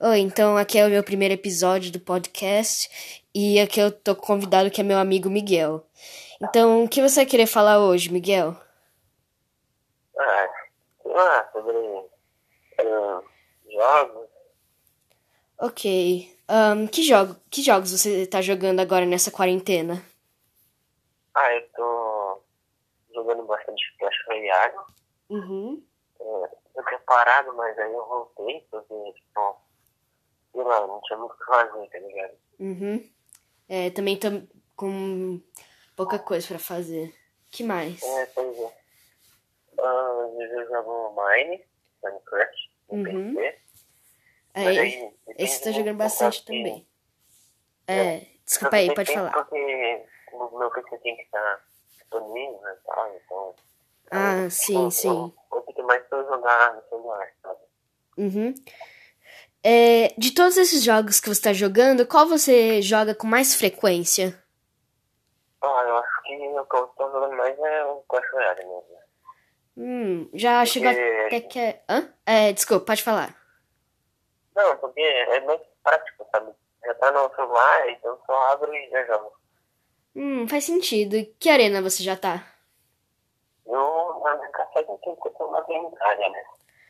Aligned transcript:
Oi, 0.00 0.18
então 0.18 0.56
aqui 0.56 0.76
é 0.76 0.84
o 0.84 0.90
meu 0.90 1.04
primeiro 1.04 1.34
episódio 1.34 1.92
do 1.92 2.00
podcast 2.00 3.22
e 3.32 3.60
aqui 3.60 3.78
eu 3.78 3.92
tô 3.92 4.16
convidado 4.16 4.68
que 4.68 4.80
é 4.80 4.84
meu 4.84 4.98
amigo 4.98 5.30
Miguel. 5.30 5.86
Então, 6.42 6.82
o 6.82 6.88
que 6.88 7.00
você 7.00 7.20
vai 7.20 7.26
querer 7.26 7.46
falar 7.46 7.78
hoje, 7.78 8.12
Miguel? 8.12 8.56
Ah, 10.18 10.48
lá, 11.04 11.48
sobre 11.52 11.76
uh, 11.76 13.24
jogos. 13.72 14.28
Ok. 15.60 16.36
Um, 16.50 16.88
que, 16.88 17.04
jogo, 17.04 17.36
que 17.48 17.62
jogos 17.62 17.92
você 17.92 18.26
tá 18.26 18.42
jogando 18.42 18.80
agora 18.80 19.06
nessa 19.06 19.30
quarentena? 19.30 20.04
Ah, 21.34 21.54
eu 21.54 21.68
tô 21.68 22.42
jogando 23.14 23.44
bastante 23.44 23.96
Clash 24.00 24.16
Royale. 24.26 24.74
Uhum. 25.30 25.84
É, 26.20 26.24
eu 26.76 26.84
tinha 26.84 27.00
parado, 27.06 27.54
mas 27.54 27.78
aí 27.78 27.92
eu 27.92 28.04
voltei, 28.06 28.66
porque, 28.72 29.12
tipo, 29.12 29.63
sei 30.54 30.62
lá, 30.62 30.86
não 30.86 31.00
tinha 31.02 31.18
muito 31.18 31.32
o 31.32 31.36
que 31.38 31.44
fazer, 31.44 31.88
tá 31.90 31.98
ligado? 31.98 32.34
Uhum. 32.60 33.10
É, 33.68 33.90
também 33.90 34.16
tô 34.18 34.28
com 34.76 35.40
pouca 35.96 36.18
coisa 36.18 36.46
pra 36.48 36.58
fazer. 36.58 37.14
que 37.50 37.62
mais? 37.62 38.02
É, 38.02 38.26
pois 38.26 38.58
é. 38.58 38.76
Ah, 39.80 40.26
às 40.28 40.36
vezes 40.36 40.54
eu 40.56 40.66
jogo 40.68 41.14
Mine, 41.16 41.64
Minecraft, 42.02 42.70
no 42.90 42.96
Uhum. 42.98 43.34
PC. 43.34 43.58
É, 44.54 44.64
Mas 44.64 44.78
aí, 44.78 45.14
esse 45.38 45.58
tá 45.60 45.66
muito 45.66 45.78
jogando 45.78 45.94
do 45.96 45.98
bastante 45.98 46.40
que- 46.40 46.46
também. 46.46 46.88
É, 47.86 48.26
desculpa 48.44 48.76
aí, 48.76 48.94
pode 48.94 49.12
falar. 49.12 49.32
Porque 49.32 50.06
o 50.32 50.58
meu 50.58 50.70
PC 50.70 50.98
tem 50.98 51.16
que 51.16 51.22
estar 51.22 51.64
disponível 51.90 52.60
e 52.68 52.76
tal, 52.86 53.14
então... 53.16 53.54
Ah, 54.10 54.42
eu- 54.44 54.50
sim, 54.50 54.84
eu- 54.84 54.90
sim. 54.90 55.34
Eu 55.52 55.62
fico 55.64 55.82
mais 55.84 56.02
pra 56.06 56.22
jogar 56.24 56.74
no 56.76 56.82
celular, 56.88 57.32
sabe? 57.42 57.60
Uhum. 58.18 58.54
É, 59.66 60.08
de 60.18 60.34
todos 60.34 60.58
esses 60.58 60.84
jogos 60.84 61.20
que 61.20 61.28
você 61.28 61.40
tá 61.40 61.52
jogando, 61.54 62.06
qual 62.06 62.26
você 62.26 62.82
joga 62.82 63.14
com 63.14 63.26
mais 63.26 63.54
frequência? 63.54 64.38
Ah, 65.62 65.84
eu 65.88 65.96
acho 65.96 66.22
que 66.22 66.34
o 66.36 66.66
que 66.66 66.76
eu 66.76 66.86
tô 66.88 67.10
jogando 67.10 67.34
mais 67.34 67.58
é 67.58 67.84
o 67.86 68.04
Clash 68.06 68.30
Royale 68.30 68.60
mesmo. 68.60 68.84
Hum, 69.76 70.30
já 70.34 70.64
chegou 70.66 70.90
até 70.90 71.40
que 71.40 71.58
é... 71.58 71.82
Hã? 71.88 72.12
É, 72.26 72.52
desculpa, 72.52 72.84
pode 72.84 73.02
falar. 73.02 73.34
Não, 74.54 74.76
porque 74.76 75.00
é 75.00 75.40
mais 75.40 75.60
prático, 75.82 76.26
sabe? 76.30 76.52
Já 76.84 76.94
tá 76.96 77.10
no 77.10 77.34
celular, 77.34 77.88
então 77.88 78.18
só 78.26 78.52
abro 78.52 78.72
e 78.74 78.90
já 78.90 79.04
jogo. 79.06 79.32
Hum, 80.14 80.46
faz 80.46 80.64
sentido. 80.64 81.16
Que 81.40 81.48
arena 81.48 81.80
você 81.80 82.02
já 82.02 82.16
tá? 82.16 82.46
Eu, 83.66 84.20
na 84.22 84.36
minha 84.36 84.48
casa, 84.50 84.70
eu 84.76 84.98
tenho 85.02 85.16
que 85.16 85.30
ter 85.30 85.42
uma 85.42 85.58
área, 86.02 86.28
né? 86.28 86.44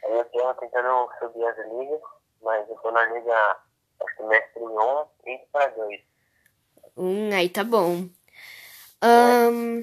Aí 0.04 0.18
eu 0.18 0.24
tô 0.24 0.54
tentando 0.54 1.08
subir 1.20 1.46
as 1.46 1.56
ligas, 1.56 2.00
mas 2.44 2.68
eu 2.68 2.76
tô 2.76 2.90
na 2.90 3.04
liga, 3.06 3.56
acho 4.04 4.16
que 4.16 4.22
mestre 4.24 4.62
1 4.62 5.06
e 5.26 5.38
para 5.50 5.66
2. 5.68 6.00
Hum, 6.96 7.30
aí 7.34 7.48
tá 7.48 7.64
bom. 7.64 8.08
Ahn, 9.02 9.82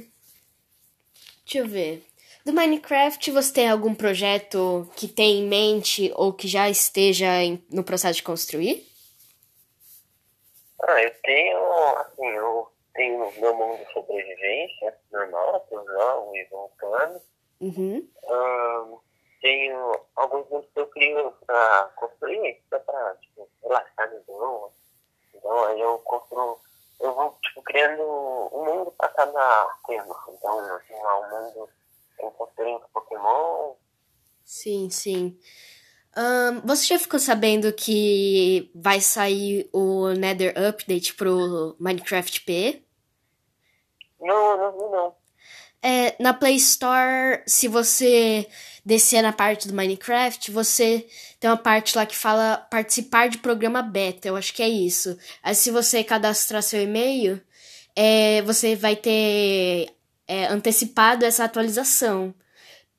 deixa 1.45 1.59
eu 1.59 1.67
ver. 1.67 2.05
Do 2.45 2.53
Minecraft, 2.53 3.29
você 3.31 3.53
tem 3.53 3.69
algum 3.69 3.93
projeto 3.93 4.89
que 4.95 5.07
tem 5.07 5.39
em 5.41 5.47
mente 5.47 6.11
ou 6.15 6.33
que 6.33 6.47
já 6.47 6.69
esteja 6.69 7.27
em- 7.43 7.63
no 7.69 7.83
processo 7.83 8.15
de 8.15 8.23
construir? 8.23 8.87
Ah, 10.83 11.01
eu 11.03 11.13
tenho, 11.21 11.57
assim, 11.97 12.25
eu 12.27 12.67
tenho 12.95 13.31
meu 13.39 13.53
mundo 13.55 13.85
de 13.85 13.93
sobrevivência, 13.93 14.97
normal, 15.11 15.63
que 15.69 15.75
eu 15.75 15.85
jogo 15.85 16.35
e 16.35 16.45
voltando. 16.45 17.21
Uhum. 17.59 18.07
Ahn, 18.27 18.97
tenho 19.41 19.99
alguns 20.15 20.47
mundos 20.49 20.69
que 20.73 20.79
eu 20.79 20.87
crio 20.87 21.33
pra 21.45 21.91
construir, 21.95 22.61
só 22.69 22.79
pra, 22.79 23.15
tipo, 23.21 23.49
relaxar 23.63 24.09
de 24.09 24.19
boa. 24.25 24.71
Então 25.33 25.63
aí 25.65 25.81
eu 25.81 25.97
construo, 25.99 26.59
eu 26.99 27.13
vou, 27.13 27.37
tipo, 27.41 27.61
criando 27.63 28.03
um 28.53 28.65
mundo 28.65 28.91
pra 28.97 29.09
cada 29.09 29.77
tema. 29.87 30.15
Então, 30.29 30.75
assim, 30.75 30.93
lá 30.93 31.19
um 31.19 31.29
mundo 31.29 31.69
eu 32.19 32.31
construí 32.31 32.75
um 32.75 32.79
Pokémon. 32.93 33.73
Sim, 34.45 34.89
sim. 34.89 35.39
Ahn, 36.15 36.61
você 36.65 36.87
já 36.87 36.99
ficou 36.99 37.19
sabendo 37.19 37.71
que 37.71 38.69
vai 38.75 38.99
sair 38.99 39.69
o 39.71 40.09
Nether 40.09 40.53
Update 40.57 41.13
pro 41.13 41.75
Minecraft 41.79 42.41
P? 42.41 42.83
Não, 44.19 44.57
não 44.57 44.71
vi 44.73 44.91
não. 44.91 45.15
É, 45.81 46.21
na 46.21 46.33
Play 46.33 46.57
Store, 46.57 47.41
se 47.47 47.67
você 47.67 48.47
descer 48.83 49.21
na 49.21 49.31
parte 49.31 49.67
do 49.67 49.73
Minecraft, 49.73 50.51
você 50.51 51.07
tem 51.39 51.49
uma 51.49 51.57
parte 51.57 51.95
lá 51.95 52.05
que 52.05 52.17
fala 52.17 52.57
participar 52.69 53.29
de 53.29 53.37
programa 53.37 53.81
beta, 53.81 54.27
eu 54.27 54.35
acho 54.35 54.53
que 54.53 54.63
é 54.63 54.69
isso. 54.69 55.17
Aí 55.43 55.55
se 55.55 55.71
você 55.71 56.03
cadastrar 56.03 56.63
seu 56.63 56.81
e-mail, 56.81 57.41
é, 57.95 58.41
você 58.41 58.75
vai 58.75 58.95
ter 58.95 59.93
é, 60.27 60.45
antecipado 60.47 61.25
essa 61.25 61.43
atualização 61.43 62.33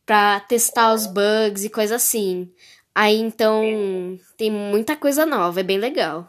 pra 0.05 0.41
testar 0.41 0.93
os 0.93 1.07
bugs 1.07 1.65
e 1.65 1.71
coisa 1.71 1.97
assim. 1.97 2.53
Aí 2.95 3.19
então 3.19 3.63
tem 4.37 4.51
muita 4.51 4.97
coisa 4.97 5.25
nova, 5.25 5.61
é 5.61 5.63
bem 5.65 5.79
legal. 5.79 6.27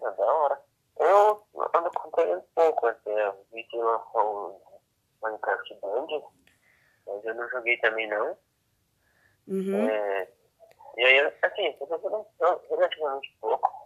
É 0.00 0.10
da 0.10 0.24
hora. 0.24 0.60
Eu 1.00 1.42
ando 1.74 1.88
um 1.88 2.42
pouco, 2.54 2.86
assim, 2.86 3.10
vi 3.52 3.64
que 3.64 3.76
lançou 3.76 4.60
um 4.62 5.26
Minecraft 5.26 5.78
Dungeon, 5.82 6.22
mas 7.06 7.24
eu 7.24 7.34
não 7.34 7.48
joguei 7.48 7.76
também 7.78 8.08
não. 8.08 8.36
Uhum. 9.46 9.88
É, 9.88 10.28
e 10.96 11.04
aí, 11.04 11.32
assim, 11.42 11.66
eu 11.66 11.72
tô 11.74 11.86
jogando 11.86 12.26
relativamente 12.70 13.36
pouco. 13.40 13.84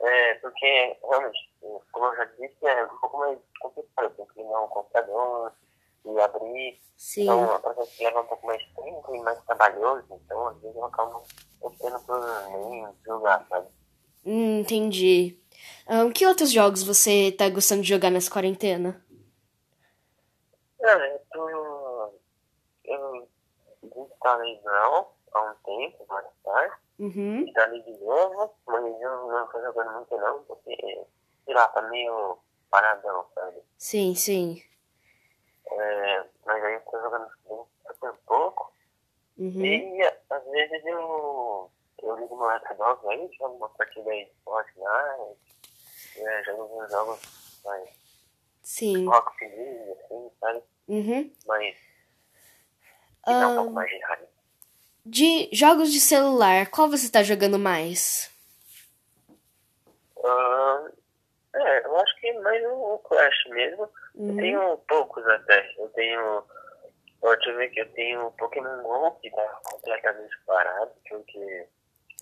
É, 0.00 0.34
porque, 0.34 0.96
realmente, 1.02 1.50
como 1.90 2.06
eu 2.06 2.16
já 2.16 2.24
disse, 2.24 2.66
é 2.66 2.84
um 2.84 2.98
pouco 2.98 3.18
mais 3.18 3.38
complicado. 3.60 4.14
Tem 4.14 4.26
que 4.26 4.42
ligar 4.42 4.62
um 4.62 4.68
computador 4.68 5.52
e 6.04 6.20
abrir. 6.20 6.80
Sim. 6.96 7.22
Então, 7.24 7.56
um 7.56 7.60
processo 7.60 8.04
leva 8.04 8.20
um 8.20 8.26
pouco 8.26 8.46
mais 8.46 8.62
tempo 8.74 9.14
e 9.14 9.20
mais 9.20 9.44
trabalhoso. 9.44 10.06
Então, 10.10 10.48
às 10.48 10.60
vezes, 10.60 10.76
eu 10.76 10.84
acabo 10.84 11.26
optando 11.60 12.00
por 12.06 12.20
nem 12.50 12.86
jogar, 13.04 13.44
sabe? 13.48 13.68
Hum, 14.24 14.60
entendi. 14.60 15.36
Ahn, 15.88 16.12
que 16.12 16.26
outros 16.26 16.52
jogos 16.52 16.84
você 16.84 17.32
tá 17.32 17.48
gostando 17.48 17.82
de 17.82 17.88
jogar 17.88 18.10
nessa 18.10 18.30
quarentena? 18.30 19.04
Não, 20.80 21.04
eu 21.04 21.20
tô... 21.32 21.67
Brawl 24.20 25.14
há 25.32 25.42
um 25.42 25.54
tempo, 25.64 26.04
mais 26.08 26.26
tarde. 26.44 26.76
Uhum. 26.98 27.42
Instalei 27.42 27.82
de 27.82 27.96
novo, 27.98 28.54
mas 28.66 28.84
eu 28.84 29.28
não 29.28 29.46
tô 29.48 29.60
jogando 29.62 29.92
muito 29.92 30.16
não, 30.16 30.42
porque, 30.44 30.76
sei 31.44 31.54
lá, 31.54 31.68
tá 31.68 31.82
meio 31.82 32.38
paradão, 32.70 33.26
sabe? 33.34 33.62
Sim, 33.78 34.14
sim. 34.14 34.62
É, 35.70 36.24
mas 36.44 36.64
aí 36.64 36.74
eu 36.74 36.80
tô 36.80 37.00
jogando 37.00 37.28
super 37.86 38.12
pouco. 38.26 38.72
Uhum. 39.38 39.64
E 39.64 40.02
às 40.02 40.44
vezes 40.50 40.84
eu, 40.84 41.70
eu 42.02 42.16
ligo 42.16 42.36
meu 42.36 42.50
Xbox 42.60 43.06
aí, 43.06 43.30
jogo 43.38 43.54
uma 43.54 43.68
partida 43.68 44.10
aí 44.10 44.24
de 44.24 44.32
Fortnite, 44.42 45.38
é, 46.16 46.42
jogo 46.44 46.82
uns 46.82 46.90
jogos 46.90 47.60
mais 47.64 47.88
Sim. 48.62 49.06
rock 49.06 49.38
feliz, 49.38 49.88
assim, 49.90 50.30
sabe? 50.40 50.62
Uhum. 50.88 51.32
Mas 51.46 51.76
que 53.28 53.60
um 53.60 53.70
mais 53.70 53.90
de 55.04 55.48
jogos 55.52 55.90
de 55.90 56.00
celular, 56.00 56.66
qual 56.66 56.88
você 56.88 57.10
tá 57.10 57.22
jogando 57.22 57.58
mais? 57.58 58.30
Ah, 60.24 60.86
é, 61.54 61.86
eu 61.86 61.96
acho 61.96 62.20
que 62.20 62.32
mais 62.40 62.62
o 62.64 62.94
o 62.94 62.98
Clash 62.98 63.46
mesmo. 63.50 63.82
Eu 63.84 63.90
Uhum. 64.24 64.36
tenho 64.36 64.76
poucos 64.88 65.24
até. 65.26 65.74
Eu 65.78 65.88
tenho. 65.90 66.44
Ó, 67.22 67.34
deixa 67.34 67.50
eu 67.50 67.56
ver 67.56 67.66
aqui, 67.66 67.80
eu 67.80 67.92
tenho 67.92 68.30
Pokémon 68.32 68.82
GO, 68.82 69.10
que 69.20 69.30
tá 69.30 69.42
completamente 69.64 70.36
parado, 70.46 70.90
porque 71.08 71.66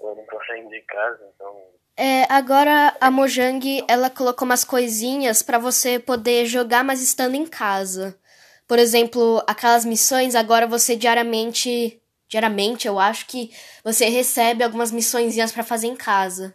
eu 0.00 0.14
não 0.14 0.24
tô 0.26 0.38
saindo 0.46 0.70
de 0.70 0.80
casa, 0.82 1.20
então. 1.34 1.62
É, 1.96 2.24
agora 2.30 2.94
a 3.00 3.10
Mojang, 3.10 3.84
ela 3.88 4.10
colocou 4.10 4.44
umas 4.46 4.64
coisinhas 4.64 5.42
pra 5.42 5.58
você 5.58 5.98
poder 5.98 6.46
jogar, 6.46 6.84
mas 6.84 7.02
estando 7.02 7.34
em 7.34 7.46
casa. 7.46 8.18
Por 8.66 8.78
exemplo, 8.78 9.42
aquelas 9.46 9.84
missões, 9.84 10.34
agora 10.34 10.66
você 10.66 10.96
diariamente, 10.96 12.02
diariamente 12.28 12.88
eu 12.88 12.98
acho 12.98 13.26
que 13.26 13.50
você 13.84 14.06
recebe 14.06 14.64
algumas 14.64 14.90
missõezinhas 14.90 15.52
pra 15.52 15.62
fazer 15.62 15.86
em 15.86 15.96
casa. 15.96 16.54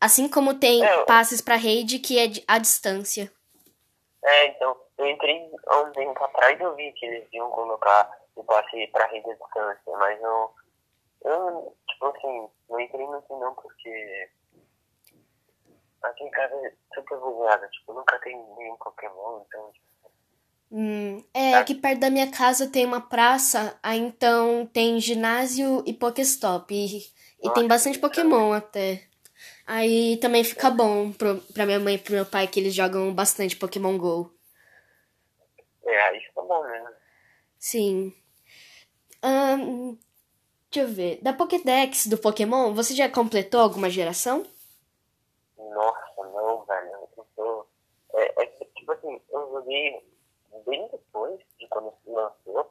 Assim 0.00 0.28
como 0.28 0.54
tem 0.54 0.84
É, 0.84 1.04
passes 1.04 1.40
pra 1.40 1.56
raid 1.56 1.98
que 1.98 2.18
é 2.18 2.30
à 2.46 2.58
distância. 2.58 3.32
É, 4.24 4.46
então, 4.46 4.76
eu 4.98 5.06
entrei 5.08 5.50
há 5.66 5.80
um 5.80 5.92
tempo 5.92 6.24
atrás 6.24 6.60
eu 6.60 6.74
vi 6.76 6.92
que 6.92 7.06
eles 7.06 7.28
iam 7.32 7.50
colocar 7.50 8.08
o 8.36 8.44
passe 8.44 8.86
pra 8.88 9.06
rede 9.06 9.30
à 9.30 9.34
distância, 9.34 9.92
mas 9.98 10.20
eu. 10.20 10.54
Eu, 11.22 11.76
tipo 11.88 12.06
assim, 12.06 12.48
não 12.68 12.80
entrei 12.80 13.06
muito 13.06 13.38
não 13.38 13.54
porque. 13.54 14.30
Aqui 16.02 16.22
em 16.22 16.30
casa 16.30 16.54
é 16.54 16.72
super 16.94 17.18
bugado, 17.18 17.68
tipo, 17.70 17.92
nunca 17.92 18.16
tem 18.20 18.36
nenhum 18.56 18.76
Pokémon, 18.76 19.42
então. 19.46 19.72
tipo, 19.72 19.87
Hum, 20.70 21.24
é, 21.32 21.54
aqui 21.54 21.74
perto 21.74 22.00
da 22.00 22.10
minha 22.10 22.30
casa 22.30 22.68
tem 22.68 22.84
uma 22.84 23.00
praça, 23.00 23.78
aí 23.82 23.98
então 23.98 24.66
tem 24.66 25.00
ginásio 25.00 25.82
e 25.86 25.94
Pokéstop. 25.94 26.74
E 26.74 27.10
E 27.42 27.50
tem 27.54 27.66
bastante 27.66 27.98
Pokémon 27.98 28.52
até. 28.52 29.04
Aí 29.66 30.16
também 30.18 30.42
fica 30.44 30.70
bom 30.70 31.12
pro, 31.12 31.40
pra 31.52 31.66
minha 31.66 31.78
mãe 31.78 31.94
e 31.94 31.98
pro 31.98 32.14
meu 32.14 32.26
pai 32.26 32.46
que 32.46 32.58
eles 32.58 32.74
jogam 32.74 33.14
bastante 33.14 33.56
Pokémon 33.56 33.96
GO. 33.98 34.32
É, 35.84 36.00
aí 36.02 36.20
fica 36.20 36.42
bom 36.42 36.62
mesmo. 36.66 36.88
Sim. 37.58 38.14
Um, 39.24 39.98
deixa 40.70 40.88
eu 40.88 40.94
ver. 40.94 41.18
Da 41.22 41.32
Pokédex 41.32 42.06
do 42.06 42.18
Pokémon, 42.18 42.74
você 42.74 42.94
já 42.94 43.08
completou 43.08 43.60
alguma 43.60 43.90
geração? 43.90 44.46
Nossa, 45.56 46.22
não, 46.32 46.64
velho. 46.64 47.08
Eu 47.16 47.26
tô... 47.36 47.66
é, 48.14 48.42
é, 48.42 48.46
tipo 48.76 48.92
assim, 48.92 49.20
eu 49.30 49.50
joguei 49.52 50.02
bem 50.68 50.88
depois 50.92 51.40
de 51.58 51.66
quando 51.68 51.92
lançou, 52.06 52.70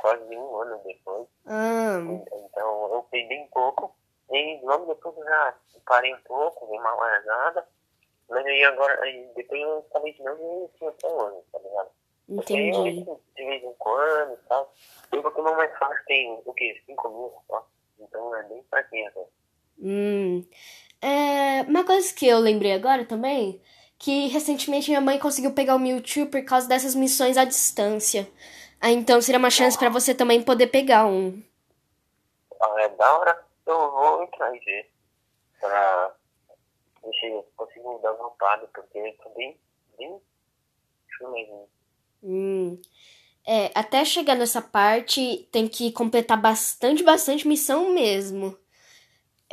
quase 0.00 0.36
um 0.36 0.56
ano 0.60 0.80
depois. 0.84 1.26
Ah. 1.46 1.98
Então 2.00 2.94
eu 2.94 3.06
peguei 3.10 3.28
bem 3.28 3.48
pouco. 3.48 3.94
E 4.30 4.60
logo 4.62 4.86
depois 4.86 5.16
eu 5.16 5.24
já 5.24 5.54
parei 5.86 6.14
um 6.14 6.20
pouco, 6.22 6.66
dei 6.66 6.78
uma 6.78 6.94
largada. 6.94 7.66
Mas 8.28 8.46
aí 8.46 8.64
agora, 8.64 9.02
aí 9.02 9.30
depois 9.36 9.60
eu 9.60 9.86
falei 9.92 10.12
de 10.12 10.22
novo 10.22 10.70
e 10.74 10.78
tinha 10.78 10.90
até 10.90 11.06
hoje, 11.06 11.42
tá 11.52 11.58
ligado? 11.58 11.90
Entendi. 12.28 13.04
Eu, 13.06 13.20
de 13.36 13.44
vez 13.44 13.62
em 13.62 13.74
quando 13.74 14.32
e 14.32 14.48
tal. 14.48 14.72
E 15.12 15.18
o 15.18 15.22
Pokémon 15.22 15.54
mais 15.54 15.76
fácil 15.78 16.04
tem 16.06 16.42
o 16.44 16.54
quê? 16.54 16.80
5 16.86 17.08
mil 17.08 17.32
só. 17.46 17.66
Então 18.00 18.34
é 18.36 18.42
bem 18.44 18.64
fraquinho, 18.70 19.10
né? 19.14 19.24
Hum. 19.78 20.46
É, 21.02 21.62
uma 21.62 21.84
coisa 21.84 22.14
que 22.14 22.26
eu 22.26 22.38
lembrei 22.38 22.72
agora 22.72 23.04
também, 23.04 23.60
que 24.02 24.26
recentemente 24.26 24.90
minha 24.90 25.00
mãe 25.00 25.16
conseguiu 25.16 25.54
pegar 25.54 25.76
o 25.76 25.78
Mewtwo 25.78 26.26
por 26.26 26.44
causa 26.44 26.66
dessas 26.66 26.92
missões 26.92 27.36
à 27.36 27.44
distância. 27.44 28.28
Ah, 28.80 28.90
então 28.90 29.22
seria 29.22 29.38
uma 29.38 29.48
chance 29.48 29.78
para 29.78 29.88
você 29.88 30.12
também 30.12 30.42
poder 30.42 30.66
pegar 30.66 31.06
um. 31.06 31.40
Ah, 32.60 32.74
é 32.80 32.88
da 32.88 33.18
hora. 33.18 33.44
Eu 33.64 33.92
vou 33.92 34.24
entrar 34.24 34.52
e 34.56 34.58
ver. 34.58 34.90
Pra 35.60 36.16
se 37.00 37.26
eu 37.26 37.46
consigo 37.56 38.00
dar 38.02 38.12
uma 38.14 38.26
upada, 38.26 38.68
porque 38.74 38.98
eu 38.98 39.16
tô 39.18 39.30
bem, 39.36 39.56
bem 39.96 40.20
chulezinho. 41.08 41.68
Hum. 42.24 42.82
É, 43.46 43.70
até 43.72 44.04
chegar 44.04 44.34
nessa 44.34 44.60
parte 44.60 45.48
tem 45.52 45.68
que 45.68 45.92
completar 45.92 46.40
bastante, 46.40 47.04
bastante 47.04 47.46
missão 47.46 47.90
mesmo. 47.90 48.58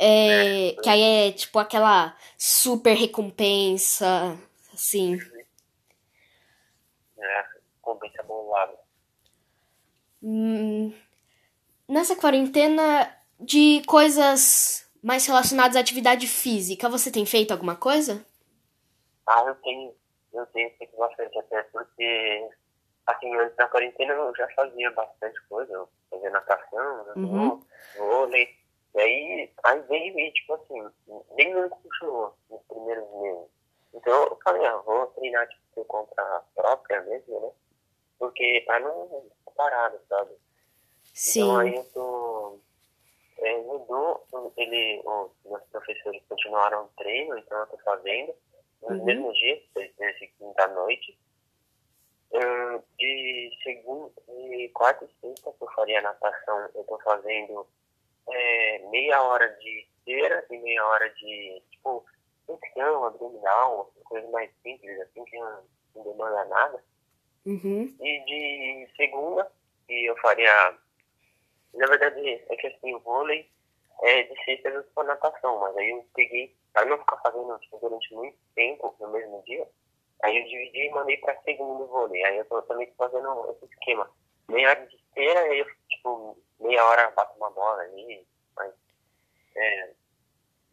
É, 0.02 0.72
que 0.82 0.88
aí 0.88 1.28
é 1.28 1.32
tipo 1.32 1.58
aquela 1.58 2.16
super 2.38 2.94
recompensa, 2.94 4.34
assim. 4.72 5.18
É, 7.18 7.44
recompensa 7.76 8.22
bolada. 8.22 8.78
Hum, 10.22 10.94
nessa 11.86 12.16
quarentena 12.16 13.14
de 13.38 13.82
coisas 13.86 14.90
mais 15.02 15.26
relacionadas 15.26 15.76
à 15.76 15.80
atividade 15.80 16.26
física, 16.26 16.88
você 16.88 17.10
tem 17.10 17.26
feito 17.26 17.52
alguma 17.52 17.76
coisa? 17.76 18.24
Ah, 19.26 19.44
eu 19.46 19.54
tenho. 19.56 19.94
Eu 20.32 20.46
tenho 20.46 20.70
feito 20.78 20.96
bastante 20.96 21.38
até 21.40 21.62
porque 21.64 22.48
assim, 23.06 23.36
antes 23.36 23.54
da 23.56 23.68
quarentena 23.68 24.14
eu 24.14 24.34
já 24.34 24.48
fazia 24.56 24.90
bastante 24.92 25.38
coisa. 25.46 25.70
Eu 25.70 25.86
fazia 26.08 26.30
natação, 26.30 27.06
uhum. 27.16 27.62
vôlei. 27.98 28.59
E 28.94 29.00
aí, 29.00 29.52
aí 29.64 29.80
veio 29.82 30.18
e, 30.18 30.32
tipo 30.32 30.54
assim, 30.54 30.90
nem 31.36 31.54
me 31.54 31.68
continuou 31.68 32.34
nos 32.50 32.62
primeiros 32.64 33.08
meses. 33.20 33.50
Então 33.94 34.24
eu 34.24 34.38
falei, 34.42 34.66
ah, 34.66 34.76
vou 34.78 35.06
treinar 35.08 35.48
tipo, 35.48 35.62
por 35.74 35.86
conta 35.86 36.44
própria 36.54 37.00
mesmo, 37.02 37.40
né? 37.40 37.50
Porque 38.18 38.62
pra 38.66 38.80
não 38.80 39.30
parado, 39.56 39.98
sabe? 40.08 40.34
Sim. 41.14 41.40
Então 41.40 41.58
aí 41.58 41.74
eu 41.74 41.84
tô. 41.92 42.58
É, 43.38 43.56
mudou, 43.62 44.26
ele, 44.56 45.02
os 45.04 45.30
meus 45.50 45.62
professores 45.70 46.22
continuaram 46.28 46.84
o 46.84 46.88
treino, 46.98 47.38
então 47.38 47.58
eu 47.58 47.66
tô 47.68 47.78
fazendo 47.78 48.34
nos 48.82 48.98
uhum. 48.98 49.04
mesmos 49.04 49.38
dias, 49.38 49.62
terça 49.74 50.24
e 50.24 50.28
quinta 50.28 50.68
noite. 50.68 51.18
de 52.98 53.50
segunda, 53.62 54.12
de 54.28 54.68
quarta 54.74 55.06
e 55.06 55.20
sexta 55.20 55.52
que 55.52 55.64
eu 55.64 55.70
faria 55.72 56.02
natação, 56.02 56.68
eu 56.74 56.84
tô 56.84 56.98
fazendo 56.98 57.66
é, 58.32 58.78
meia 58.90 59.22
hora 59.22 59.48
de 59.48 59.86
esteira 59.98 60.44
e 60.50 60.58
meia 60.58 60.86
hora 60.86 61.08
de, 61.10 61.62
tipo, 61.70 62.04
flexão, 62.46 63.04
abdominal, 63.04 63.92
coisa 64.04 64.28
mais 64.30 64.50
simples, 64.62 65.00
assim, 65.00 65.24
que 65.24 65.38
não, 65.38 65.64
não 65.94 66.04
demanda 66.04 66.44
nada. 66.46 66.84
Uhum. 67.46 67.94
E 68.00 68.24
de 68.24 68.88
segunda, 68.96 69.50
que 69.86 70.04
eu 70.04 70.16
faria. 70.18 70.76
Na 71.74 71.86
verdade, 71.86 72.20
é 72.48 72.56
que 72.56 72.66
assim, 72.66 72.94
o 72.94 73.00
vôlei 73.00 73.48
é 74.02 74.22
de 74.24 74.44
sexta 74.44 74.68
eu 74.68 74.84
for 74.94 75.04
natação, 75.04 75.58
mas 75.60 75.76
aí 75.76 75.90
eu 75.90 76.04
peguei, 76.14 76.54
para 76.72 76.86
não 76.86 76.98
ficar 76.98 77.18
fazendo 77.18 77.58
tipo, 77.58 77.78
durante 77.78 78.12
muito 78.14 78.36
tempo 78.54 78.94
no 78.98 79.08
mesmo 79.10 79.42
dia, 79.44 79.66
aí 80.22 80.36
eu 80.36 80.44
dividi 80.44 80.86
e 80.86 80.90
mandei 80.90 81.16
para 81.18 81.40
segunda 81.42 81.84
o 81.84 81.86
vôlei. 81.86 82.24
Aí 82.24 82.38
eu 82.38 82.44
tô 82.46 82.60
também 82.62 82.92
fazendo 82.96 83.50
esse 83.52 83.72
esquema. 83.72 84.10
Meia 84.48 84.70
hora 84.70 84.86
de 84.86 84.96
esteira, 84.96 85.40
aí 85.40 85.60
eu, 85.60 85.66
tipo, 85.88 86.38
meia 86.60 86.84
hora 86.84 87.10
bato 87.10 87.36
uma 87.36 87.50
bola 87.50 87.82
ali, 87.82 88.26
mas 88.56 88.72
é. 89.56 89.90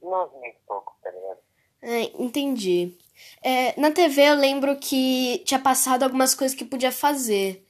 Muito 0.02 0.58
pouco, 0.68 0.96
tá 1.02 1.10
ligado? 1.10 1.40
É, 1.82 2.02
entendi. 2.22 2.98
É, 3.44 3.80
na 3.80 3.92
TV 3.92 4.22
eu 4.22 4.36
lembro 4.36 4.78
que 4.78 5.40
tinha 5.40 5.60
passado 5.60 6.04
algumas 6.04 6.36
coisas 6.36 6.56
que 6.56 6.64
podia 6.64 6.92
fazer. 6.92 7.66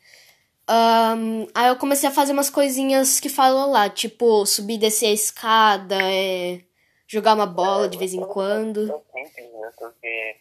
Um, 0.69 1.47
aí 1.55 1.69
eu 1.69 1.77
comecei 1.77 2.09
a 2.09 2.11
fazer 2.11 2.33
umas 2.33 2.49
coisinhas 2.49 3.21
que 3.21 3.29
falou 3.29 3.71
lá, 3.71 3.89
tipo 3.89 4.45
subir 4.45 4.73
e 4.73 4.79
descer 4.79 5.07
a 5.07 5.13
escada, 5.13 5.95
é, 6.01 6.61
jogar 7.07 7.35
uma 7.35 7.45
bola 7.45 7.85
é, 7.85 7.89
de 7.89 7.97
vez 7.97 8.13
em 8.13 8.25
quando. 8.25 8.91
É 9.15 9.25
simples, 9.25 9.53
né? 9.53 9.71
Porque 9.77 10.35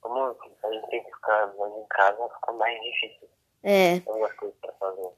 como 0.00 0.18
a 0.18 0.72
gente 0.72 0.90
tem 0.90 1.04
que 1.04 1.10
ficar 1.12 1.54
em 1.54 1.86
casa, 1.88 2.28
fica 2.28 2.52
mais 2.52 2.80
difícil. 2.82 3.28
É. 3.62 4.02
Algumas 4.04 4.32
coisas 4.32 4.58
pra 4.60 4.72
fazer. 4.72 5.08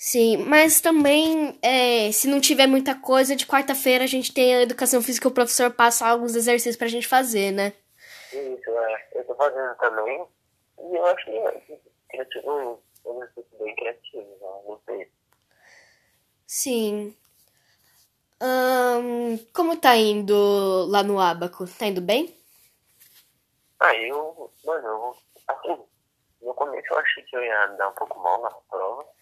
Sim, 0.00 0.36
mas 0.44 0.80
também, 0.80 1.58
é, 1.60 2.12
se 2.12 2.28
não 2.28 2.40
tiver 2.40 2.68
muita 2.68 2.94
coisa, 2.94 3.34
de 3.34 3.44
quarta-feira 3.44 4.04
a 4.04 4.06
gente 4.06 4.32
tem 4.32 4.54
a 4.54 4.62
educação 4.62 5.02
física, 5.02 5.26
o 5.26 5.32
professor 5.32 5.72
passa 5.72 6.06
alguns 6.06 6.36
exercícios 6.36 6.76
pra 6.76 6.86
gente 6.86 7.08
fazer, 7.08 7.50
né? 7.50 7.72
Isso, 8.32 8.70
é. 8.70 9.08
Eu 9.16 9.24
tô 9.24 9.34
fazendo 9.34 9.74
também. 9.74 10.24
E 10.78 10.96
eu 10.96 11.04
acho 11.04 11.24
que 11.24 11.32
é 11.32 11.80
criativo, 12.10 12.80
um 13.04 13.24
exercício 13.24 13.58
bem 13.58 13.74
criativo, 13.74 14.22
né? 14.22 14.62
não 14.68 14.80
sei. 14.86 15.12
Sim. 16.46 17.16
como 19.52 19.76
tá 19.80 19.96
indo 19.96 20.86
lá 20.86 21.02
no 21.02 21.18
Abaco? 21.18 21.66
Tá 21.76 21.86
indo 21.86 22.00
bem? 22.00 22.32
Ah, 23.80 23.96
eu, 23.96 24.48
mano, 24.64 24.86
eu, 24.86 25.16
assim, 25.48 25.82
no 26.40 26.54
começo 26.54 26.86
eu 26.88 26.98
achei 26.98 27.24
que 27.24 27.36
eu 27.36 27.42
ia 27.42 27.66
dar 27.78 27.88
um 27.88 27.94
pouco 27.94 28.16
mal 28.20 28.40
na 28.42 28.50
prova 28.70 29.17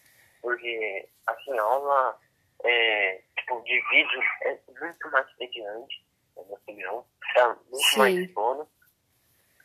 porque 0.47 1.09
assim, 1.27 1.59
a 1.59 1.61
aula 1.61 2.17
é, 2.63 3.21
tipo, 3.37 3.61
de 3.63 3.81
vídeo 3.89 4.21
é 4.43 4.57
muito 4.79 5.11
mais 5.11 5.29
entediante, 5.33 6.05
na 6.37 6.43
minha 6.43 6.55
opinião, 6.55 7.05
dá 7.35 7.47
muito 7.49 7.83
Sim. 7.83 7.99
mais 7.99 8.33
sono. 8.33 8.69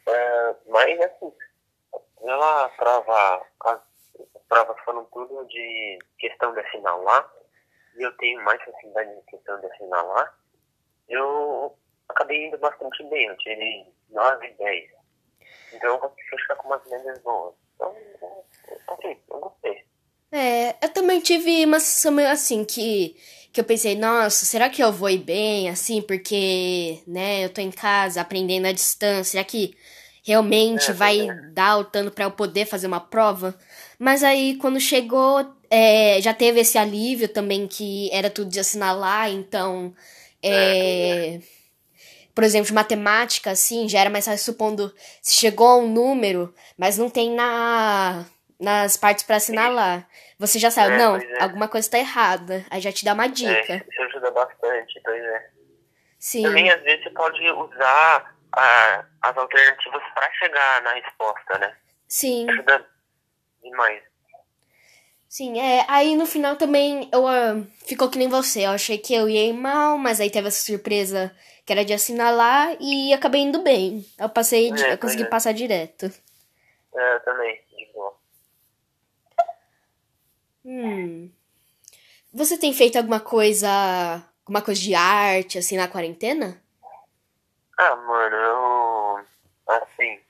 É, 0.08 0.56
mas 0.66 1.00
assim, 1.02 1.32
ela 2.22 2.68
prova, 2.70 3.46
as 3.60 3.80
provas 4.48 4.76
foram 4.84 5.04
tudo 5.04 5.46
de 5.46 5.98
questão 6.18 6.52
de 6.52 6.58
assinalar, 6.58 7.32
e 7.96 8.02
eu 8.02 8.16
tenho 8.16 8.42
mais 8.42 8.60
facilidade 8.64 9.08
em 9.08 9.22
questão 9.22 9.60
de 9.60 9.66
assinalar, 9.66 10.36
eu 11.08 11.78
acabei 12.08 12.48
indo 12.48 12.58
bastante 12.58 13.04
bem, 13.04 13.28
eu 13.28 13.36
tirei 13.36 13.86
9 14.10 14.48
e 14.48 14.54
10. 14.54 14.90
Então 15.74 15.90
eu 15.90 15.98
consegui 16.00 16.42
ficar 16.42 16.56
com 16.56 16.66
umas 16.66 16.84
médias 16.90 17.20
boas. 17.20 17.54
Então, 17.76 17.96
assim, 18.88 19.22
eu 19.30 19.38
gostei. 19.38 19.91
É, 20.32 20.74
eu 20.82 20.88
também 20.88 21.20
tive 21.20 21.64
uma 21.64 21.78
sensação 21.78 22.18
assim 22.18 22.64
que 22.64 23.14
que 23.52 23.60
eu 23.60 23.64
pensei, 23.64 23.94
nossa, 23.94 24.46
será 24.46 24.70
que 24.70 24.82
eu 24.82 24.90
vou 24.90 25.10
ir 25.10 25.18
bem 25.18 25.68
assim, 25.68 26.00
porque, 26.00 27.00
né, 27.06 27.44
eu 27.44 27.50
tô 27.50 27.60
em 27.60 27.70
casa 27.70 28.22
aprendendo 28.22 28.66
à 28.66 28.72
distância, 28.72 29.24
será 29.24 29.44
que 29.44 29.76
realmente 30.24 30.90
é, 30.90 30.94
vai 30.94 31.20
é. 31.20 31.34
dar 31.52 31.76
o 31.76 31.84
tanto 31.84 32.12
para 32.12 32.24
eu 32.24 32.30
poder 32.30 32.64
fazer 32.64 32.86
uma 32.86 32.98
prova? 32.98 33.54
Mas 33.98 34.24
aí 34.24 34.56
quando 34.56 34.80
chegou, 34.80 35.46
é, 35.68 36.18
já 36.22 36.32
teve 36.32 36.60
esse 36.60 36.78
alívio 36.78 37.28
também 37.28 37.68
que 37.68 38.08
era 38.10 38.30
tudo 38.30 38.50
de 38.50 38.58
assinalar, 38.58 39.30
então 39.30 39.94
é, 40.42 41.38
por 42.34 42.42
exemplo, 42.42 42.68
de 42.68 42.72
matemática, 42.72 43.50
assim, 43.50 43.86
já 43.86 44.00
era 44.00 44.10
mais 44.10 44.24
fácil 44.24 44.44
supondo 44.46 44.94
se 45.20 45.34
chegou 45.34 45.66
a 45.66 45.76
um 45.76 45.92
número, 45.92 46.54
mas 46.78 46.96
não 46.96 47.10
tem 47.10 47.30
na 47.30 48.24
nas 48.62 48.96
partes 48.96 49.24
para 49.24 49.36
assinalar. 49.36 50.08
Você 50.38 50.58
já 50.58 50.70
sabe, 50.70 50.94
é, 50.94 50.98
não, 50.98 51.16
é. 51.16 51.42
alguma 51.42 51.68
coisa 51.68 51.90
tá 51.90 51.98
errada. 51.98 52.64
Aí 52.70 52.80
já 52.80 52.92
te 52.92 53.04
dá 53.04 53.12
uma 53.12 53.26
dica. 53.26 53.74
É, 53.74 53.76
isso 53.76 54.02
ajuda 54.02 54.30
bastante, 54.30 55.00
pois 55.04 55.22
é. 55.22 55.50
Sim. 56.18 56.42
Também, 56.44 56.70
às 56.70 56.80
vezes, 56.82 57.02
você 57.02 57.10
pode 57.10 57.50
usar 57.50 58.34
a, 58.52 59.04
as 59.22 59.36
alternativas 59.36 60.02
para 60.14 60.32
chegar 60.32 60.82
na 60.82 60.94
resposta, 60.94 61.58
né? 61.58 61.74
Sim. 62.06 62.48
Ajuda 62.48 62.86
demais. 63.62 64.02
Sim, 65.28 65.58
é. 65.58 65.84
Aí 65.88 66.14
no 66.14 66.26
final 66.26 66.56
também 66.56 67.08
eu 67.10 67.24
uh, 67.24 67.66
ficou 67.86 68.10
que 68.10 68.18
nem 68.18 68.28
você. 68.28 68.66
Eu 68.66 68.72
achei 68.72 68.98
que 68.98 69.14
eu 69.14 69.28
ia 69.28 69.46
ir 69.46 69.54
mal, 69.54 69.96
mas 69.96 70.20
aí 70.20 70.30
teve 70.30 70.48
essa 70.48 70.62
surpresa 70.62 71.34
que 71.64 71.72
era 71.72 71.84
de 71.84 71.94
assinar 71.94 72.34
lá 72.34 72.76
e 72.78 73.14
acabei 73.14 73.40
indo 73.40 73.62
bem. 73.62 74.04
Eu 74.18 74.28
passei, 74.28 74.70
é, 74.70 74.92
eu 74.92 74.98
consegui 74.98 75.22
é. 75.22 75.26
passar 75.26 75.52
direto. 75.52 76.12
É, 76.94 77.14
eu 77.14 77.20
também. 77.20 77.58
Hum. 80.64 81.30
Você 82.32 82.56
tem 82.56 82.72
feito 82.72 82.96
alguma 82.96 83.20
coisa. 83.20 83.68
alguma 84.40 84.62
coisa 84.62 84.80
de 84.80 84.94
arte, 84.94 85.58
assim, 85.58 85.76
na 85.76 85.88
quarentena? 85.88 86.62
Ah, 87.78 87.96
mano, 87.96 88.36
eu. 88.36 89.24
Assim, 89.66 90.20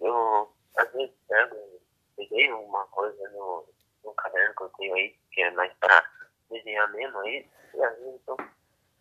eu. 0.00 0.52
Às 0.76 0.92
vezes 0.92 1.14
pego. 1.28 1.56
Peguei 2.16 2.52
uma 2.52 2.84
coisa 2.86 3.28
no, 3.30 3.64
no 4.04 4.12
caderno 4.14 4.54
que 4.54 4.62
eu 4.62 4.68
tenho 4.78 4.94
aí, 4.94 5.14
que 5.30 5.42
é 5.42 5.50
mais 5.52 5.72
pra 5.80 6.04
desenhar 6.50 6.90
mesmo 6.92 7.18
aí. 7.20 7.46
E 7.74 7.82
às 7.82 7.98
vezes 7.98 8.20
eu 8.26 8.36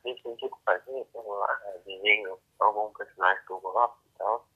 decidi 0.03 0.49
fazer, 0.65 1.07
sei 1.11 1.21
lá, 1.25 1.59
desenho 1.85 2.37
algum 2.59 2.91
personagem 2.93 3.43
que 3.45 3.53
eu 3.53 3.59
gosto 3.59 3.97
e 4.05 4.17
tal. 4.17 4.47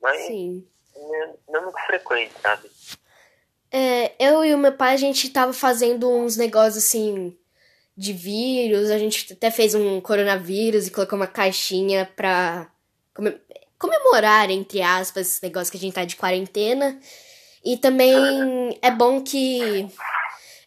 Mas 0.00 0.20
Sim. 0.22 0.68
Não, 0.94 1.38
não 1.48 1.60
é 1.60 1.62
muito 1.62 1.78
frequente, 1.86 2.32
sabe? 2.40 2.70
É, 3.78 4.14
eu 4.18 4.42
e 4.42 4.54
o 4.54 4.58
meu 4.58 4.72
pai, 4.72 4.94
a 4.94 4.96
gente 4.96 5.28
tava 5.28 5.52
fazendo 5.52 6.10
uns 6.10 6.34
negócios 6.38 6.82
assim 6.82 7.36
de 7.94 8.10
vírus, 8.10 8.90
a 8.90 8.96
gente 8.96 9.34
até 9.34 9.50
fez 9.50 9.74
um 9.74 10.00
coronavírus 10.00 10.86
e 10.86 10.90
colocou 10.90 11.18
uma 11.18 11.26
caixinha 11.26 12.10
pra 12.16 12.70
comemorar, 13.78 14.50
entre 14.50 14.80
aspas, 14.80 15.26
esse 15.26 15.42
negócio 15.42 15.70
que 15.70 15.76
a 15.76 15.80
gente 15.80 15.92
tá 15.92 16.06
de 16.06 16.16
quarentena. 16.16 16.98
E 17.62 17.76
também 17.76 18.16
é 18.80 18.90
bom 18.90 19.20
que 19.20 19.86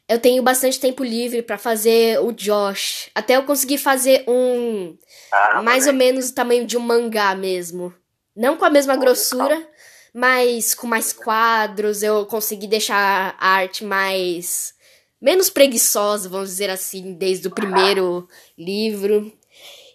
eu 0.08 0.20
tenho 0.20 0.44
bastante 0.44 0.80
tempo 0.80 1.04
livre 1.04 1.42
para 1.42 1.58
fazer 1.58 2.20
o 2.20 2.32
Josh. 2.32 3.10
Até 3.16 3.38
eu 3.38 3.44
conseguir 3.44 3.80
fazer 3.80 4.24
um 4.28 4.96
ah, 5.32 5.64
mais 5.64 5.88
ou 5.88 5.94
menos 5.94 6.30
o 6.30 6.36
tamanho 6.36 6.64
de 6.64 6.78
um 6.78 6.82
mangá 6.82 7.34
mesmo. 7.34 7.92
Não 8.36 8.56
com 8.56 8.66
a 8.66 8.70
mesma 8.70 8.96
grossura, 8.96 9.68
mas 10.14 10.74
com 10.74 10.88
mais 10.88 11.14
quadros, 11.14 12.04
eu 12.04 12.26
consegui 12.26 12.68
deixar 12.68 13.36
a 13.40 13.48
arte 13.48 13.84
mais. 13.84 14.74
menos 15.22 15.50
preguiçosa, 15.50 16.30
vamos 16.30 16.50
dizer 16.50 16.70
assim, 16.70 17.14
desde 17.14 17.48
o 17.48 17.52
primeiro 17.52 18.28
livro. 18.58 19.32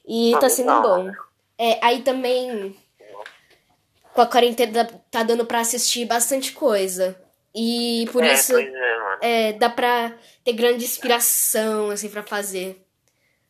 E 0.07 0.37
tá 0.41 0.49
sendo 0.49 0.83
bom. 0.83 1.11
É, 1.59 1.79
aí 1.85 2.03
também. 2.03 2.77
Com 4.13 4.21
a 4.21 4.27
quarentena 4.27 4.85
tá 5.11 5.23
dando 5.23 5.45
pra 5.45 5.61
assistir 5.61 6.05
bastante 6.05 6.53
coisa. 6.53 7.21
E 7.55 8.09
por 8.13 8.23
é, 8.23 8.33
isso 8.33 8.57
é, 8.57 8.69
é, 9.21 9.53
dá 9.53 9.71
pra 9.71 10.13
ter 10.45 10.53
grande 10.53 10.85
inspiração, 10.85 11.91
assim, 11.91 12.09
pra 12.09 12.23
fazer. 12.23 12.85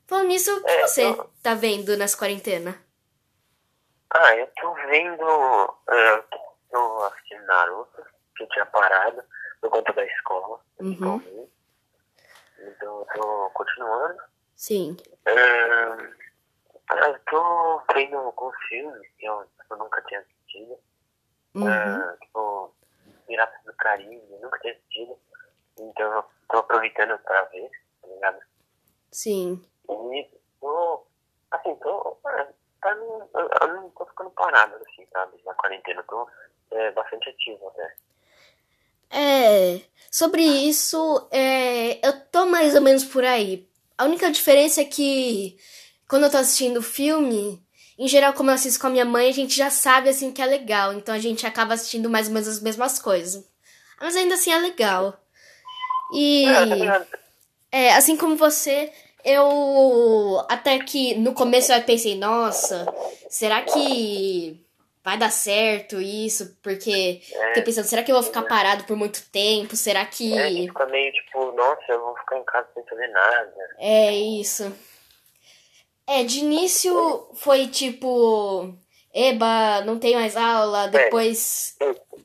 Falando 0.06 0.28
nisso, 0.28 0.54
o 0.54 0.62
que 0.62 0.71
é, 0.71 0.87
você 0.87 1.04
eu... 1.06 1.30
tá 1.42 1.54
vendo 1.54 1.97
nessa 1.97 2.16
quarentena? 2.16 2.78
Ah, 4.11 4.37
eu 4.37 4.47
tô 4.61 4.75
vendo. 4.88 5.25
Uh, 5.25 6.43
tô 6.74 7.04
assistindo 7.04 7.46
Naruto, 7.46 8.04
que 8.36 8.42
eu 8.42 8.48
tinha 8.48 8.66
parado 8.66 9.22
por 9.60 9.70
conta 9.70 9.92
da 9.92 10.04
escola. 10.04 10.60
Uhum. 10.80 11.48
Então 12.58 12.98
eu 13.00 13.06
tô 13.14 13.50
continuando. 13.54 14.20
Sim. 14.56 14.96
Uh, 15.26 16.14
eu 16.90 17.18
tô 17.30 17.82
vendo 17.94 18.16
alguns 18.16 18.56
filmes 18.68 19.08
que 19.18 19.26
eu, 19.26 19.46
eu 19.70 19.76
nunca 19.76 20.02
tinha 20.02 20.20
assistido. 20.20 20.76
Uhum. 21.54 21.64
Uh, 21.64 22.18
tipo, 22.18 22.74
Piratas 23.26 23.64
do 23.64 23.72
Caribe, 23.74 24.32
eu 24.32 24.40
nunca 24.40 24.58
tinha 24.58 24.74
assistido. 24.74 25.16
Então 25.78 26.12
eu 26.12 26.24
tô 26.48 26.58
aproveitando 26.58 27.18
pra 27.20 27.44
ver, 27.44 27.70
tá 28.02 28.08
ligado? 28.08 28.40
Sim. 29.12 29.64
E 29.88 30.30
tô, 30.60 31.06
assim, 31.52 31.76
tô, 31.76 32.18
é, 32.26 32.48
tá, 32.80 32.90
eu, 32.90 33.30
eu 33.60 33.68
não 33.68 33.90
tô 33.90 34.06
ficando 34.06 34.30
parado, 34.30 34.74
assim, 34.76 35.06
sabe? 35.12 35.40
Na 35.44 35.54
quarentena, 35.54 36.00
eu 36.00 36.06
tô 36.06 36.28
é, 36.74 36.92
bastante 36.92 37.28
ativo 37.30 37.68
até. 37.68 37.94
É, 39.10 39.80
sobre 40.10 40.42
isso, 40.42 41.28
é, 41.30 42.06
eu 42.06 42.20
tô 42.32 42.46
mais 42.46 42.74
ou 42.74 42.80
menos 42.80 43.04
por 43.04 43.24
aí. 43.24 43.68
A 43.96 44.04
única 44.04 44.30
diferença 44.30 44.80
é 44.80 44.84
que 44.84 45.56
quando 46.08 46.24
eu 46.24 46.30
tô 46.30 46.36
assistindo 46.36 46.82
filme, 46.82 47.62
em 47.98 48.08
geral, 48.08 48.32
como 48.32 48.50
eu 48.50 48.54
assisto 48.54 48.80
com 48.80 48.88
a 48.88 48.90
minha 48.90 49.04
mãe, 49.04 49.28
a 49.28 49.32
gente 49.32 49.56
já 49.56 49.70
sabe 49.70 50.08
assim 50.08 50.32
que 50.32 50.42
é 50.42 50.46
legal. 50.46 50.92
Então 50.92 51.14
a 51.14 51.18
gente 51.18 51.46
acaba 51.46 51.74
assistindo 51.74 52.10
mais 52.10 52.26
ou 52.26 52.34
menos 52.34 52.48
as 52.48 52.60
mesmas 52.60 52.98
coisas. 52.98 53.44
Mas 54.00 54.16
ainda 54.16 54.34
assim 54.34 54.52
é 54.52 54.58
legal. 54.58 55.18
E. 56.12 56.44
É, 57.70 57.94
assim 57.94 58.16
como 58.16 58.36
você, 58.36 58.92
eu. 59.24 60.44
Até 60.48 60.78
que 60.80 61.14
no 61.14 61.34
começo 61.34 61.72
eu 61.72 61.82
pensei, 61.82 62.16
nossa, 62.16 62.86
será 63.28 63.62
que 63.62 64.63
vai 65.04 65.18
dar 65.18 65.30
certo 65.30 66.00
isso, 66.00 66.56
porque 66.62 67.20
é, 67.30 67.49
fiquei 67.49 67.62
pensando, 67.62 67.84
será 67.84 68.02
que 68.02 68.11
eu 68.11 68.16
vou 68.16 68.25
ficar 68.25 68.42
parado 68.42 68.84
por 68.84 68.96
muito 68.96 69.23
tempo? 69.30 69.76
Será 69.76 70.04
que. 70.06 70.37
É, 70.37 70.50
fica 70.50 70.87
meio 70.87 71.12
tipo, 71.12 71.52
nossa, 71.52 71.84
eu 71.88 72.00
vou 72.00 72.16
ficar 72.16 72.38
em 72.38 72.44
casa 72.44 72.68
sem 72.73 72.82
fazer 72.84 73.08
nada. 73.08 73.54
É 73.78 74.12
isso. 74.12 74.75
É, 76.06 76.25
de 76.25 76.40
início 76.40 77.28
foi 77.34 77.68
tipo. 77.68 78.75
Eba, 79.12 79.82
não 79.82 79.99
tem 79.99 80.14
mais 80.14 80.37
aula. 80.37 80.87
É. 80.87 80.88
Depois 80.88 81.76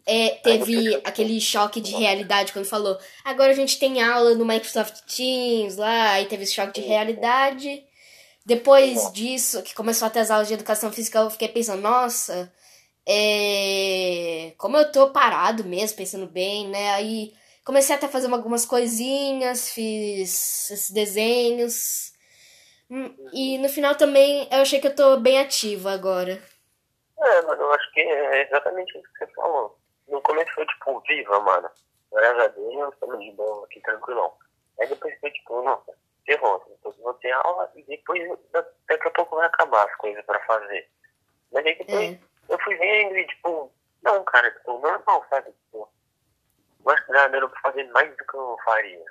é, 0.06 0.30
teve 0.30 0.96
aquele 1.04 1.40
choque 1.40 1.82
de 1.82 1.92
realidade 1.92 2.54
quando 2.54 2.66
falou. 2.66 2.98
Agora 3.24 3.52
a 3.52 3.56
gente 3.56 3.78
tem 3.78 4.02
aula 4.02 4.34
no 4.34 4.46
Microsoft 4.46 5.02
Teams 5.02 5.76
lá, 5.76 6.14
aí 6.14 6.26
teve 6.26 6.44
esse 6.44 6.54
choque 6.54 6.82
de 6.82 6.88
realidade. 6.88 7.84
Depois 8.44 9.12
disso, 9.12 9.62
que 9.62 9.76
começou 9.76 10.08
a 10.08 10.10
ter 10.10 10.20
as 10.20 10.32
aulas 10.32 10.48
de 10.48 10.56
educação 10.56 10.92
física, 10.92 11.20
eu 11.20 11.30
fiquei 11.30 11.50
pensando, 11.50 11.84
nossa, 11.84 12.52
é... 13.12 14.54
Como 14.58 14.78
eu 14.78 14.92
tô 14.92 15.10
parado 15.10 15.64
mesmo, 15.64 15.98
pensando 15.98 16.28
bem, 16.28 16.68
né? 16.68 16.94
Aí 16.94 17.34
comecei 17.66 17.96
até 17.96 18.06
a 18.06 18.10
fazer 18.10 18.32
algumas 18.32 18.68
coisinhas, 18.68 19.72
fiz 19.72 20.70
esses 20.70 20.92
desenhos. 20.92 22.14
Hum, 22.88 23.16
e 23.34 23.58
no 23.58 23.68
final 23.68 23.96
também 23.96 24.48
eu 24.52 24.62
achei 24.62 24.80
que 24.80 24.88
eu 24.88 24.96
tô 24.96 25.18
bem 25.18 25.40
ativa 25.40 25.92
agora. 25.92 26.40
É, 27.20 27.42
mano, 27.42 27.64
eu 27.64 27.74
acho 27.74 27.92
que 27.94 28.00
é 28.00 28.44
exatamente 28.44 28.96
isso 28.96 29.14
que 29.14 29.26
você 29.26 29.34
falou. 29.34 29.76
No 30.08 30.22
começo 30.22 30.54
foi 30.54 30.66
tipo, 30.68 31.00
viva, 31.08 31.40
mano. 31.40 31.70
Graças 32.12 32.44
a 32.44 32.48
Deus, 32.48 32.94
estamos 32.94 33.20
de 33.20 33.32
boa 33.32 33.66
aqui, 33.66 33.82
tranquilão. 33.82 34.34
Aí 34.80 34.88
depois 34.88 35.20
foi 35.20 35.32
tipo, 35.32 35.64
nossa, 35.64 35.94
ferrou. 36.28 36.64
Depois 36.70 36.96
vou 36.98 37.14
ter 37.16 37.32
aula 37.32 37.72
e 37.76 37.82
depois 37.84 38.22
daqui 38.88 39.08
a 39.08 39.12
pouco 39.12 39.36
vai 39.36 39.48
acabar 39.48 39.86
as 39.88 39.96
coisas 39.96 40.24
pra 40.26 40.40
fazer. 40.46 40.88
Mas 41.52 41.66
aí 41.66 41.76
depois. 41.76 42.14
É 42.14 42.29
eu 42.50 42.60
fui 42.60 42.76
vendo 42.76 43.18
e, 43.18 43.28
tipo, 43.28 43.72
não, 44.04 44.24
cara, 44.26 44.52
tipo, 44.52 44.80
normal, 44.80 45.26
sabe? 45.30 45.52
Tipo, 45.52 45.90
acho 46.88 47.06
que 47.06 47.12
dá 47.12 47.30
pra 47.30 47.62
fazer 47.62 47.84
mais 47.92 48.10
do 48.10 48.26
que 48.26 48.36
eu 48.36 48.58
faria, 48.66 49.06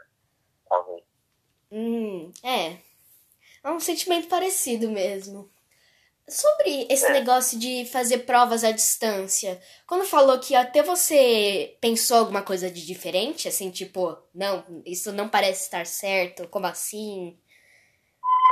talvez. 0.68 1.04
Hum, 1.70 2.30
é. 2.42 2.78
É 3.62 3.70
um 3.70 3.80
sentimento 3.80 4.28
parecido 4.28 4.90
mesmo. 4.90 5.50
Sobre 6.28 6.86
esse 6.90 7.06
é. 7.06 7.12
negócio 7.12 7.58
de 7.58 7.86
fazer 7.86 8.18
provas 8.18 8.62
à 8.62 8.70
distância, 8.70 9.58
quando 9.86 10.04
falou 10.04 10.38
que 10.38 10.54
até 10.54 10.82
você 10.82 11.76
pensou 11.80 12.18
alguma 12.18 12.42
coisa 12.42 12.70
de 12.70 12.86
diferente, 12.86 13.48
assim, 13.48 13.70
tipo, 13.70 14.18
não, 14.34 14.82
isso 14.84 15.10
não 15.10 15.26
parece 15.26 15.62
estar 15.62 15.86
certo, 15.86 16.46
como 16.48 16.66
assim? 16.66 17.40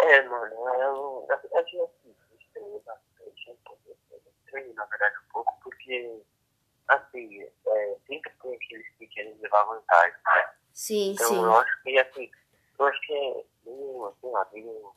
É, 0.05 0.23
mano, 0.23 0.55
eu, 0.55 1.27
na 1.29 1.37
verdade, 1.37 1.77
assim, 4.57 4.71
estranho, 4.71 4.75
na 4.75 4.85
verdade, 4.87 5.17
um 5.19 5.33
pouco, 5.33 5.59
porque, 5.63 6.23
assim, 6.89 7.43
é, 7.43 7.97
sempre 8.07 8.33
tem 8.43 8.55
aqueles 8.55 8.89
que 8.97 9.07
querem 9.09 9.37
levar 9.41 9.65
vantagem, 9.65 10.17
né? 10.25 10.51
Sim, 10.73 11.13
então, 11.13 11.29
sim. 11.29 11.37
Eu 11.37 11.57
acho 11.57 11.83
que, 11.83 11.99
assim, 11.99 12.31
eu 12.79 12.87
acho 12.87 13.01
que 13.01 13.13
é 13.13 13.45
meio, 13.65 14.15
sei 14.21 14.31
lá, 14.31 14.47
meio, 14.53 14.93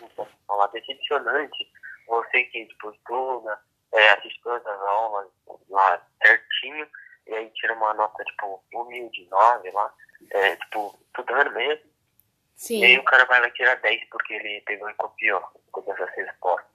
não 0.00 0.08
posso 0.10 0.32
falar, 0.46 0.66
decepcionante 0.68 1.72
você 2.06 2.44
que, 2.44 2.66
tipo, 2.66 2.90
estuda, 2.90 3.58
é, 3.92 4.10
assiste 4.10 4.40
todas 4.42 4.66
as 4.66 4.80
aulas 4.80 5.28
lá 5.68 6.06
certinho, 6.22 6.86
e 7.26 7.34
aí 7.34 7.50
tira 7.50 7.74
uma 7.74 7.94
nota, 7.94 8.22
tipo, 8.24 8.62
humilde, 8.74 9.26
9 9.30 9.70
lá, 9.70 9.94
é, 10.30 10.56
tipo, 10.56 10.98
estudando 11.06 11.52
mesmo. 11.52 11.94
Sim. 12.56 12.80
E 12.80 12.84
aí 12.84 12.98
o 12.98 13.04
cara 13.04 13.24
vai 13.24 13.40
lá 13.40 13.50
tirar 13.50 13.76
10 13.76 14.08
porque 14.10 14.34
ele 14.34 14.60
pegou 14.62 14.88
e 14.88 14.94
copiou 14.94 15.42
todas 15.72 16.00
as 16.00 16.14
respostas. 16.14 16.73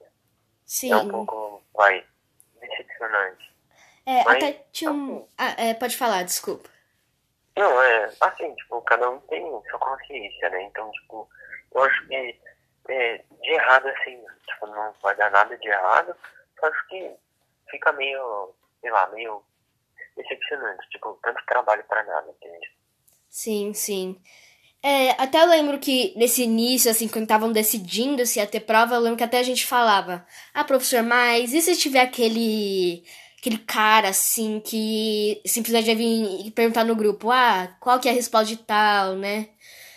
Sim. 0.70 0.92
É 0.92 0.96
um 0.98 1.08
pouco, 1.08 1.64
vai, 1.74 2.06
decepcionante. 2.60 3.52
É, 4.06 4.22
Mas, 4.22 4.36
até 4.36 4.52
tinha 4.70 4.92
um... 4.92 5.16
Assim, 5.16 5.28
ah, 5.36 5.54
é, 5.58 5.74
pode 5.74 5.96
falar, 5.96 6.22
desculpa. 6.22 6.70
Não, 7.56 7.82
é, 7.82 8.08
assim, 8.20 8.54
tipo, 8.54 8.80
cada 8.82 9.10
um 9.10 9.18
tem 9.22 9.44
sua 9.68 9.80
consciência, 9.80 10.48
né? 10.48 10.62
Então, 10.62 10.88
tipo, 10.92 11.28
eu 11.74 11.82
acho 11.82 12.06
que 12.06 12.40
é, 12.88 13.18
de 13.18 13.50
errado, 13.50 13.88
assim, 13.88 14.24
tipo, 14.46 14.66
não 14.68 14.94
vai 15.02 15.16
dar 15.16 15.32
nada 15.32 15.58
de 15.58 15.66
errado, 15.66 16.14
só 16.60 16.66
acho 16.66 16.86
que 16.86 17.16
fica 17.68 17.90
meio, 17.90 18.54
sei 18.80 18.92
lá, 18.92 19.08
meio 19.08 19.42
decepcionante, 20.16 20.88
tipo, 20.90 21.18
tanto 21.20 21.44
trabalho 21.46 21.82
pra 21.82 22.04
nada, 22.04 22.30
entende? 22.30 22.72
Sim, 23.28 23.74
sim. 23.74 24.22
É, 24.82 25.10
até 25.22 25.42
eu 25.42 25.46
lembro 25.46 25.78
que 25.78 26.14
nesse 26.16 26.42
início, 26.42 26.90
assim, 26.90 27.06
quando 27.06 27.24
estavam 27.24 27.52
decidindo 27.52 28.24
se 28.24 28.38
ia 28.38 28.46
ter 28.46 28.60
prova, 28.60 28.94
eu 28.94 29.00
lembro 29.00 29.18
que 29.18 29.24
até 29.24 29.38
a 29.38 29.42
gente 29.42 29.66
falava, 29.66 30.26
ah, 30.54 30.64
professor, 30.64 31.02
mas 31.02 31.52
e 31.52 31.60
se 31.60 31.76
tiver 31.76 32.00
aquele 32.00 33.04
aquele 33.38 33.58
cara, 33.58 34.08
assim, 34.10 34.60
que 34.60 35.40
simplesmente 35.46 35.86
vai 35.86 35.94
vir 35.94 36.50
perguntar 36.52 36.84
no 36.84 36.94
grupo, 36.94 37.30
ah, 37.30 37.74
qual 37.80 37.98
que 37.98 38.08
é 38.08 38.12
a 38.12 38.14
resposta 38.14 38.46
de 38.46 38.58
tal, 38.58 39.16
né? 39.16 39.48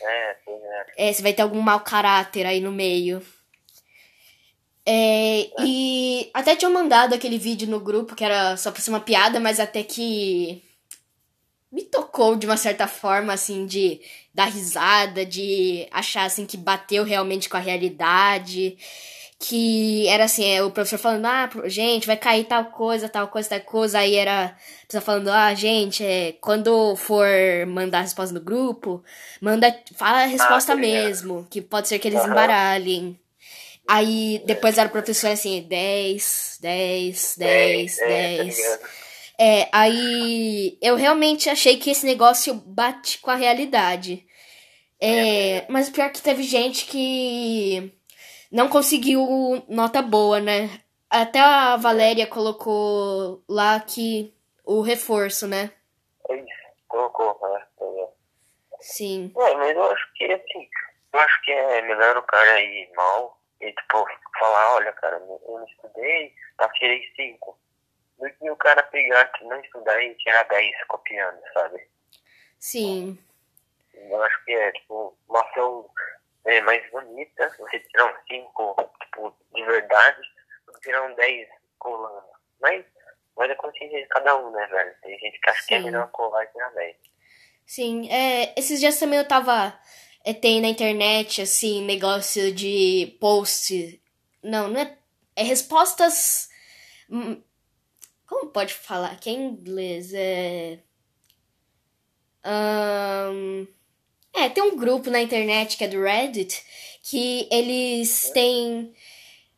É, 0.02 0.36
sim, 0.46 0.52
é. 0.98 1.10
É, 1.10 1.14
se 1.14 1.22
vai 1.22 1.34
ter 1.34 1.42
algum 1.42 1.62
mau 1.62 1.80
caráter 1.82 2.46
aí 2.46 2.60
no 2.62 2.72
meio. 2.72 3.22
É, 4.86 5.50
e 5.66 6.30
até 6.34 6.56
tinham 6.56 6.72
mandado 6.74 7.14
aquele 7.14 7.38
vídeo 7.38 7.68
no 7.70 7.80
grupo 7.80 8.16
que 8.16 8.24
era 8.24 8.58
só 8.58 8.72
pra 8.72 8.82
ser 8.82 8.90
uma 8.92 9.00
piada, 9.00 9.40
mas 9.40 9.60
até 9.60 9.82
que 9.84 10.62
me 11.74 11.82
tocou 11.82 12.36
de 12.36 12.46
uma 12.46 12.56
certa 12.56 12.88
forma, 12.88 13.34
assim, 13.34 13.66
de 13.66 14.00
dar 14.32 14.46
risada, 14.46 15.26
de 15.26 15.88
achar, 15.92 16.26
assim, 16.26 16.46
que 16.46 16.56
bateu 16.56 17.04
realmente 17.04 17.50
com 17.50 17.58
a 17.58 17.60
realidade. 17.60 18.78
Que 19.40 20.08
era 20.08 20.26
assim, 20.26 20.46
é, 20.46 20.64
o 20.64 20.70
professor 20.70 21.00
falando, 21.00 21.26
ah, 21.26 21.50
gente, 21.66 22.06
vai 22.06 22.16
cair 22.16 22.44
tal 22.46 22.66
coisa, 22.66 23.10
tal 23.10 23.28
coisa, 23.28 23.50
tal 23.50 23.60
coisa. 23.62 23.98
Aí 24.00 24.16
era 24.16 24.46
a 24.46 24.86
pessoa 24.88 25.02
falando, 25.02 25.30
ah, 25.30 25.54
gente, 25.56 26.04
é, 26.06 26.34
quando 26.40 26.96
for 26.96 27.26
mandar 27.68 28.00
a 28.00 28.02
resposta 28.04 28.34
no 28.36 28.40
grupo, 28.40 29.04
manda, 29.42 29.76
fala 29.96 30.24
a 30.24 30.26
resposta 30.28 30.74
Ah, 30.74 30.76
obrigado. 30.76 31.04
mesmo, 31.06 31.48
que 31.50 31.60
pode 31.60 31.88
ser 31.88 31.98
que 31.98 32.08
eles 32.08 32.20
Aham. 32.20 32.30
embaralhem. 32.30 33.20
Aí 33.88 34.42
depois 34.46 34.78
era 34.78 34.88
o 34.88 34.92
professor 34.92 35.32
assim, 35.32 35.62
10, 35.68 36.60
10, 36.62 37.36
10, 37.38 37.98
é, 37.98 38.02
tá 38.02 38.08
10. 38.08 38.80
É, 39.46 39.68
aí 39.74 40.78
eu 40.82 40.96
realmente 40.96 41.50
achei 41.50 41.76
que 41.78 41.92
esse 41.92 42.06
negócio 42.06 42.54
bate 42.54 43.20
com 43.20 43.30
a 43.30 43.36
realidade. 43.36 44.26
É, 45.02 45.66
mas 45.70 45.90
pior 45.90 46.10
que 46.14 46.22
teve 46.22 46.44
gente 46.44 46.86
que 46.86 47.94
não 48.50 48.70
conseguiu 48.70 49.20
nota 49.68 50.02
boa, 50.02 50.40
né? 50.40 50.70
Até 51.10 51.42
a 51.42 51.76
Valéria 51.76 52.26
colocou 52.26 53.44
lá 53.50 53.82
que 53.82 54.34
o 54.64 54.80
reforço, 54.80 55.46
né? 55.46 55.74
É 56.30 56.36
isso, 56.38 56.48
colocou, 56.88 57.38
né? 57.52 57.66
Sim. 58.80 59.34
É, 59.38 59.56
mas 59.56 59.76
eu 59.76 59.92
acho 59.92 60.14
que, 60.14 60.24
assim, 60.24 60.70
eu 61.12 61.20
acho 61.20 61.42
que 61.42 61.52
é 61.52 61.82
melhor 61.82 62.16
o 62.16 62.24
cara 62.24 62.62
ir 62.62 62.90
mal 62.96 63.38
e, 63.60 63.74
tipo, 63.74 64.06
falar, 64.40 64.76
olha, 64.76 64.94
cara, 64.94 65.18
eu 65.18 65.42
não 65.50 65.66
estudei, 65.66 66.34
tá, 66.58 66.70
tirei 66.70 67.02
cinco. 67.18 67.58
Do 68.24 68.30
que 68.36 68.50
o 68.50 68.56
cara 68.56 68.82
pegar 68.84 69.26
que 69.34 69.44
não 69.44 69.60
estudar 69.60 70.02
e 70.02 70.16
tirar 70.16 70.44
10 70.44 70.86
copiando, 70.88 71.42
sabe? 71.54 71.86
Sim. 72.58 73.20
Eu 73.94 74.24
acho 74.24 74.46
que 74.46 74.54
é, 74.54 74.72
tipo, 74.72 75.14
uma 75.28 75.42
ação 75.42 75.90
é, 76.46 76.62
mais 76.62 76.90
bonita, 76.90 77.54
você 77.60 77.80
tirar 77.80 78.06
um 78.06 78.16
5, 78.26 78.92
tipo, 79.02 79.36
de 79.54 79.66
verdade, 79.66 80.22
do 80.66 80.72
que 80.72 80.80
tirar 80.80 81.04
um 81.04 81.14
10 81.16 81.50
colando. 81.78 82.24
Mas, 82.62 82.86
mas 83.36 83.52
é 83.52 83.56
consciência 83.56 84.02
de 84.02 84.08
cada 84.08 84.38
um, 84.38 84.52
né, 84.52 84.68
velho? 84.68 84.96
Tem 85.02 85.20
gente 85.20 85.38
que 85.42 85.50
acha 85.50 85.68
que 85.68 85.74
é 85.74 85.80
Sim. 85.80 85.84
melhor 85.84 86.10
colar 86.12 86.46
e 86.46 86.48
tirar 86.48 86.70
10. 86.70 86.96
Sim, 87.66 88.10
é, 88.10 88.58
esses 88.58 88.80
dias 88.80 88.98
também 88.98 89.20
eu 89.20 89.28
tava. 89.28 89.78
É, 90.24 90.34
tem 90.34 90.62
na 90.62 90.70
internet, 90.70 91.42
assim, 91.42 91.84
negócio 91.84 92.56
de 92.56 93.18
post. 93.20 94.02
Não, 94.42 94.70
não 94.70 94.80
é. 94.80 94.98
É 95.36 95.44
respostas. 95.44 96.50
Como 98.34 98.48
pode 98.48 98.74
falar? 98.74 99.20
Que 99.20 99.30
é 99.30 99.34
inglês? 99.34 100.12
É. 100.12 100.80
ahn, 102.44 103.68
é, 104.34 104.50
tem 104.50 104.64
um 104.64 104.76
grupo 104.76 105.12
na 105.12 105.22
internet 105.22 105.78
que 105.78 105.84
é 105.84 105.88
do 105.88 106.02
Reddit 106.02 106.64
que 107.04 107.48
eles 107.52 108.32
têm 108.34 108.92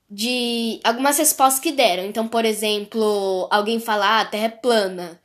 de 0.10 0.82
algumas 0.84 1.18
respostas 1.18 1.62
que 1.62 1.72
deram. 1.72 2.06
Então, 2.06 2.28
por 2.28 2.44
exemplo, 2.44 3.48
alguém 3.50 3.80
fala, 3.80 4.06
ah, 4.06 4.22
a 4.22 4.26
Terra 4.26 4.46
é 4.46 4.50
plana. 4.50 5.22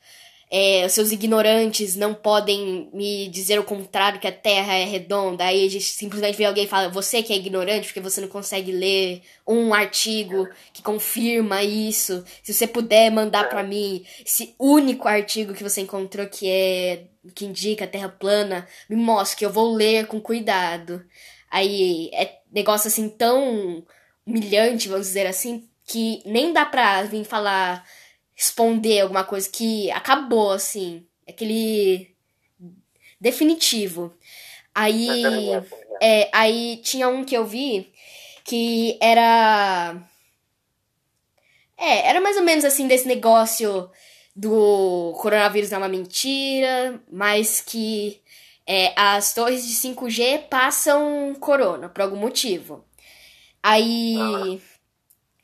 É, 0.52 0.88
seus 0.88 1.12
ignorantes 1.12 1.94
não 1.94 2.12
podem 2.12 2.90
me 2.92 3.28
dizer 3.28 3.60
o 3.60 3.64
contrário 3.64 4.18
que 4.18 4.26
a 4.26 4.32
Terra 4.32 4.74
é 4.74 4.84
redonda. 4.84 5.44
Aí 5.44 5.64
a 5.64 5.70
gente 5.70 5.84
simplesmente 5.84 6.36
vê 6.36 6.44
alguém 6.44 6.64
e 6.64 6.68
fala, 6.68 6.88
você 6.88 7.22
que 7.22 7.32
é 7.32 7.36
ignorante 7.36 7.86
porque 7.86 8.00
você 8.00 8.20
não 8.20 8.26
consegue 8.26 8.72
ler 8.72 9.22
um 9.46 9.72
artigo 9.72 10.48
que 10.72 10.82
confirma 10.82 11.62
isso. 11.62 12.24
Se 12.42 12.52
você 12.52 12.66
puder 12.66 13.12
mandar 13.12 13.48
pra 13.48 13.62
mim 13.62 14.04
esse 14.26 14.54
único 14.58 15.06
artigo 15.06 15.54
que 15.54 15.62
você 15.62 15.82
encontrou 15.82 16.26
que 16.26 16.48
é 16.48 17.04
que 17.34 17.44
indica 17.44 17.84
a 17.84 17.88
Terra 17.88 18.08
plana, 18.08 18.66
me 18.88 18.96
mostre 18.96 19.38
que 19.38 19.44
eu 19.44 19.52
vou 19.52 19.72
ler 19.72 20.06
com 20.06 20.20
cuidado. 20.20 21.04
Aí 21.50 22.10
é 22.12 22.38
negócio 22.52 22.88
assim 22.88 23.08
tão 23.08 23.84
humilhante, 24.26 24.88
vamos 24.88 25.06
dizer 25.06 25.26
assim, 25.26 25.68
que 25.84 26.22
nem 26.24 26.52
dá 26.52 26.64
pra 26.64 27.02
vir 27.02 27.24
falar, 27.24 27.84
responder 28.40 29.00
alguma 29.00 29.22
coisa 29.22 29.46
que 29.50 29.90
acabou, 29.90 30.50
assim. 30.50 31.06
Aquele 31.28 32.10
definitivo. 33.20 34.14
Aí, 34.74 35.06
ligado, 35.06 35.22
tá 35.22 35.36
ligado? 35.36 35.66
é, 36.00 36.30
aí 36.32 36.80
tinha 36.82 37.06
um 37.06 37.22
que 37.22 37.36
eu 37.36 37.44
vi 37.44 37.92
que 38.44 38.96
era. 38.98 40.02
É, 41.76 42.08
era 42.08 42.20
mais 42.20 42.36
ou 42.38 42.42
menos 42.42 42.64
assim 42.64 42.88
desse 42.88 43.06
negócio 43.06 43.90
do 44.34 45.12
coronavírus 45.20 45.70
não 45.70 45.76
é 45.76 45.82
uma 45.82 45.88
mentira, 45.88 46.98
mas 47.12 47.60
que 47.60 48.22
é, 48.66 48.94
as 48.96 49.34
torres 49.34 49.66
de 49.66 49.74
5G 49.74 50.48
passam 50.48 51.34
corona 51.38 51.90
por 51.90 52.00
algum 52.00 52.16
motivo. 52.16 52.86
Aí. 53.62 54.60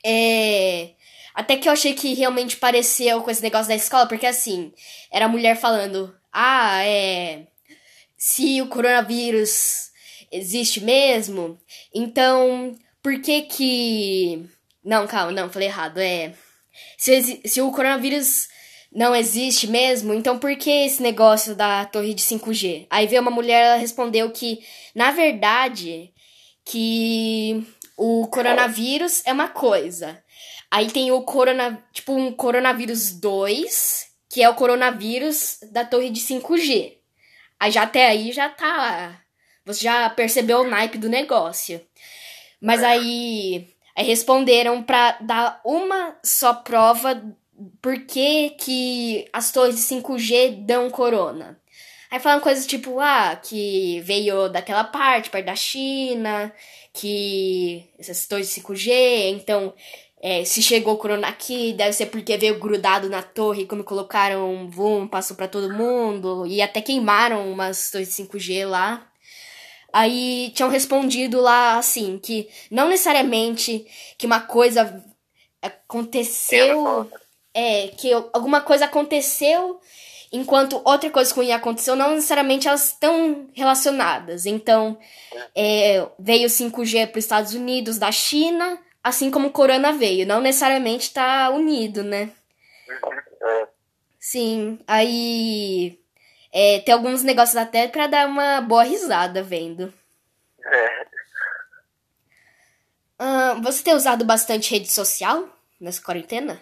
É. 0.03 0.96
Até 1.37 1.55
que 1.55 1.69
eu 1.69 1.73
achei 1.73 1.93
que 1.93 2.15
realmente 2.15 2.57
pareceu 2.57 3.21
com 3.21 3.29
esse 3.29 3.43
negócio 3.43 3.67
da 3.67 3.75
escola, 3.75 4.07
porque 4.07 4.25
assim, 4.25 4.73
era 5.11 5.25
a 5.25 5.29
mulher 5.29 5.55
falando: 5.55 6.11
ah, 6.33 6.83
é. 6.83 7.45
Se 8.17 8.59
o 8.59 8.67
coronavírus 8.67 9.91
existe 10.31 10.81
mesmo, 10.81 11.55
então 11.93 12.75
por 13.03 13.21
que 13.21 13.43
que. 13.43 14.49
Não, 14.83 15.05
calma, 15.05 15.31
não, 15.31 15.47
falei 15.47 15.67
errado. 15.67 15.99
É. 15.99 16.33
Se, 16.97 17.39
se 17.45 17.61
o 17.61 17.71
coronavírus 17.71 18.47
não 18.91 19.15
existe 19.15 19.67
mesmo, 19.67 20.15
então 20.15 20.39
por 20.39 20.55
que 20.55 20.87
esse 20.87 21.03
negócio 21.03 21.53
da 21.53 21.85
torre 21.85 22.15
de 22.15 22.23
5G? 22.23 22.87
Aí 22.89 23.05
veio 23.05 23.21
uma 23.21 23.29
mulher, 23.29 23.63
ela 23.63 23.75
respondeu 23.75 24.31
que, 24.31 24.57
na 24.95 25.11
verdade, 25.11 26.11
que 26.65 27.63
o 27.95 28.25
coronavírus 28.25 29.21
é 29.23 29.31
uma 29.31 29.49
coisa. 29.49 30.19
Aí 30.69 30.91
tem 30.91 31.11
o 31.11 31.21
corona, 31.21 31.83
tipo 31.93 32.13
um 32.13 32.31
coronavírus 32.31 33.11
2, 33.11 34.07
que 34.29 34.43
é 34.43 34.49
o 34.49 34.55
coronavírus 34.55 35.59
da 35.71 35.85
torre 35.85 36.09
de 36.09 36.19
5G. 36.19 36.97
Aí 37.59 37.71
já 37.71 37.83
até 37.83 38.07
aí 38.07 38.31
já 38.31 38.49
tá, 38.49 39.21
você 39.65 39.83
já 39.83 40.09
percebeu 40.09 40.59
o 40.59 40.67
naipe 40.67 40.97
do 40.97 41.09
negócio. 41.09 41.81
Mas 42.61 42.83
aí, 42.83 43.67
aí 43.95 44.05
responderam 44.05 44.83
pra 44.83 45.17
dar 45.21 45.61
uma 45.63 46.17
só 46.23 46.53
prova 46.53 47.23
por 47.81 47.99
que, 48.05 48.51
que 48.51 49.27
as 49.33 49.51
torres 49.51 49.75
de 49.75 49.81
5G 49.81 50.65
dão 50.65 50.89
corona. 50.89 51.59
Aí 52.09 52.19
falam 52.19 52.39
coisas 52.39 52.65
tipo, 52.65 52.99
ah, 52.99 53.35
que 53.35 53.99
veio 54.01 54.47
daquela 54.47 54.83
parte, 54.83 55.29
perto 55.29 55.45
da 55.45 55.55
China, 55.55 56.53
que 56.93 57.89
essas 57.99 58.25
torres 58.25 58.47
de 58.47 58.61
5G, 58.61 59.31
então 59.31 59.73
é, 60.21 60.43
se 60.43 60.61
chegou 60.61 60.95
o 60.95 60.97
corona 60.97 61.27
aqui, 61.27 61.73
deve 61.73 61.93
ser 61.93 62.07
porque 62.07 62.37
veio 62.37 62.59
grudado 62.59 63.09
na 63.09 63.21
torre 63.21 63.65
quando 63.65 63.83
colocaram 63.83 64.51
um 64.51 64.67
boom, 64.67 65.07
passou 65.07 65.37
pra 65.37 65.47
todo 65.47 65.73
mundo, 65.73 66.45
e 66.47 66.61
até 66.61 66.81
queimaram 66.81 67.51
umas 67.51 67.91
torres 67.91 68.15
de 68.15 68.23
5G 68.23 68.67
lá. 68.67 69.07
Aí 69.93 70.51
tinham 70.55 70.69
respondido 70.69 71.39
lá 71.39 71.77
assim, 71.77 72.19
que 72.19 72.49
não 72.69 72.89
necessariamente 72.89 73.85
que 74.17 74.25
uma 74.25 74.41
coisa 74.41 75.03
aconteceu. 75.61 77.09
É, 77.53 77.87
que 77.87 78.13
alguma 78.13 78.61
coisa 78.61 78.85
aconteceu 78.85 79.79
enquanto 80.31 80.81
outra 80.83 81.09
coisa 81.09 81.33
ruim 81.33 81.51
aconteceu, 81.51 81.95
não 81.95 82.15
necessariamente 82.15 82.67
elas 82.67 82.89
estão 82.89 83.47
relacionadas. 83.53 84.45
Então, 84.45 84.97
é, 85.55 86.05
veio 86.19 86.49
5G 86.49 87.07
para 87.07 87.17
os 87.17 87.25
Estados 87.25 87.53
Unidos 87.53 87.97
da 87.97 88.11
China, 88.11 88.79
assim 89.07 89.31
como 89.31 89.47
o 89.47 89.51
Corona 89.51 89.93
veio. 89.93 90.27
Não 90.27 90.41
necessariamente 90.41 91.13
tá 91.13 91.49
unido, 91.49 92.03
né? 92.03 92.31
É, 93.41 93.67
Sim, 94.19 94.79
aí 94.85 95.99
é, 96.51 96.79
tem 96.81 96.93
alguns 96.93 97.23
negócios 97.23 97.55
até 97.55 97.87
pra 97.87 98.07
dar 98.07 98.27
uma 98.27 98.59
boa 98.61 98.83
risada 98.83 99.41
vendo. 99.41 99.93
é, 103.19 103.55
você 103.63 103.83
tem 103.83 103.95
usado 103.95 104.25
bastante 104.25 104.71
rede 104.71 104.91
social 104.91 105.47
nessa 105.79 106.03
quarentena? 106.03 106.61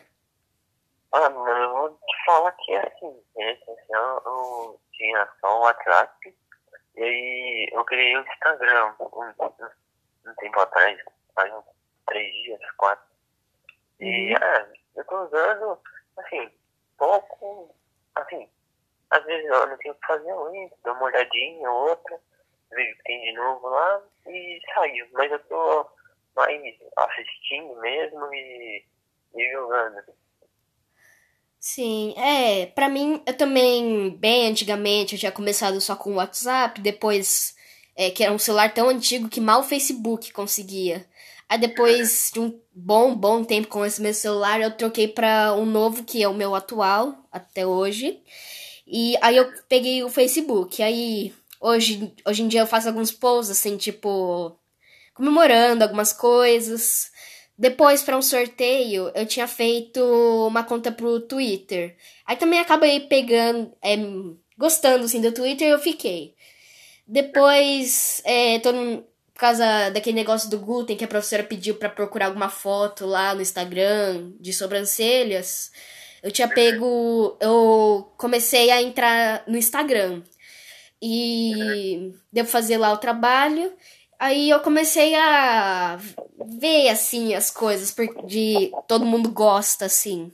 Ah, 1.12 1.30
mano, 1.30 1.50
eu 1.50 1.72
vou 1.72 1.90
te 1.90 2.26
falar 2.26 2.52
que 2.52 2.76
assim, 2.76 3.20
rede 3.36 3.66
social 3.66 4.22
eu 4.26 4.80
tinha 4.92 5.28
só 5.42 5.58
o 5.58 5.62
WhatsApp 5.62 6.36
E 6.96 7.04
aí 7.04 7.70
eu 7.72 7.84
criei 7.86 8.18
o 8.18 8.22
Instagram 8.22 8.94
um, 9.00 9.06
um, 9.06 10.30
um 10.30 10.36
tempo 10.36 10.60
atrás, 10.60 11.00
faz 11.34 11.54
uns 11.54 11.75
três 12.08 12.34
dias, 12.44 12.60
quatro. 12.78 13.06
E 14.00 14.34
Uhum. 14.34 14.36
é, 14.36 14.74
eu 14.96 15.06
tô 15.06 15.26
usando, 15.26 15.80
assim, 16.18 16.52
pouco, 16.98 17.76
assim, 18.16 18.50
às 19.10 19.24
vezes 19.26 19.46
eu 19.50 19.68
não 19.68 19.78
tenho 19.78 19.94
o 19.94 19.98
que 19.98 20.08
fazer 20.08 20.34
muito, 20.34 20.76
dou 20.84 20.94
uma 20.94 21.06
olhadinha, 21.06 21.72
outra, 21.72 22.20
vejo 22.72 22.94
o 22.94 22.98
que 22.98 23.04
tem 23.04 23.22
de 23.24 23.34
novo 23.34 23.68
lá 23.70 24.02
e 24.28 24.60
saio. 24.74 25.08
Mas 25.14 25.32
eu 25.32 25.40
tô 25.48 25.90
mais 26.36 26.76
assistindo 26.98 27.76
mesmo 27.82 28.34
e, 28.34 28.86
e 29.36 29.52
jogando. 29.54 30.04
Sim, 31.60 32.14
é, 32.18 32.68
pra 32.68 32.88
mim, 32.88 33.22
eu 33.26 33.36
também, 33.36 34.16
bem 34.18 34.48
antigamente, 34.50 35.14
eu 35.16 35.20
tinha 35.20 35.32
começado 35.32 35.82
só 35.82 35.96
com 35.96 36.12
o 36.12 36.16
WhatsApp, 36.16 36.80
depois, 36.80 37.56
é, 37.96 38.12
que 38.12 38.24
era 38.24 38.32
um 38.32 38.38
celular 38.38 38.72
tão 38.74 38.88
antigo 38.90 39.30
que 39.30 39.42
mal 39.42 39.62
o 39.62 39.64
Facebook 39.64 40.32
conseguia. 40.32 41.06
Aí 41.48 41.60
depois 41.60 42.32
de 42.34 42.40
um 42.40 42.60
bom, 42.74 43.16
bom 43.16 43.44
tempo 43.44 43.68
com 43.68 43.86
esse 43.86 44.02
meu 44.02 44.14
celular, 44.14 44.60
eu 44.60 44.72
troquei 44.76 45.08
pra 45.08 45.54
um 45.54 45.66
novo, 45.66 46.04
que 46.04 46.24
é 46.24 46.28
o 46.28 46.34
meu 46.34 46.56
atual, 46.56 47.16
até 47.32 47.66
hoje. 47.66 48.22
E 48.88 49.16
aí 49.22 49.38
eu 49.38 49.52
peguei 49.70 50.04
o 50.04 50.10
Facebook, 50.10 50.82
aí 50.82 51.34
hoje, 51.62 52.14
hoje 52.28 52.44
em 52.44 52.48
dia 52.48 52.62
eu 52.62 52.68
faço 52.68 52.88
alguns 52.88 53.12
posts, 53.12 53.58
assim, 53.58 53.78
tipo, 53.78 54.58
comemorando 55.14 55.84
algumas 55.84 56.14
coisas. 56.14 57.12
Depois, 57.58 58.04
para 58.04 58.18
um 58.18 58.22
sorteio, 58.22 59.12
eu 59.16 59.26
tinha 59.26 59.48
feito 59.48 60.02
uma 60.48 60.64
conta 60.64 60.92
pro 60.92 61.22
Twitter. 61.22 61.96
Aí 62.26 62.36
também 62.36 62.60
acabei 62.60 63.02
pegando, 63.02 63.72
é, 63.82 63.96
gostando 64.58 65.06
assim 65.06 65.22
do 65.22 65.32
Twitter, 65.32 65.70
eu 65.70 65.80
fiquei. 65.80 66.36
Depois, 67.08 68.22
é, 68.26 68.60
tô 68.60 68.72
por 69.36 69.42
causa 69.42 69.90
daquele 69.90 70.16
negócio 70.16 70.50
do 70.50 70.58
glúten 70.58 70.96
que 70.96 71.04
a 71.04 71.10
professora 71.10 71.44
pediu 71.44 71.76
para 71.76 71.90
procurar 71.90 72.28
alguma 72.28 72.48
foto 72.48 73.06
lá 73.06 73.36
no 73.36 73.42
Instagram 73.42 74.32
de 74.40 74.54
sobrancelhas. 74.54 75.74
Eu 76.24 76.32
tinha 76.32 76.48
pego, 76.48 77.38
eu 77.42 78.14
comecei 78.16 78.72
a 78.72 78.82
entrar 78.82 79.44
no 79.46 79.58
Instagram 79.58 80.24
e 81.02 82.14
devo 82.32 82.48
fazer 82.48 82.78
lá 82.78 82.94
o 82.94 82.98
trabalho. 82.98 83.74
Aí 84.18 84.50
eu 84.50 84.62
comecei 84.62 85.14
a 85.16 86.00
ver, 86.58 86.88
assim, 86.88 87.36
as 87.36 87.52
coisas, 87.52 87.94
de 88.26 88.72
todo 88.88 89.06
mundo 89.06 89.30
gosta, 89.30 89.86
assim. 89.86 90.32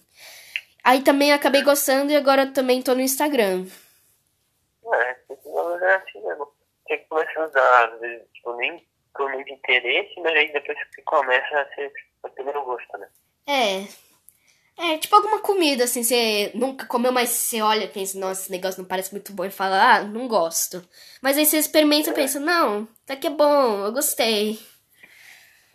Aí 0.83 1.01
também 1.01 1.33
acabei 1.33 1.63
gostando 1.63 2.11
e 2.11 2.15
agora 2.15 2.45
também 2.45 2.83
tô 2.83 2.93
no 2.93 3.01
Instagram. 3.01 3.65
É, 4.93 5.15
usar 5.43 5.95
assim 5.95 6.21
mesmo. 6.23 6.47
Tem 6.85 6.99
que 6.99 7.05
começar 7.05 7.41
a 7.41 7.47
usar, 7.47 7.85
às 7.85 7.99
vezes, 7.99 8.27
tipo, 8.31 8.55
nem 8.57 8.90
por 9.13 9.31
muito 9.31 9.51
interesse, 9.51 10.13
mas 10.19 10.33
aí 10.33 10.51
depois 10.51 10.77
que 10.95 11.01
começa, 11.03 11.69
você 11.75 11.91
vai 12.21 12.31
pegando 12.31 12.63
gosto, 12.63 12.97
né? 12.97 13.07
É. 13.47 14.11
É, 14.77 14.97
tipo 14.97 15.15
alguma 15.15 15.39
comida, 15.39 15.83
assim, 15.83 16.01
você 16.01 16.51
nunca 16.55 16.87
comeu, 16.87 17.11
mas 17.11 17.29
você 17.29 17.61
olha 17.61 17.83
e 17.83 17.87
pensa, 17.87 18.17
nossa, 18.17 18.41
esse 18.41 18.51
negócio 18.51 18.81
não 18.81 18.87
parece 18.87 19.11
muito 19.11 19.31
bom, 19.33 19.45
e 19.45 19.51
fala, 19.51 19.97
ah, 19.97 20.03
não 20.03 20.27
gosto. 20.27 20.83
Mas 21.21 21.37
aí 21.37 21.45
você 21.45 21.57
experimenta 21.57 22.09
e 22.09 22.13
pensa, 22.13 22.39
não, 22.39 22.87
tá 23.05 23.15
que 23.15 23.27
é 23.27 23.29
bom, 23.29 23.85
eu 23.85 23.91
gostei. 23.91 24.59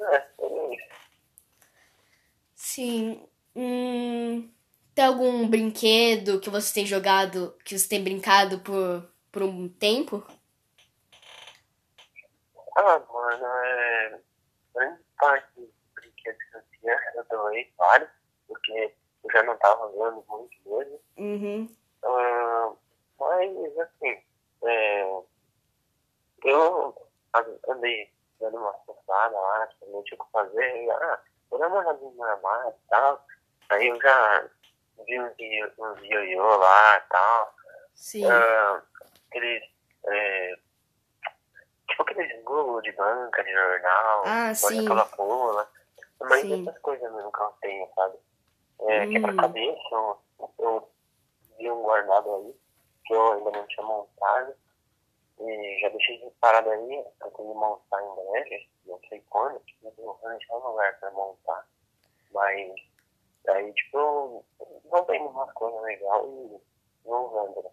É, 0.01 0.17
é. 0.17 0.77
Sim. 2.55 3.23
Hum, 3.55 4.51
tem 4.95 5.05
algum 5.05 5.47
brinquedo 5.47 6.41
que 6.41 6.51
você 6.51 6.75
tem 6.75 6.87
jogado, 6.87 7.57
que 7.65 7.79
você 7.79 7.89
tem 7.89 8.03
brincado 8.03 8.59
por, 8.61 9.09
por 9.31 9.43
um 9.43 9.69
tempo? 9.69 10.27
Ah, 12.77 13.01
mano, 13.13 13.47
é. 13.47 14.21
Grande 14.75 15.03
parte 15.19 15.49
dos 15.57 15.71
brinquedos 15.95 16.43
que 16.51 16.57
eu 16.57 16.63
tinha, 16.79 17.13
eu 17.15 17.25
doei 17.25 17.73
vários, 17.79 18.11
porque 18.47 18.95
eu 19.25 19.31
já 19.33 19.43
não 19.43 19.57
tava 19.57 19.87
usando 19.87 20.23
muito 20.29 20.57
mesmo. 20.67 21.01
Uhum. 21.17 21.77
Ah, 22.05 22.73
mas, 23.19 23.79
assim, 23.79 24.23
é, 24.65 25.03
eu 26.45 27.09
andei 27.69 28.13
dando 28.39 28.59
uma 28.59 28.75
forçada 28.85 29.35
lá, 29.35 29.69
não 29.89 30.03
tinha 30.05 30.21
o 30.21 30.25
que 30.25 30.31
fazer, 30.31 30.85
e, 30.85 30.91
ah, 30.91 31.21
uma 31.51 31.79
olhadinha 31.79 32.11
no 32.13 32.23
armário 32.23 32.71
e 32.71 32.89
tal. 32.91 33.27
Aí 33.71 33.89
eu 33.89 34.01
já 34.01 34.49
vi 35.07 35.19
uns 35.19 35.33
uns 35.79 36.03
ioiô 36.03 36.57
lá 36.57 36.99
e 36.99 37.01
tal. 37.09 37.55
Sim. 37.95 38.27
Ah, 38.27 38.83
aqueles. 39.29 39.65
É, 40.05 40.59
tipo 41.97 42.03
aqueles 42.03 42.45
Google 42.45 42.83
de 42.83 42.93
banca, 42.93 43.43
de 43.43 43.53
jornal, 43.53 44.23
Ah, 44.27 44.55
sim. 44.55 44.85
pula 44.87 45.07
pula. 45.07 45.69
Mas 46.21 46.41
Sim. 46.43 46.63
essas 46.69 46.81
coisas 46.83 47.13
mesmo 47.13 47.33
que 47.33 47.41
eu 47.41 47.53
tenho, 47.61 47.89
sabe? 47.95 48.19
É, 48.81 49.05
Hum. 49.07 49.11
Quebra-cabeça, 49.13 49.81
eu, 49.93 50.19
eu 50.59 50.89
vi 51.59 51.71
um 51.71 51.83
guardado 51.83 52.35
aí, 52.35 52.55
que 53.07 53.15
eu 53.15 53.33
ainda 53.33 53.51
não 53.51 53.67
tinha 53.67 53.87
montado. 53.87 54.55
E 55.39 55.79
já 55.81 55.89
deixei 55.91 56.31
parado 56.41 56.71
aí, 56.71 56.95
eu 56.97 57.13
tenho 57.21 57.31
que 57.35 57.43
montar 57.43 58.03
em 58.03 58.15
breve, 58.15 58.69
não 58.87 58.99
sei 59.09 59.21
quando, 59.29 59.59
tipo, 59.61 59.87
eu 59.87 59.93
vou 60.05 60.19
arranjar 60.25 60.55
um 60.55 60.69
lugar 60.69 60.99
pra 60.99 61.11
montar. 61.11 61.67
Mas 62.33 62.73
aí, 63.49 63.73
tipo, 63.75 63.99
eu 63.99 64.45
vou 64.91 65.05
vendo 65.05 65.29
umas 65.29 65.53
coisas 65.53 65.83
legais 65.83 66.25
e 66.25 66.61
vou 67.05 67.29
usando, 67.31 67.63
né? 67.65 67.71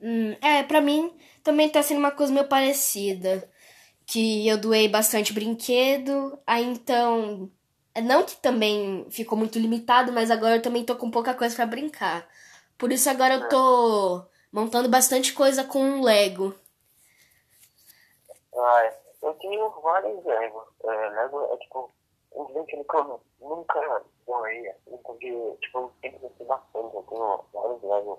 Hum, 0.00 0.36
é, 0.42 0.62
pra 0.62 0.80
mim 0.80 1.12
também 1.42 1.68
tá 1.68 1.82
sendo 1.82 1.98
uma 1.98 2.10
coisa 2.10 2.32
meio 2.32 2.48
parecida. 2.48 3.48
Que 4.06 4.48
eu 4.48 4.58
doei 4.58 4.88
bastante 4.88 5.32
brinquedo, 5.32 6.38
aí 6.46 6.64
então. 6.64 7.50
é 7.94 8.00
Não 8.02 8.24
que 8.24 8.36
também 8.36 9.06
ficou 9.10 9.38
muito 9.38 9.58
limitado, 9.58 10.12
mas 10.12 10.30
agora 10.30 10.56
eu 10.56 10.62
também 10.62 10.84
tô 10.84 10.96
com 10.96 11.10
pouca 11.10 11.34
coisa 11.34 11.54
pra 11.56 11.66
brincar. 11.66 12.28
Por 12.78 12.92
isso 12.92 13.10
agora 13.10 13.34
eu 13.34 13.48
tô 13.48 14.24
montando 14.52 14.88
bastante 14.88 15.32
coisa 15.34 15.64
com 15.64 16.02
Lego. 16.02 16.54
Ah, 18.54 18.92
eu 19.22 19.34
tenho 19.34 19.70
vários 19.82 20.24
Lego. 20.24 20.66
É, 20.84 21.08
Lego 21.10 21.42
é 21.52 21.56
tipo 21.58 21.90
um 22.32 22.44
brinquedo 22.44 22.84
que 22.84 22.96
eu 22.96 23.20
nunca 23.40 24.02
doei, 24.26 24.72
porque 25.04 25.56
tipo, 25.60 25.78
eu 25.78 25.92
sempre 26.00 26.18
gostei 26.20 26.46
bastante. 26.46 26.94
Eu 26.94 27.02
tenho 27.08 27.44
vários 27.52 27.82
Lego 27.82 28.18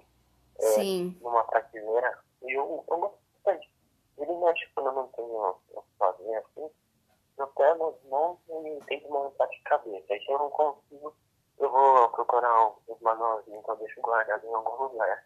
é, 0.61 0.73
Sim. 0.75 1.17
numa 1.21 1.43
prateleira 1.45 2.19
e 2.43 2.53
eu, 2.53 2.83
eu 2.89 2.97
gosto 2.97 3.17
bastante. 3.43 3.69
Ele 4.17 4.33
mexe 4.37 4.67
quando 4.75 4.87
eu 4.87 4.93
não 4.93 5.07
tenho 5.09 5.27
o 5.27 5.81
que 5.81 5.97
fazer 5.97 6.35
assim, 6.37 6.69
eu 7.37 7.47
pego 7.47 7.89
as 7.89 8.09
mãos 8.09 8.39
e 8.49 8.85
tento 8.85 9.09
montar 9.09 9.47
de 9.47 9.59
cabeça. 9.63 10.05
Aí 10.13 10.19
se 10.23 10.31
eu 10.31 10.37
não 10.37 10.49
consigo, 10.51 11.15
eu 11.59 11.71
vou 11.71 12.09
procurar 12.09 12.71
os 12.87 12.99
manualzinhos 13.01 13.63
que 13.65 13.71
eu 13.71 13.75
deixo 13.77 14.01
guardado 14.01 14.45
em 14.45 14.53
algum 14.53 14.83
lugar. 14.83 15.25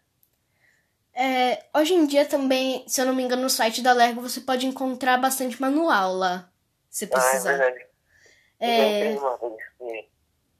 É, 1.14 1.64
hoje 1.74 1.94
em 1.94 2.06
dia 2.06 2.26
também, 2.28 2.86
se 2.86 3.00
eu 3.00 3.06
não 3.06 3.14
me 3.14 3.22
engano, 3.22 3.42
no 3.42 3.50
site 3.50 3.82
da 3.82 3.92
Lego 3.92 4.20
você 4.20 4.40
pode 4.40 4.66
encontrar 4.66 5.16
bastante 5.18 5.60
manual 5.60 6.12
lá. 6.12 6.50
Se 6.90 7.06
Ah, 7.06 7.08
é 7.08 7.10
precisar. 7.14 7.56
verdade. 7.56 7.86
Eu 8.60 8.68
É, 8.68 8.96
entrei 8.96 9.18
uma 9.18 9.36
vez 9.38 9.68
que. 9.78 10.10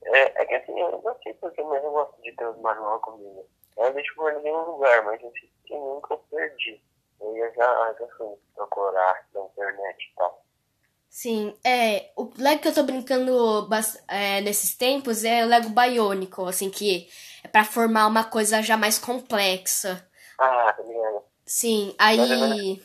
É, 0.05 0.43
é 0.43 0.47
que 0.47 0.55
assim, 0.55 0.79
eu 0.81 1.03
não 1.03 1.17
sei 1.23 1.35
porquê, 1.35 1.63
mas 1.63 1.83
eu 1.83 1.91
gosto 1.91 2.23
de 2.23 2.33
ter 2.33 2.47
os 2.47 2.59
manual 2.61 3.01
comigo. 3.01 3.47
Eu 3.77 3.93
deixo 3.93 4.15
guardado 4.15 4.47
em 4.47 4.53
lugar, 4.53 5.05
mas 5.05 5.23
eu 5.23 5.31
sei 5.33 5.51
que 5.65 5.75
nunca 5.75 6.15
eu 6.15 6.19
perdi. 6.31 6.81
Eu 7.21 7.37
ia 7.37 7.53
já, 7.55 7.95
já 7.99 8.07
fui 8.17 8.37
procurar 8.55 9.27
na 9.35 9.41
internet 9.43 10.11
e 10.11 10.15
tal. 10.17 10.45
Sim, 11.09 11.55
é, 11.65 12.11
o 12.15 12.31
Lego 12.37 12.61
que 12.61 12.69
eu 12.69 12.75
tô 12.75 12.83
brincando 12.83 13.67
é, 14.07 14.41
nesses 14.43 14.77
tempos 14.77 15.25
é 15.25 15.45
o 15.45 15.49
Lego 15.49 15.71
Bionicle, 15.71 16.49
assim, 16.49 16.69
que 16.69 17.09
é 17.43 17.49
pra 17.49 17.65
formar 17.65 18.07
uma 18.07 18.25
coisa 18.25 18.61
já 18.61 18.77
mais 18.77 18.99
complexa. 18.99 20.07
Ah, 20.39 20.75
tá 20.77 20.83
ligado? 20.83 21.23
Sim, 21.47 21.95
aí. 21.99 22.83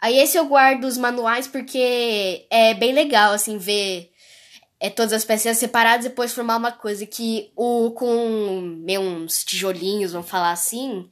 Aí 0.00 0.18
esse 0.18 0.36
eu 0.36 0.44
guardo 0.46 0.84
os 0.84 0.98
manuais 0.98 1.48
porque 1.48 2.46
é 2.50 2.74
bem 2.74 2.92
legal, 2.92 3.32
assim, 3.32 3.56
ver 3.56 4.13
é, 4.84 4.90
todas 4.90 5.12
as 5.12 5.24
peças 5.24 5.56
separadas 5.56 6.04
e 6.06 6.08
depois 6.10 6.32
formar 6.34 6.56
uma 6.56 6.72
coisa 6.72 7.06
que 7.06 7.50
o 7.56 7.90
com 7.92 8.60
meio 8.84 9.00
uns 9.00 9.42
tijolinhos, 9.44 10.12
vamos 10.12 10.28
falar 10.28 10.52
assim, 10.52 11.08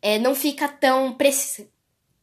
é, 0.00 0.18
não 0.18 0.34
fica 0.34 0.66
tão 0.68 1.12
preciso, 1.12 1.68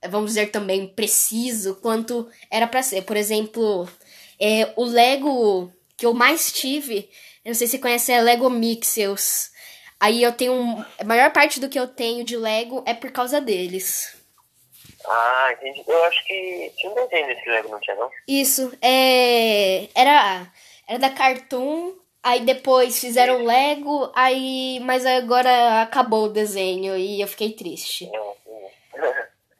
vamos 0.09 0.31
dizer 0.31 0.47
também 0.51 0.87
preciso 0.87 1.75
quanto 1.75 2.27
era 2.49 2.65
pra 2.65 2.81
ser. 2.81 3.03
Por 3.03 3.15
exemplo, 3.15 3.87
é, 4.39 4.73
o 4.75 4.83
Lego 4.85 5.71
que 5.95 6.05
eu 6.05 6.13
mais 6.13 6.51
tive, 6.51 7.09
eu 7.45 7.49
não 7.49 7.53
sei 7.55 7.67
se 7.67 7.79
conhece, 7.79 8.11
é 8.11 8.21
Lego 8.21 8.49
Mixels. 8.49 9.51
Aí 9.99 10.21
eu 10.21 10.31
tenho. 10.31 10.53
um- 10.53 10.85
A 10.99 11.03
maior 11.03 11.31
parte 11.31 11.59
do 11.59 11.69
que 11.69 11.79
eu 11.79 11.87
tenho 11.87 12.23
de 12.23 12.37
Lego 12.37 12.83
é 12.85 12.93
por 12.93 13.11
causa 13.11 13.41
deles. 13.41 14.15
Ah, 15.07 15.49
entendi. 15.53 15.83
Eu 15.87 16.03
acho 16.05 16.23
que 16.27 16.71
tinha 16.77 16.91
um 16.91 16.95
desenho 16.95 17.27
desse 17.27 17.49
Lego, 17.49 17.69
não 17.69 17.79
tinha 17.79 17.95
não? 17.95 18.09
Isso, 18.27 18.71
é. 18.81 19.87
Era. 19.95 20.47
Era 20.87 20.99
da 20.99 21.09
Cartoon. 21.09 21.93
Aí 22.23 22.41
depois 22.41 22.99
fizeram 22.99 23.43
Lego, 23.43 24.11
aí. 24.15 24.79
Mas 24.81 25.05
agora 25.05 25.81
acabou 25.81 26.25
o 26.25 26.29
desenho 26.29 26.97
e 26.97 27.21
eu 27.21 27.27
fiquei 27.27 27.53
triste. 27.53 28.09
Não, 28.11 28.33
não. 28.45 29.07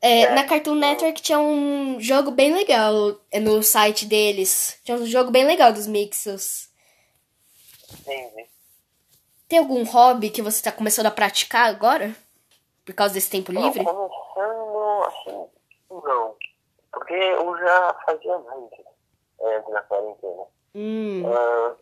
É, 0.02 0.22
É. 0.22 0.30
Na 0.32 0.44
Cartoon 0.46 0.76
Network 0.76 1.22
tinha 1.22 1.40
um 1.40 2.00
jogo 2.00 2.32
bem 2.32 2.54
legal 2.54 3.20
é, 3.32 3.40
no 3.40 3.62
site 3.64 4.06
deles. 4.06 4.80
Tinha 4.84 4.98
um 4.98 5.06
jogo 5.06 5.32
bem 5.32 5.46
legal 5.46 5.72
dos 5.72 5.88
Mixels. 5.88 6.70
Entendi. 8.02 8.46
Tem 9.48 9.60
algum 9.60 9.84
hobby 9.84 10.30
que 10.30 10.42
você 10.42 10.62
tá 10.62 10.72
começando 10.72 11.06
a 11.06 11.12
praticar 11.12 11.70
agora? 11.70 12.14
Por 12.86 12.94
causa 12.94 13.14
desse 13.14 13.30
tempo 13.30 13.52
Não, 13.52 13.62
livre? 13.64 13.84
começando 13.84 15.04
assim, 15.08 15.46
não. 15.90 16.36
Porque 16.92 17.14
eu 17.14 17.58
já 17.60 17.96
fazia 18.06 18.38
muito 18.38 18.76
antes 19.42 19.72
da 19.72 19.82
quarentena. 19.82 20.44
Hum, 20.80 21.24
Ah, 21.26 21.76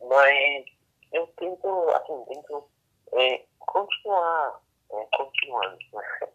mas 0.00 0.64
eu 1.12 1.26
tento, 1.38 1.88
assim, 1.90 2.24
tento 2.28 2.70
é, 3.14 3.44
continuar, 3.58 4.60
é, 4.92 5.06
continuando. 5.16 5.78
né? 5.92 6.02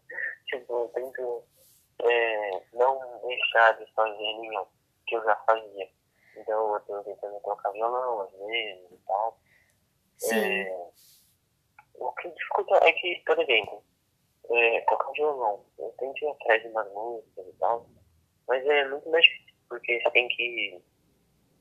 tipo, 0.47 0.73
eu 0.73 0.89
tento 0.89 1.43
é, 2.03 2.61
não 2.73 3.21
deixar 3.25 3.71
de 3.77 3.89
fazer 3.93 4.17
nenhum 4.17 4.65
que 5.05 5.15
eu 5.15 5.23
já 5.23 5.35
fazia. 5.37 5.89
Então 6.35 6.73
eu 6.73 6.79
tô 6.81 7.03
tentando 7.03 7.39
tocar 7.39 7.71
violão 7.71 8.19
às 8.21 8.31
vezes 8.31 8.91
e 8.91 8.97
tal. 9.07 9.39
É, 10.33 10.87
o 11.95 12.11
que 12.11 12.29
dificulta 12.29 12.75
é 12.85 12.91
que, 12.91 13.23
por 13.25 13.39
exemplo, 13.39 13.81
é, 14.51 14.81
tocar 14.81 15.11
violão, 15.13 15.63
eu 15.79 15.95
tento 15.97 16.21
ir 16.21 16.27
atrás 16.31 16.61
de 16.61 16.67
umas 16.67 16.91
músicas 16.91 17.47
e 17.47 17.53
tal, 17.53 17.85
mas 18.45 18.65
é 18.65 18.89
muito 18.89 19.09
mais 19.09 19.23
difícil, 19.23 19.55
porque 19.69 20.01
você 20.01 20.11
tem 20.11 20.27
que 20.27 20.81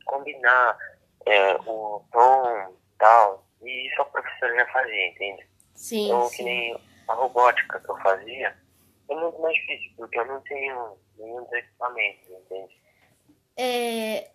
combinar 0.07 0.79
é, 1.27 1.55
o 1.67 2.03
tom 2.11 2.71
e 2.71 2.99
tal, 2.99 3.47
e 3.63 3.89
isso 3.89 4.01
a 4.01 4.05
professora 4.07 4.55
já 4.55 4.67
fazia, 4.73 5.09
entende? 5.09 5.47
Sim, 5.75 6.07
Então, 6.07 6.29
que 6.31 6.37
sim. 6.37 6.45
nem 6.45 6.81
a 7.09 7.13
robótica 7.13 7.79
que 7.81 7.91
eu 7.91 7.97
fazia, 7.99 8.57
é 9.11 9.15
muito 9.15 9.39
mais 9.41 9.55
difícil, 9.57 9.93
porque 9.97 10.19
eu 10.19 10.27
não 10.27 10.41
tenho 10.41 10.97
nenhum 11.19 11.45
dos 11.45 11.53
equipamentos, 11.53 12.29
entende? 12.31 12.81
É, 13.57 14.31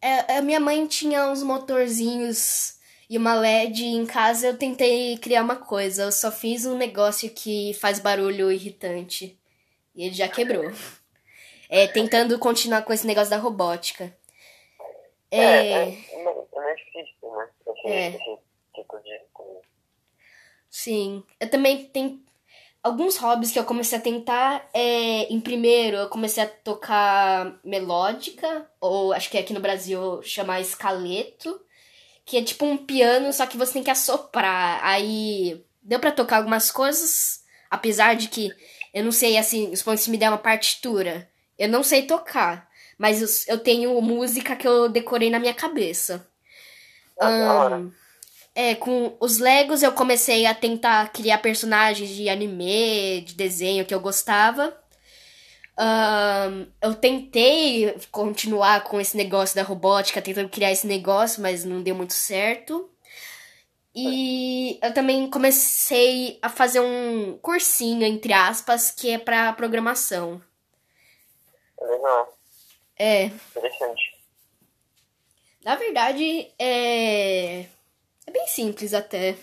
é, 0.00 0.36
a 0.38 0.42
minha 0.42 0.60
mãe 0.60 0.86
tinha 0.86 1.26
uns 1.26 1.42
motorzinhos 1.42 2.78
e 3.10 3.16
uma 3.16 3.34
LED 3.34 3.84
em 3.84 4.06
casa. 4.06 4.48
Eu 4.48 4.56
tentei 4.56 5.16
criar 5.18 5.42
uma 5.42 5.56
coisa. 5.56 6.04
Eu 6.04 6.12
só 6.12 6.30
fiz 6.30 6.66
um 6.66 6.76
negócio 6.76 7.30
que 7.30 7.74
faz 7.74 7.98
barulho 7.98 8.52
irritante. 8.52 9.38
E 9.94 10.04
ele 10.04 10.14
já 10.14 10.28
quebrou. 10.28 10.70
É, 11.70 11.86
tentando 11.86 12.38
continuar 12.38 12.80
com 12.80 12.94
esse 12.94 13.06
negócio 13.06 13.28
da 13.28 13.36
robótica. 13.36 14.16
É, 15.30 15.36
É, 15.38 15.88
é, 15.88 15.88
é 16.12 16.24
mais 16.54 16.78
difícil, 16.78 17.30
né? 17.36 17.48
Esse, 17.66 17.88
É. 17.88 18.08
esse 18.08 18.38
tipo 18.74 18.98
de 19.02 19.20
coisa. 19.32 19.60
sim. 20.70 21.22
Eu 21.40 21.50
também 21.50 21.86
tenho 21.86 22.22
alguns 22.82 23.16
hobbies 23.16 23.50
que 23.52 23.58
eu 23.58 23.64
comecei 23.64 23.98
a 23.98 24.00
tentar. 24.00 24.68
É, 24.72 25.24
em 25.32 25.40
primeiro, 25.40 25.96
eu 25.96 26.08
comecei 26.08 26.42
a 26.42 26.46
tocar 26.46 27.58
melódica, 27.64 28.70
ou 28.80 29.12
acho 29.12 29.30
que 29.30 29.38
aqui 29.38 29.52
no 29.52 29.60
Brasil 29.60 30.22
chama 30.22 30.60
escaleto. 30.60 31.60
que 32.24 32.36
é 32.36 32.42
tipo 32.44 32.66
um 32.66 32.76
piano, 32.76 33.32
só 33.32 33.46
que 33.46 33.56
você 33.56 33.72
tem 33.74 33.82
que 33.82 33.90
assoprar. 33.90 34.80
Aí 34.84 35.64
deu 35.82 35.98
pra 35.98 36.12
tocar 36.12 36.36
algumas 36.38 36.70
coisas, 36.70 37.42
apesar 37.70 38.14
de 38.16 38.28
que 38.28 38.50
eu 38.92 39.02
não 39.04 39.12
sei 39.12 39.38
assim, 39.38 39.74
se 39.74 40.10
me 40.10 40.18
der 40.18 40.28
uma 40.28 40.36
partitura, 40.38 41.30
eu 41.58 41.68
não 41.68 41.82
sei 41.82 42.02
tocar, 42.06 42.67
mas 42.98 43.46
eu- 43.46 43.54
eu 43.54 43.58
tenho 43.60 44.00
música 44.02 44.56
que 44.56 44.66
eu 44.68 44.88
decorei 44.88 45.30
na 45.30 45.38
minha 45.38 45.54
cabeça. 45.54 46.26
Ahn, 47.20 47.90
é, 48.54 48.74
com 48.74 49.16
os 49.20 49.38
Legos 49.38 49.82
eu 49.82 49.92
comecei 49.92 50.46
a 50.46 50.54
tentar 50.54 51.12
criar 51.12 51.38
personagens 51.38 52.10
de 52.10 52.28
anime, 52.28 53.22
de 53.22 53.34
desenho 53.34 53.86
que 53.86 53.94
eu 53.94 54.00
gostava. 54.00 54.76
Ahn, 55.76 56.66
eu 56.82 56.94
tentei 56.94 57.94
continuar 58.10 58.82
com 58.84 59.00
esse 59.00 59.16
negócio 59.16 59.54
da 59.54 59.62
robótica, 59.62 60.20
tentando 60.20 60.48
criar 60.48 60.72
esse 60.72 60.86
negócio, 60.86 61.40
mas 61.40 61.64
não 61.64 61.82
deu 61.82 61.94
muito 61.94 62.12
certo. 62.14 62.90
E 63.94 64.78
eu 64.82 64.92
também 64.94 65.28
comecei 65.30 66.38
a 66.42 66.48
fazer 66.48 66.80
um 66.80 67.38
cursinho, 67.38 68.04
entre 68.04 68.32
aspas, 68.32 68.90
que 68.90 69.10
é 69.10 69.18
pra 69.18 69.52
programação. 69.52 70.40
Legal, 71.80 72.37
É, 72.98 73.24
interessante. 73.24 74.18
na 75.64 75.76
verdade, 75.76 76.52
é. 76.58 77.60
É 77.60 78.30
bem 78.30 78.46
simples 78.46 78.92
até. 78.92 79.36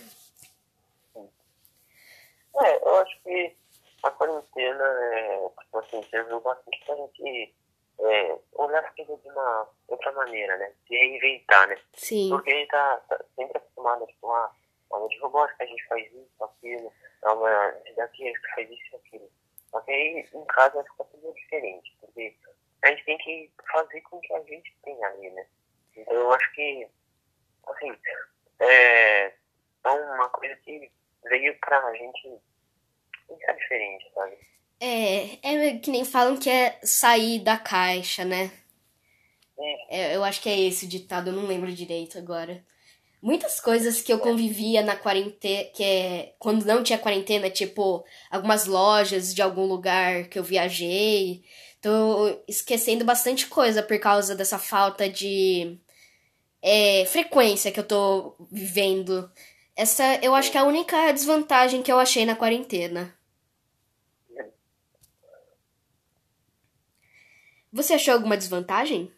É, 2.58 2.76
eu 2.76 2.96
acho 2.96 3.22
que 3.22 3.56
a 4.02 4.10
quarentena 4.10 4.84
é, 4.84 5.48
tipo 5.60 5.78
assim, 5.78 6.02
serviu 6.04 6.40
bastante 6.40 6.84
pra 6.86 6.94
gente 6.96 7.54
é, 7.98 8.38
olhar 8.52 8.84
as 8.84 8.94
coisas 8.94 9.20
de 9.22 9.28
uma 9.28 9.68
outra 9.88 10.12
maneira, 10.12 10.56
né? 10.56 10.72
Se 10.86 10.94
reinventar, 10.94 11.68
né? 11.68 11.76
Sim. 11.94 12.28
Porque 12.30 12.50
a 12.50 12.54
gente 12.54 12.68
tá, 12.68 12.96
tá 13.08 13.24
sempre 13.34 13.58
acostumado, 13.58 14.06
tipo, 14.06 14.30
ah, 14.30 14.54
aula 14.90 15.08
de 15.08 15.18
robótica, 15.18 15.64
a 15.64 15.66
gente 15.66 15.86
faz 15.86 16.06
isso, 16.06 16.44
aquilo, 16.44 16.92
aula 17.22 17.72
de 17.84 17.94
daqui, 17.94 18.22
a 18.22 18.26
gente 18.26 18.54
faz 18.54 18.70
isso 18.70 18.82
e 18.92 18.96
aquilo. 18.96 19.30
Só 19.70 19.80
que 19.80 19.90
aí 19.90 20.28
em 20.32 20.44
casa 20.44 20.84
fica 20.84 21.04
tudo 21.04 21.34
diferente, 21.34 21.96
porque 22.00 22.34
a 22.86 22.90
gente 22.90 23.04
tem 23.04 23.18
que 23.18 23.50
fazer 23.70 24.00
com 24.02 24.20
que 24.20 24.32
a 24.32 24.42
gente 24.42 24.76
tenha 24.82 25.08
ali, 25.08 25.30
né? 25.30 25.46
Então 25.96 26.14
eu 26.14 26.32
acho 26.32 26.52
que, 26.52 26.86
assim, 27.66 27.96
é, 28.60 29.26
é 29.26 29.90
uma 29.90 30.28
coisa 30.28 30.54
que 30.56 30.90
veio 31.24 31.58
pra 31.58 31.92
gente 31.94 32.38
pensar 33.26 33.52
diferente, 33.52 34.10
sabe? 34.14 34.36
É, 34.80 35.38
é 35.42 35.78
que 35.78 35.90
nem 35.90 36.04
falam 36.04 36.38
que 36.38 36.50
é 36.50 36.78
sair 36.82 37.40
da 37.40 37.56
caixa, 37.58 38.24
né? 38.24 38.50
E, 39.58 39.96
É, 39.96 40.16
eu 40.16 40.22
acho 40.22 40.40
que 40.40 40.48
é 40.48 40.58
esse 40.58 40.86
o 40.86 40.88
ditado, 40.88 41.30
eu 41.30 41.32
não 41.32 41.46
lembro 41.46 41.72
direito 41.72 42.18
agora. 42.18 42.64
Muitas 43.22 43.58
coisas 43.60 44.02
que 44.02 44.12
eu 44.12 44.20
convivia 44.20 44.82
na 44.82 44.94
quarentena, 44.94 45.64
que 45.74 45.82
é 45.82 46.34
quando 46.38 46.64
não 46.64 46.82
tinha 46.82 46.98
quarentena, 46.98 47.50
tipo 47.50 48.04
algumas 48.30 48.66
lojas 48.66 49.34
de 49.34 49.42
algum 49.42 49.64
lugar 49.64 50.28
que 50.28 50.38
eu 50.38 50.44
viajei. 50.44 51.42
Tô 51.80 52.42
esquecendo 52.48 53.04
bastante 53.04 53.46
coisa 53.48 53.82
por 53.82 53.98
causa 54.00 54.34
dessa 54.34 54.58
falta 54.58 55.08
de 55.08 55.78
é, 56.62 57.04
frequência 57.06 57.70
que 57.72 57.80
eu 57.80 57.86
tô 57.86 58.36
vivendo. 58.50 59.30
Essa 59.76 60.16
eu 60.22 60.34
acho 60.34 60.50
que 60.50 60.58
é 60.58 60.60
a 60.60 60.64
única 60.64 61.12
desvantagem 61.12 61.82
que 61.82 61.92
eu 61.92 61.98
achei 61.98 62.24
na 62.26 62.36
quarentena. 62.36 63.14
Você 67.72 67.94
achou 67.94 68.14
alguma 68.14 68.36
desvantagem? 68.36 69.12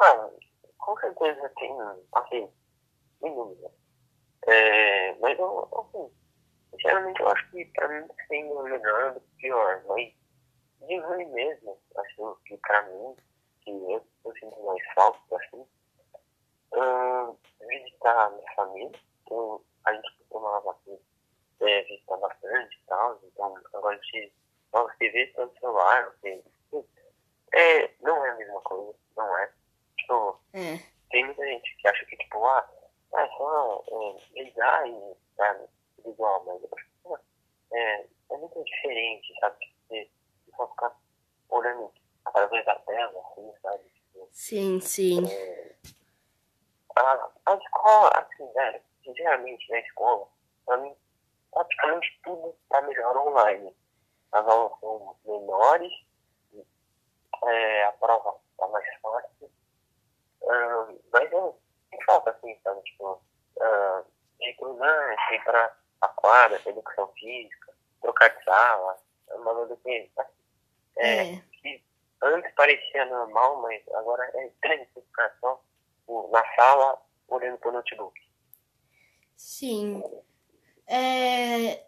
ah, 0.00 0.30
com 0.78 0.96
certeza 0.98 1.50
tem, 1.56 1.76
assim, 2.12 2.48
inúmeras. 3.22 3.72
É, 4.46 5.14
mas 5.16 5.38
eu, 5.38 5.68
assim, 5.78 6.10
sinceramente 6.70 7.20
eu 7.20 7.28
acho 7.28 7.50
que 7.50 7.64
pra 7.66 7.88
mim 7.88 8.06
sendo 8.28 8.62
melhor 8.62 9.14
do 9.14 9.20
pior, 9.38 9.82
mas 9.86 10.12
de 10.80 10.98
ruim 10.98 11.26
mesmo, 11.26 11.78
assim, 11.96 12.34
que 12.46 12.56
pra 12.58 12.82
mim, 12.82 13.16
que 13.62 13.70
eu, 13.70 14.04
eu 14.24 14.32
sinto 14.38 14.62
mais 14.64 14.82
falta, 14.94 15.36
assim, 15.36 15.66
ahn, 16.72 17.36
visitar 17.60 18.26
a 18.26 18.30
minha 18.30 18.52
família, 18.54 19.00
então 19.22 19.60
a 19.84 19.92
gente 19.94 20.18
costumava 20.18 20.70
assim, 20.72 20.98
é, 21.60 21.82
visitar 21.82 22.16
bastante 22.18 22.76
e 22.76 22.86
tal, 22.86 23.20
então 23.24 23.56
agora 23.74 23.96
a 23.96 24.00
gente, 24.00 24.32
ó, 24.72 24.84
você 24.84 25.08
vê 25.10 25.26
pelo 25.26 25.52
celular, 25.58 26.10
você, 26.20 26.42
é, 27.54 27.90
não 28.00 28.24
é 28.24 28.30
a 28.30 28.36
mesma 28.36 28.60
coisa, 28.60 28.94
não 29.16 29.38
é. 29.38 29.52
Tipo, 29.96 30.40
É. 30.52 30.78
tem 31.10 31.24
muita 31.24 31.44
gente 31.44 31.76
que 31.76 31.88
acha 31.88 32.04
que, 32.06 32.16
tipo, 32.16 32.44
ah, 32.44 32.70
é 33.14 33.26
só 33.28 33.84
é, 33.90 34.42
ligar 34.42 34.86
e 34.86 34.92
tudo 35.96 36.10
igual, 36.10 36.44
mas 36.44 36.62
é, 37.72 38.06
é 38.30 38.36
muito 38.36 38.62
diferente, 38.64 39.34
sabe? 39.40 39.56
Você 39.88 40.10
só 40.56 40.66
ficar 40.68 40.96
olhando 41.50 41.92
através 42.24 42.64
da 42.64 42.74
tela, 42.80 43.20
assim, 43.30 43.52
sabe? 43.62 43.84
Sim, 44.38 44.80
sim. 44.80 45.18
a, 46.96 47.28
a 47.44 47.54
escola, 47.56 48.08
assim, 48.14 48.52
velho, 48.52 48.80
sinceramente, 49.02 49.68
na 49.68 49.80
escola, 49.80 50.28
pra 50.64 50.76
mim, 50.76 50.94
praticamente 51.52 52.20
tudo 52.22 52.56
tá 52.70 52.80
melhor 52.82 53.16
online. 53.16 53.76
As 54.30 54.46
aulas 54.46 54.78
são 54.78 55.16
menores, 55.26 55.92
é, 57.46 57.84
a 57.86 57.92
prova 57.94 58.36
tá 58.56 58.68
mais 58.68 58.86
fácil, 59.02 59.50
ah, 60.48 60.94
mas 61.12 61.32
eu 61.32 61.58
tem 61.90 62.00
falta, 62.04 62.30
assim, 62.30 62.56
sabe, 62.62 62.80
tipo, 62.84 63.20
ah, 63.60 64.04
ir 64.40 64.50
ir 64.50 65.44
pra 65.44 65.76
a 66.00 66.08
quadra, 66.10 66.62
educação 66.64 67.08
física, 67.14 67.74
trocar 68.00 68.28
de 68.28 68.44
sala, 68.44 69.00
é 69.30 69.34
uma 69.34 69.52
coisa 69.52 69.76
que, 69.78 70.10
assim, 70.16 70.32
é, 70.96 71.34
É. 71.34 71.42
que 71.60 71.82
parecia 72.98 73.06
normal, 73.06 73.62
mas 73.62 73.82
agora 73.94 74.28
é 74.34 74.46
estranho 74.48 74.86
ficar 74.94 75.32
só 75.40 75.62
na 76.30 76.44
sala 76.54 77.00
olhando 77.28 77.58
pro 77.58 77.72
notebook. 77.72 78.18
Sim. 79.36 80.02
É, 80.86 81.84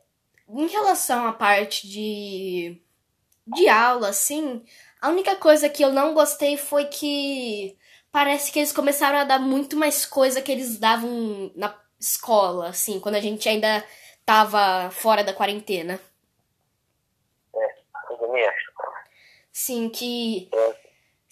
em 0.49 0.67
relação 0.69 1.27
à 1.27 1.33
parte 1.33 1.89
de, 1.89 2.81
de 3.47 3.69
aula, 3.69 4.11
assim, 4.11 4.65
a 5.01 5.09
única 5.09 5.35
coisa 5.37 5.69
que 5.69 5.83
eu 5.83 5.91
não 5.91 6.15
gostei 6.15 6.57
foi 6.57 6.85
que 6.85 7.77
parece 8.13 8.53
que 8.53 8.59
eles 8.59 8.73
começaram 8.73 9.19
a 9.19 9.25
dar 9.25 9.39
muito 9.39 9.77
mais 9.77 10.05
coisa 10.05 10.43
que 10.43 10.53
eles 10.53 10.79
davam 10.79 11.51
na 11.57 11.77
escola, 11.99 12.69
assim, 12.69 13.01
quando 13.01 13.17
a 13.17 13.21
gente 13.21 13.49
ainda 13.49 13.85
tava 14.25 14.91
fora 14.91 15.25
da 15.25 15.33
quarentena. 15.33 15.99
É, 17.55 17.79
eu 18.11 18.19
também 18.19 18.47
acho. 18.47 18.71
Sim, 19.53 19.89
que 19.91 20.49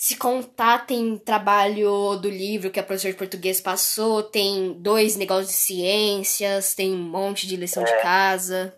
se 0.01 0.15
contar, 0.15 0.87
tem 0.87 1.19
trabalho 1.19 2.15
do 2.23 2.31
livro 2.31 2.71
que 2.71 2.79
a 2.79 2.85
professora 2.85 3.13
de 3.13 3.19
português 3.19 3.61
passou, 3.61 4.23
tem 4.23 4.73
dois 4.75 5.17
negócios 5.17 5.49
de 5.49 5.57
ciências, 5.57 6.73
tem 6.73 6.95
um 6.95 7.03
monte 7.03 7.49
de 7.49 7.57
lição 7.57 7.83
de 7.83 8.01
casa. 8.01 8.73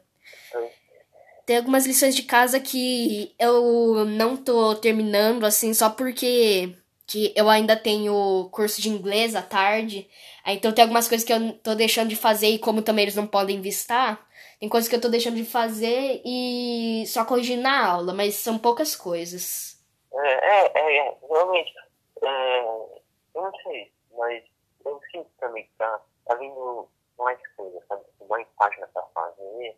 Tem 1.44 1.58
algumas 1.58 1.86
lições 1.86 2.16
de 2.16 2.22
casa 2.22 2.58
que 2.58 3.34
eu 3.38 4.06
não 4.06 4.34
tô 4.34 4.74
terminando, 4.76 5.44
assim, 5.44 5.74
só 5.74 5.90
porque 5.90 6.74
que 7.06 7.34
eu 7.36 7.50
ainda 7.50 7.76
tenho 7.76 8.48
curso 8.50 8.80
de 8.80 8.88
inglês 8.88 9.34
à 9.34 9.42
tarde. 9.42 10.08
Então 10.46 10.72
tem 10.72 10.82
algumas 10.82 11.06
coisas 11.06 11.26
que 11.26 11.32
eu 11.34 11.52
tô 11.62 11.74
deixando 11.74 12.08
de 12.08 12.16
fazer 12.16 12.48
e 12.48 12.58
como 12.58 12.80
também 12.80 13.02
eles 13.02 13.16
não 13.16 13.26
podem 13.26 13.60
vistar, 13.60 14.26
tem 14.58 14.70
coisas 14.70 14.88
que 14.88 14.96
eu 14.96 15.00
tô 15.00 15.08
deixando 15.10 15.36
de 15.36 15.44
fazer 15.44 16.22
e 16.24 17.04
só 17.06 17.26
corrigindo 17.26 17.62
na 17.62 17.84
aula, 17.84 18.14
mas 18.14 18.36
são 18.36 18.56
poucas 18.56 18.96
coisas. 18.96 19.69
É, 20.12 20.28
é, 20.28 20.98
é 21.08 21.16
realmente, 21.28 21.74
é, 22.22 22.60
eu 22.60 23.42
não 23.42 23.52
sei, 23.62 23.92
mas 24.16 24.44
eu 24.84 25.00
sinto 25.10 25.30
também 25.38 25.64
que 25.64 25.70
tá, 25.78 26.00
tá 26.26 26.34
vindo 26.34 26.88
mais 27.18 27.38
coisas, 27.56 27.86
sabe? 27.86 28.04
Mais 28.28 28.46
páginas 28.56 28.90
pra 28.90 29.02
fazer 29.14 29.76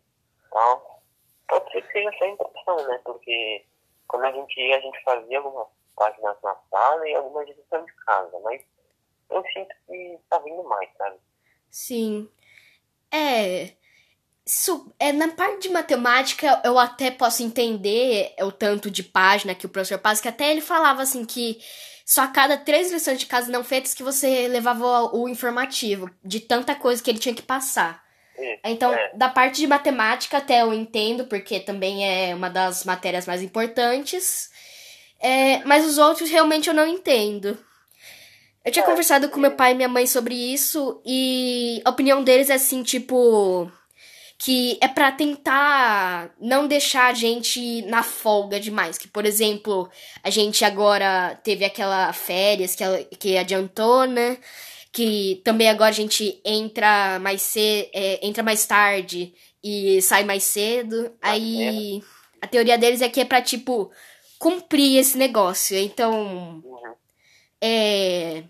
tal. 0.51 1.03
Pode 1.47 1.71
ser 1.71 1.81
que 1.81 1.91
seja 1.91 2.09
essa 2.09 2.25
impressão, 2.27 2.87
né? 2.87 2.99
Porque 3.03 3.65
quando 4.07 4.25
a 4.25 4.31
gente 4.31 4.59
ia, 4.59 4.77
a 4.77 4.81
gente 4.81 5.03
fazia 5.03 5.37
algumas 5.37 5.67
páginas 5.95 6.37
na 6.41 6.55
sala 6.69 7.07
e 7.07 7.15
algumas 7.15 7.47
edições 7.49 7.85
de 7.85 7.93
casa, 8.05 8.39
mas 8.39 8.63
eu 9.29 9.43
sinto 9.53 9.75
que 9.87 10.19
tá 10.29 10.39
vindo 10.39 10.63
mais, 10.63 10.89
sabe? 10.97 11.19
Sim. 11.69 12.29
É. 13.11 13.75
Isso, 14.45 14.93
é, 14.99 15.13
na 15.13 15.29
parte 15.29 15.63
de 15.63 15.69
matemática, 15.69 16.61
eu 16.65 16.77
até 16.77 17.09
posso 17.09 17.41
entender 17.43 18.33
o 18.41 18.51
tanto 18.51 18.91
de 18.91 19.01
página 19.01 19.55
que 19.55 19.65
o 19.65 19.69
professor 19.69 19.97
passa, 19.99 20.21
que 20.21 20.27
até 20.27 20.51
ele 20.51 20.59
falava 20.61 21.01
assim 21.01 21.23
que 21.25 21.59
só 22.05 22.23
a 22.23 22.27
cada 22.27 22.57
três 22.57 22.91
lições 22.91 23.19
de 23.19 23.25
casa 23.25 23.49
não 23.51 23.63
feitas 23.63 23.93
que 23.93 24.03
você 24.03 24.47
levava 24.49 25.15
o 25.15 25.29
informativo, 25.29 26.09
de 26.23 26.41
tanta 26.41 26.75
coisa 26.75 27.01
que 27.01 27.09
ele 27.09 27.19
tinha 27.19 27.33
que 27.35 27.41
passar. 27.41 28.03
Isso, 28.37 28.59
Então, 28.65 28.93
é. 28.93 29.13
da 29.15 29.29
parte 29.29 29.61
de 29.61 29.67
matemática 29.67 30.37
até 30.37 30.61
eu 30.61 30.73
entendo, 30.73 31.25
porque 31.25 31.59
também 31.61 32.05
é 32.05 32.35
uma 32.35 32.49
das 32.49 32.83
matérias 32.83 33.25
mais 33.25 33.41
importantes. 33.41 34.49
É, 35.21 35.63
mas 35.63 35.85
os 35.85 35.97
outros 35.97 36.29
realmente 36.29 36.67
eu 36.67 36.73
não 36.73 36.85
entendo. 36.87 37.57
Eu 38.65 38.71
tinha 38.71 38.83
É, 38.83 38.85
conversado 38.85 39.29
com 39.29 39.39
meu 39.39 39.51
pai 39.51 39.71
e 39.71 39.75
minha 39.75 39.87
mãe 39.89 40.05
sobre 40.07 40.35
isso 40.35 41.01
e 41.05 41.81
a 41.85 41.89
opinião 41.89 42.23
deles 42.23 42.49
é 42.49 42.55
assim, 42.55 42.83
tipo, 42.83 43.71
que 44.43 44.77
é 44.81 44.87
pra 44.87 45.11
tentar 45.11 46.33
não 46.39 46.67
deixar 46.67 47.07
a 47.07 47.13
gente 47.13 47.81
na 47.83 48.03
folga 48.03 48.59
demais. 48.59 48.97
Que, 48.97 49.07
por 49.07 49.25
exemplo, 49.25 49.89
a 50.21 50.29
gente 50.29 50.65
agora 50.65 51.39
teve 51.43 51.63
aquela 51.63 52.11
férias 52.11 52.75
que, 52.75 52.83
que 53.17 53.37
adiantou, 53.37 54.05
né? 54.05 54.37
Que 54.91 55.41
também 55.45 55.69
agora 55.69 55.89
a 55.89 55.93
gente 55.93 56.41
entra 56.45 57.19
mais 57.19 57.41
cedo, 57.41 57.89
entra 58.21 58.43
mais 58.43 58.65
tarde 58.65 59.33
e 59.63 60.01
sai 60.01 60.23
mais 60.25 60.43
cedo. 60.43 61.11
Aí 61.21 62.03
a 62.41 62.47
teoria 62.47 62.77
deles 62.77 63.01
é 63.01 63.07
que 63.09 63.21
é 63.21 63.25
pra, 63.25 63.41
tipo, 63.41 63.89
cumprir 64.37 64.97
esse 64.97 65.17
negócio. 65.17 65.77
Então, 65.77 66.61
Uhum. 66.65 66.93
é. 67.61 68.43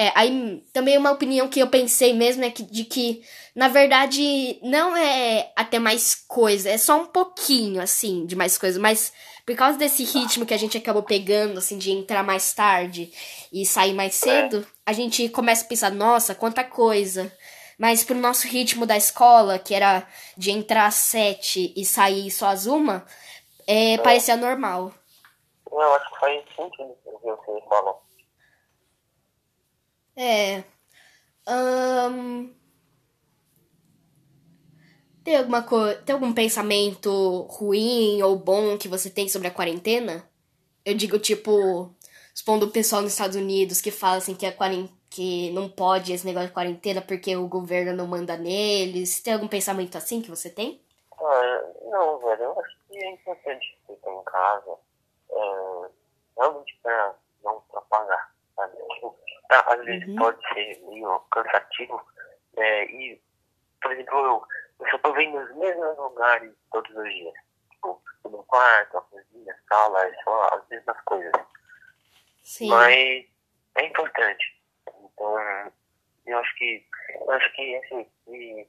É, 0.00 0.12
aí 0.14 0.62
também 0.72 0.96
uma 0.96 1.10
opinião 1.10 1.48
que 1.48 1.58
eu 1.58 1.66
pensei 1.66 2.12
mesmo 2.12 2.44
é 2.44 2.50
que, 2.52 2.62
de 2.62 2.84
que, 2.84 3.20
na 3.52 3.66
verdade, 3.66 4.56
não 4.62 4.96
é 4.96 5.50
até 5.56 5.80
mais 5.80 6.14
coisa, 6.14 6.70
é 6.70 6.78
só 6.78 7.00
um 7.00 7.06
pouquinho, 7.06 7.82
assim, 7.82 8.24
de 8.24 8.36
mais 8.36 8.56
coisa, 8.56 8.78
mas 8.78 9.12
por 9.44 9.56
causa 9.56 9.76
desse 9.76 10.04
ritmo 10.04 10.46
que 10.46 10.54
a 10.54 10.56
gente 10.56 10.78
acabou 10.78 11.02
pegando, 11.02 11.58
assim, 11.58 11.76
de 11.76 11.90
entrar 11.90 12.22
mais 12.22 12.54
tarde 12.54 13.12
e 13.52 13.66
sair 13.66 13.92
mais 13.92 14.14
cedo, 14.14 14.64
a 14.86 14.92
gente 14.92 15.28
começa 15.30 15.64
a 15.64 15.68
pensar, 15.68 15.90
nossa, 15.90 16.32
quanta 16.32 16.62
coisa. 16.62 17.32
Mas 17.76 18.04
pro 18.04 18.14
nosso 18.14 18.46
ritmo 18.46 18.86
da 18.86 18.96
escola, 18.96 19.58
que 19.58 19.74
era 19.74 20.06
de 20.36 20.52
entrar 20.52 20.86
às 20.86 20.94
sete 20.94 21.72
e 21.76 21.84
sair 21.84 22.30
só 22.30 22.46
às 22.46 22.66
uma, 22.66 23.04
é, 23.66 23.98
parecia 23.98 24.36
normal. 24.36 24.92
Eu 25.72 25.94
acho 25.94 26.08
que 26.12 26.20
faz 26.20 26.44
sentido 26.54 26.94
o 27.04 27.18
que 27.18 27.26
você 27.26 27.66
falou. 27.68 28.07
É. 30.18 30.64
Ahn, 31.46 32.50
Tem 35.28 35.36
alguma 35.36 35.62
coisa. 35.62 36.00
Tem 36.02 36.14
algum 36.14 36.32
pensamento 36.32 37.42
ruim 37.50 38.22
ou 38.22 38.34
bom 38.34 38.78
que 38.78 38.88
você 38.88 39.10
tem 39.10 39.28
sobre 39.28 39.46
a 39.46 39.50
quarentena? 39.50 40.26
Eu 40.84 40.94
digo, 40.94 41.18
tipo, 41.18 41.94
expondo 42.34 42.64
o 42.64 42.70
pessoal 42.70 43.02
nos 43.02 43.12
Estados 43.12 43.36
Unidos 43.36 43.82
que 43.82 43.90
fala 43.90 44.16
assim 44.16 44.34
que 44.34 44.46
a 44.46 44.52
quaren... 44.52 44.88
que 45.10 45.50
não 45.52 45.68
pode 45.68 46.14
esse 46.14 46.24
negócio 46.24 46.48
de 46.48 46.54
quarentena 46.54 47.02
porque 47.02 47.36
o 47.36 47.46
governo 47.46 47.92
não 47.92 48.06
manda 48.06 48.38
neles. 48.38 49.20
Tem 49.20 49.34
algum 49.34 49.48
pensamento 49.48 49.98
assim 49.98 50.22
que 50.22 50.30
você 50.30 50.48
tem? 50.48 50.82
Ah, 51.20 51.62
não, 51.90 52.18
velho, 52.20 52.44
eu 52.44 52.60
acho 52.60 52.76
que 52.88 52.96
é 52.96 53.10
importante 53.12 53.78
ficar 53.86 54.10
em 54.10 54.24
casa, 54.24 54.78
é, 55.30 55.90
realmente 56.38 56.78
pra 56.82 57.14
não 57.44 57.60
propagar, 57.70 58.34
sabe? 58.56 58.76
Tipo, 58.94 59.17
tá, 59.48 59.60
às 59.66 59.84
vezes 59.84 60.06
Uhum. 60.08 60.16
pode 60.16 60.48
ser 60.54 60.80
meio 60.88 61.18
cansativo, 61.32 62.00
é, 62.56 62.84
e, 62.86 63.20
por 63.82 63.92
exemplo, 63.92 64.18
eu, 64.18 64.42
eu 64.80 64.90
só 64.90 64.98
tô 64.98 65.12
vendo 65.12 65.38
os 65.38 65.56
mesmos 65.56 65.96
lugares 65.96 66.52
todos 66.72 66.94
os 66.96 67.04
dias. 67.12 67.34
Tipo, 67.70 68.02
o 68.24 68.28
meu 68.28 68.42
quarto, 68.44 68.98
a 68.98 69.02
cozinha, 69.02 69.52
a 69.52 69.74
sala, 69.74 70.04
é 70.06 70.22
só 70.22 70.48
as 70.54 70.68
mesmas 70.68 71.00
coisas. 71.02 71.32
Sim. 72.42 72.68
Mas 72.68 73.26
é 73.76 73.86
importante. 73.86 74.60
Então, 74.86 75.72
eu 76.26 76.38
acho 76.38 76.54
que, 76.56 76.86
eu 77.20 77.30
acho 77.30 77.52
que 77.54 77.76
assim, 77.76 78.06
se, 78.24 78.68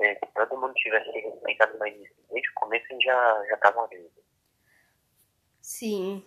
é, 0.00 0.14
se 0.14 0.26
todo 0.34 0.60
mundo 0.60 0.74
tivesse 0.74 1.10
respeitado 1.10 1.78
mais 1.78 1.94
isso 2.00 2.14
desde 2.30 2.48
o 2.50 2.54
começo, 2.54 2.86
já, 3.02 3.44
já 3.48 3.56
tava 3.58 3.86
valendo. 3.86 4.10
Sim. 5.60 6.24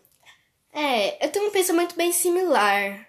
É, 0.73 1.25
eu 1.25 1.31
tenho 1.31 1.47
um 1.47 1.51
pensamento 1.51 1.95
bem 1.95 2.11
similar. 2.11 3.07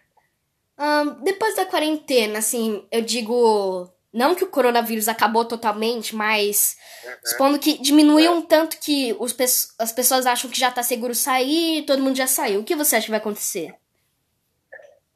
Ahn, 0.82 1.22
depois 1.22 1.54
da 1.54 1.64
quarentena, 1.64 2.40
assim, 2.40 2.84
eu 2.90 3.02
digo. 3.02 3.88
Não 4.12 4.34
que 4.34 4.42
o 4.42 4.50
coronavírus 4.50 5.08
acabou 5.08 5.44
totalmente, 5.44 6.14
mas 6.14 6.76
supondo 7.24 7.58
que 7.58 7.78
diminuiu 7.78 8.32
um 8.32 8.42
tanto 8.42 8.78
que 8.78 9.16
os, 9.18 9.34
as 9.78 9.92
pessoas 9.92 10.26
acham 10.26 10.50
que 10.50 10.58
já 10.58 10.70
tá 10.70 10.82
seguro 10.82 11.14
sair 11.14 11.78
e 11.78 11.86
todo 11.86 12.02
mundo 12.02 12.16
já 12.16 12.26
saiu. 12.26 12.60
O 12.60 12.64
que 12.64 12.74
você 12.74 12.96
acha 12.96 13.06
que 13.06 13.10
vai 13.10 13.20
acontecer? 13.20 13.74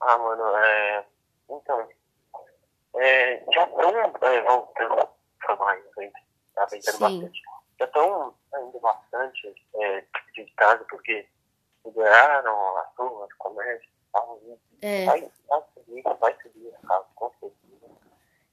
Ah, 0.01 0.17
mano, 0.17 0.57
é. 0.57 1.05
Então. 1.51 1.89
É, 2.95 3.45
já 3.53 3.65
estão 3.65 3.99
é, 3.99 4.43
voltando 4.43 5.09
a 5.49 5.57
mais? 5.57 5.85
Tá 6.55 6.69
Sim. 6.69 6.81
bastante. 6.99 7.43
Já 7.79 7.85
estão 7.85 8.35
saindo 8.51 8.81
bastante 8.81 9.55
é, 9.75 10.05
de 10.33 10.45
casa 10.57 10.83
porque 10.89 11.29
liberaram 11.85 12.79
as 12.79 12.87
ruas, 12.97 13.31
comércio 13.35 13.96
É, 14.83 15.05
Vai, 15.07 15.21
vai 15.49 15.63
subir, 15.75 16.03
vai 16.21 16.37
subir 16.43 16.75
a 16.83 16.87
casa, 16.87 17.05
com 17.15 17.31
certeza. 17.41 17.93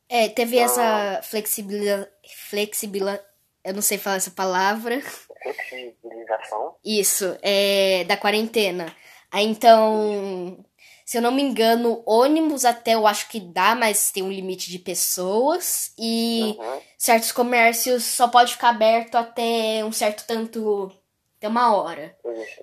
é 0.10 0.30
teve 0.30 0.58
essa 0.58 1.22
flexibilidade. 1.24 2.10
Flexibila, 2.50 3.24
eu 3.64 3.74
não 3.74 3.82
sei 3.82 3.98
falar 3.98 4.18
essa 4.18 4.32
palavra. 4.32 5.02
Flexibilização. 5.02 6.76
Isso, 6.84 7.38
é 7.42 8.04
da 8.06 8.18
quarentena. 8.18 8.96
Aí 9.32 9.46
então, 9.46 10.64
se 11.06 11.18
eu 11.18 11.22
não 11.22 11.32
me 11.32 11.42
engano, 11.42 12.02
ônibus 12.06 12.66
até 12.66 12.94
eu 12.94 13.06
acho 13.08 13.28
que 13.30 13.40
dá, 13.40 13.76
mas 13.76 14.12
tem 14.12 14.24
um 14.24 14.32
limite 14.32 14.70
de 14.70 14.80
pessoas. 14.80 15.94
E 15.98 16.56
Uhum. 16.60 16.82
certos 16.98 17.32
comércios 17.32 18.04
só 18.04 18.28
pode 18.28 18.54
ficar 18.54 18.70
aberto 18.70 19.16
até 19.16 19.84
um 19.84 19.92
certo 19.92 20.26
tanto. 20.26 20.92
Até 21.38 21.48
uma 21.50 21.76
hora. 21.76 22.16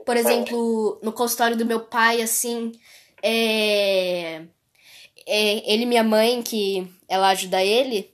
Por 0.06 0.16
exemplo, 0.16 0.98
no 1.02 1.12
consultório 1.12 1.54
do 1.56 1.66
meu 1.66 1.80
pai, 1.80 2.22
assim, 2.22 2.72
é, 3.22 4.42
é, 5.26 5.72
ele 5.72 5.82
e 5.82 5.86
minha 5.86 6.04
mãe, 6.04 6.42
que 6.42 6.86
ela 7.08 7.28
ajuda 7.28 7.62
ele, 7.62 8.10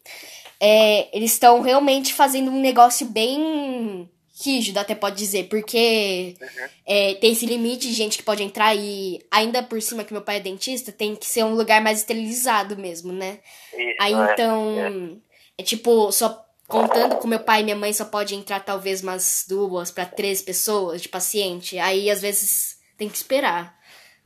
é, 0.61 1.09
eles 1.17 1.33
estão 1.33 1.61
realmente 1.61 2.13
fazendo 2.15 2.51
um 2.51 2.61
negócio 2.61 3.07
bem 3.07 4.09
rígido, 4.45 4.79
até 4.79 4.95
pode 4.95 5.17
dizer, 5.17 5.49
porque 5.49 6.37
é, 6.85 7.15
tem 7.15 7.33
esse 7.33 7.47
limite 7.47 7.89
de 7.89 7.95
gente 7.95 8.19
que 8.19 8.23
pode 8.23 8.43
entrar 8.43 8.75
e, 8.77 9.25
ainda 9.31 9.63
por 9.63 9.81
cima 9.81 10.05
que 10.05 10.13
meu 10.13 10.21
pai 10.21 10.37
é 10.37 10.41
dentista, 10.41 10.93
tem 10.93 11.17
que 11.17 11.27
ser 11.27 11.45
um 11.45 11.55
lugar 11.55 11.81
mais 11.81 12.01
esterilizado 12.01 12.77
mesmo, 12.77 13.13
né? 13.13 13.39
Isso, 13.73 13.97
Aí 13.99 14.13
é, 14.13 14.33
então, 14.33 15.21
é, 15.57 15.63
tipo, 15.63 16.13
só 16.13 16.45
contando 16.69 17.17
com 17.17 17.29
meu 17.29 17.41
pai 17.41 17.61
e 17.61 17.65
minha 17.65 17.77
mãe 17.77 17.93
só 17.93 18.05
pode 18.05 18.35
entrar 18.35 18.61
talvez 18.61 19.03
umas 19.03 19.45
duas 19.49 19.91
para 19.91 20.05
três 20.05 20.43
pessoas 20.43 21.01
de 21.01 21.09
paciente. 21.09 21.79
Aí 21.79 22.11
às 22.11 22.21
vezes 22.21 22.77
tem 22.99 23.09
que 23.09 23.17
esperar. 23.17 23.76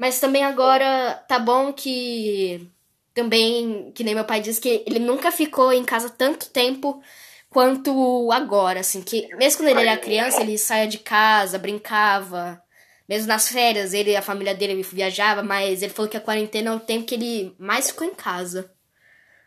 Mas 0.01 0.19
também 0.19 0.43
agora 0.43 1.23
tá 1.29 1.39
bom 1.39 1.75
que 1.75 2.67
também, 3.13 3.93
que 3.93 4.03
nem 4.03 4.15
meu 4.15 4.25
pai 4.25 4.41
disse 4.41 4.59
que 4.59 4.83
ele 4.87 4.99
nunca 4.99 5.31
ficou 5.31 5.71
em 5.75 5.85
casa 5.85 6.09
tanto 6.09 6.51
tempo 6.51 7.03
quanto 7.51 8.33
agora, 8.33 8.81
assim, 8.81 9.03
que 9.03 9.29
mesmo 9.37 9.61
quando 9.61 9.69
ele 9.69 9.87
era 9.87 10.01
criança, 10.01 10.41
ele 10.41 10.57
saía 10.57 10.89
de 10.89 11.01
casa, 11.01 11.59
brincava. 11.59 12.63
Mesmo 13.07 13.29
nas 13.29 13.51
férias, 13.51 13.93
ele 13.93 14.17
a 14.17 14.23
família 14.23 14.55
dele 14.55 14.83
viajava, 14.83 15.43
mas 15.43 15.83
ele 15.83 15.93
falou 15.93 16.11
que 16.11 16.17
a 16.17 16.21
quarentena 16.23 16.71
é 16.71 16.75
o 16.75 16.81
tempo 16.81 17.05
que 17.05 17.15
ele 17.17 17.55
mais 17.59 17.91
ficou 17.91 18.07
em 18.07 18.15
casa. 18.15 18.73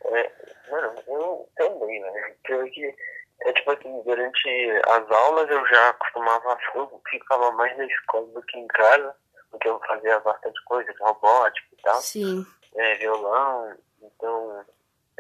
É, 0.06 0.32
mano, 0.70 0.94
eu 1.08 1.50
também, 1.56 2.00
né? 2.00 2.36
Porque 2.46 2.96
é 3.42 3.54
tipo 3.54 3.72
assim, 3.72 4.04
durante 4.06 4.72
as 4.88 5.12
aulas 5.12 5.50
eu 5.50 5.66
já 5.66 5.94
costumava, 5.94 6.60
eu 6.76 7.02
ficava 7.10 7.52
mais 7.54 7.76
na 7.76 7.86
escola 7.88 8.28
do 8.28 8.42
que 8.44 8.60
em 8.60 8.68
casa, 8.68 9.16
porque 9.54 9.70
eu 9.70 9.80
fazia 9.82 10.20
bastante 10.20 10.64
coisa, 10.66 10.92
robótica 11.00 11.68
e 11.72 11.82
tal. 11.84 12.02
Sim. 12.02 12.46
É, 12.76 12.96
violão, 12.96 13.78
então 14.02 14.66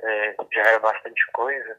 é, 0.01 0.35
já 0.51 0.61
era 0.61 0.79
bastante 0.79 1.23
coisa. 1.31 1.77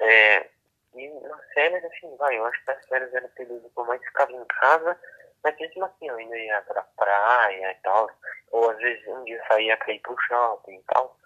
É, 0.00 0.48
e 0.94 1.08
nas 1.08 1.52
férias, 1.52 1.84
assim, 1.84 2.16
vai, 2.16 2.38
eu 2.38 2.46
acho 2.46 2.64
que 2.64 2.70
as 2.70 2.86
férias 2.86 3.12
era 3.12 3.26
o 3.26 3.30
período 3.30 3.68
que 3.68 3.78
eu 3.78 3.84
mais 3.84 4.02
ficava 4.02 4.32
em 4.32 4.44
casa, 4.46 4.98
mas 5.44 5.58
mesmo 5.58 5.84
assim 5.84 6.08
eu 6.08 6.16
ainda 6.16 6.38
ia 6.38 6.62
pra 6.62 6.82
praia 6.96 7.70
e 7.70 7.82
tal, 7.82 8.10
ou 8.50 8.70
às 8.70 8.78
vezes 8.78 9.06
um 9.08 9.24
dia 9.24 9.42
saía 9.46 9.76
pra 9.76 9.92
ir 9.92 10.00
pro 10.00 10.16
shopping 10.22 10.76
e 10.76 10.82
tal. 10.84 11.18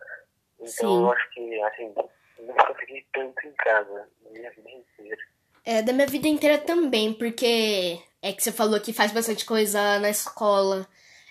Então 0.59 0.69
Sim. 0.69 1.03
eu 1.05 1.13
acho 1.13 1.31
que, 1.31 1.63
assim, 1.63 1.95
nunca 2.41 2.75
fiquei 2.75 3.07
tanto 3.13 3.47
em 3.47 3.53
casa, 3.53 4.09
minha 4.33 4.51
vida 4.51 4.71
inteira. 4.71 5.23
É, 5.65 5.83
da 5.83 5.93
minha 5.93 6.07
vida 6.07 6.27
inteira 6.27 6.59
também, 6.59 7.15
porque 7.15 8.01
é 8.27 8.33
que 8.33 8.43
você 8.43 8.51
falou 8.53 8.81
que 8.81 8.93
faz 8.93 9.13
bastante 9.13 9.45
coisa 9.45 9.99
na 10.01 10.11
escola. 10.11 10.87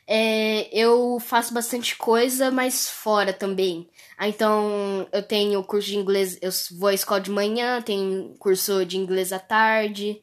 É, 0.07 0.69
eu 0.71 1.19
faço 1.19 1.53
bastante 1.53 1.95
coisa, 1.97 2.51
mas 2.51 2.89
fora 2.89 3.33
também. 3.33 3.89
Ah, 4.17 4.27
então, 4.29 5.07
eu 5.11 5.21
tenho 5.23 5.63
curso 5.63 5.87
de 5.89 5.97
inglês, 5.97 6.37
eu 6.41 6.51
vou 6.79 6.89
à 6.89 6.93
escola 6.93 7.19
de 7.19 7.31
manhã, 7.31 7.81
tenho 7.81 8.35
curso 8.39 8.85
de 8.85 8.97
inglês 8.97 9.33
à 9.33 9.39
tarde. 9.39 10.21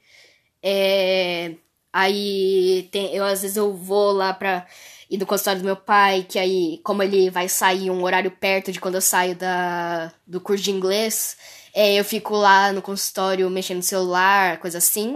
É, 0.62 1.56
aí, 1.92 2.88
tem, 2.92 3.14
eu 3.14 3.24
às 3.24 3.42
vezes 3.42 3.56
eu 3.56 3.74
vou 3.74 4.12
lá 4.12 4.32
pra 4.32 4.66
ir 5.10 5.18
do 5.18 5.26
consultório 5.26 5.60
do 5.60 5.66
meu 5.66 5.76
pai, 5.76 6.24
que 6.28 6.38
aí, 6.38 6.80
como 6.84 7.02
ele 7.02 7.28
vai 7.30 7.48
sair 7.48 7.90
um 7.90 8.02
horário 8.04 8.30
perto 8.30 8.72
de 8.72 8.80
quando 8.80 8.94
eu 8.96 9.00
saio 9.02 9.36
da, 9.36 10.12
do 10.26 10.40
curso 10.40 10.64
de 10.64 10.70
inglês, 10.70 11.36
é, 11.74 11.94
eu 11.94 12.04
fico 12.04 12.34
lá 12.34 12.72
no 12.72 12.82
consultório 12.82 13.48
mexendo 13.48 13.78
no 13.78 13.82
celular, 13.82 14.58
coisa 14.58 14.78
assim. 14.78 15.14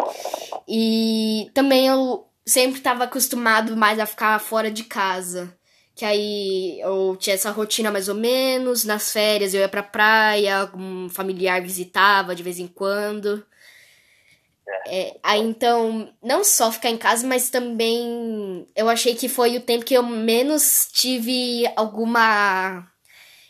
E 0.67 1.51
também 1.55 1.87
eu 1.87 2.27
sempre 2.47 2.79
estava 2.79 3.05
acostumado 3.05 3.77
mais 3.77 3.99
a 3.99 4.07
ficar 4.07 4.39
fora 4.41 4.71
de 4.71 4.85
casa. 4.85 5.55
Que 5.95 6.05
aí 6.05 6.81
eu 6.81 7.17
tinha 7.19 7.35
essa 7.35 7.51
rotina 7.51 7.91
mais 7.91 8.09
ou 8.09 8.15
menos. 8.15 8.85
Nas 8.85 9.13
férias 9.13 9.55
eu 9.55 9.61
ia 9.61 9.69
pra 9.69 9.83
praia, 9.83 10.59
algum 10.59 11.09
familiar 11.09 11.61
visitava 11.63 12.35
de 12.35 12.43
vez 12.43 12.59
em 12.59 12.67
quando. 12.67 13.45
É, 14.89 15.17
aí 15.23 15.41
então, 15.41 16.13
não 16.23 16.43
só 16.45 16.73
ficar 16.73 16.91
em 16.91 16.97
casa, 16.97 17.27
mas 17.27 17.51
também 17.51 18.67
eu 18.75 18.89
achei 18.89 19.15
que 19.15 19.29
foi 19.29 19.57
o 19.57 19.61
tempo 19.61 19.85
que 19.85 19.95
eu 19.95 20.03
menos 20.03 20.89
tive 20.93 21.65
alguma 21.77 22.87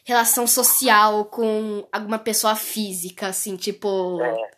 relação 0.06 0.46
social 0.46 1.26
com 1.26 1.86
alguma 1.92 2.18
pessoa 2.18 2.54
física, 2.56 3.26
assim, 3.28 3.56
tipo. 3.56 4.22
É, 4.22 4.56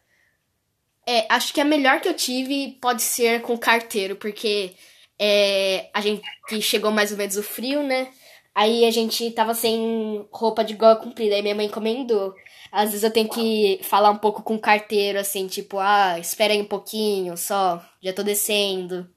É, 1.06 1.26
acho 1.30 1.54
que 1.54 1.60
a 1.60 1.64
melhor 1.64 2.00
que 2.00 2.08
eu 2.08 2.14
tive 2.14 2.72
pode 2.82 3.00
ser 3.02 3.40
com 3.40 3.54
o 3.54 3.58
carteiro, 3.58 4.14
porque 4.16 4.76
é, 5.18 5.88
a 5.94 6.02
gente 6.02 6.22
que 6.46 6.60
chegou 6.60 6.90
mais 6.90 7.10
ou 7.12 7.16
menos 7.18 7.36
o 7.36 7.42
frio, 7.42 7.82
né? 7.82 8.12
Aí 8.54 8.84
a 8.84 8.90
gente 8.90 9.30
tava 9.30 9.54
sem 9.54 10.28
roupa 10.32 10.62
de 10.64 10.74
gola 10.74 10.96
comprida, 10.96 11.34
aí 11.34 11.42
minha 11.42 11.54
mãe 11.54 11.66
encomendou. 11.66 12.34
Às 12.70 12.90
vezes 12.90 13.04
eu 13.04 13.12
tenho 13.12 13.28
que 13.28 13.80
falar 13.84 14.10
um 14.10 14.18
pouco 14.18 14.42
com 14.42 14.56
o 14.56 14.60
carteiro, 14.60 15.18
assim, 15.18 15.46
tipo, 15.46 15.78
ah, 15.78 16.18
espera 16.18 16.52
aí 16.52 16.60
um 16.60 16.64
pouquinho 16.68 17.36
só, 17.38 17.82
já 18.02 18.12
tô 18.12 18.22
descendo. 18.22 19.08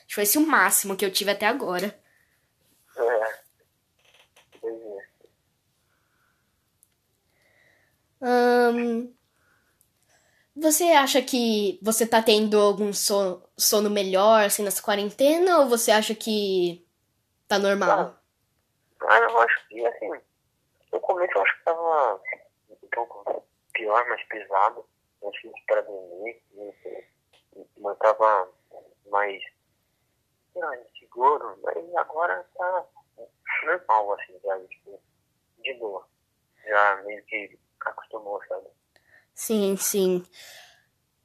Acho 0.00 0.06
que 0.08 0.14
foi 0.14 0.24
esse 0.24 0.38
o 0.38 0.46
máximo 0.46 0.96
que 0.96 1.04
eu 1.04 1.10
tive 1.12 1.30
até 1.32 1.46
agora. 1.46 1.98
é. 2.96 3.40
Pois 4.60 4.80
é. 4.80 5.10
Ahn, 8.22 9.12
você 10.54 10.84
acha 10.92 11.22
que 11.22 11.78
você 11.82 12.06
tá 12.06 12.22
tendo 12.22 12.60
algum 12.60 12.92
sono, 12.92 13.42
sono 13.56 13.88
melhor, 13.88 14.44
assim, 14.44 14.62
nessa 14.62 14.82
quarentena, 14.82 15.60
ou 15.60 15.68
você 15.68 15.90
acha 15.90 16.14
que 16.14 16.86
tá 17.48 17.58
normal? 17.58 18.18
Ah, 19.02 19.18
eu 19.18 19.40
acho 19.40 19.68
que, 19.68 19.86
assim, 19.86 20.10
no 20.92 21.00
começo 21.00 21.32
eu 21.34 21.42
acho 21.42 21.56
que 21.58 21.64
tava 21.64 22.20
um 22.70 22.88
pouco 22.92 23.44
pior, 23.72 24.06
mais 24.08 24.22
pesado, 24.28 24.84
mais 25.22 25.32
difícil 25.34 25.64
para 25.66 25.80
dormir, 25.80 26.42
mas 27.78 27.98
tava 27.98 28.48
mais, 29.10 29.42
lá, 30.54 30.76
inseguro, 30.76 31.58
mas 31.62 31.76
agora 31.96 32.46
tá 32.54 32.86
normal, 33.64 34.12
assim, 34.12 34.38
sabe, 34.44 34.68
tipo, 34.68 35.00
de 35.62 35.74
boa. 35.74 36.06
Já 36.66 37.02
meio 37.04 37.24
que 37.24 37.58
acostumou, 37.88 38.40
sabe? 38.48 38.66
Sim, 39.34 39.76
sim. 39.76 40.22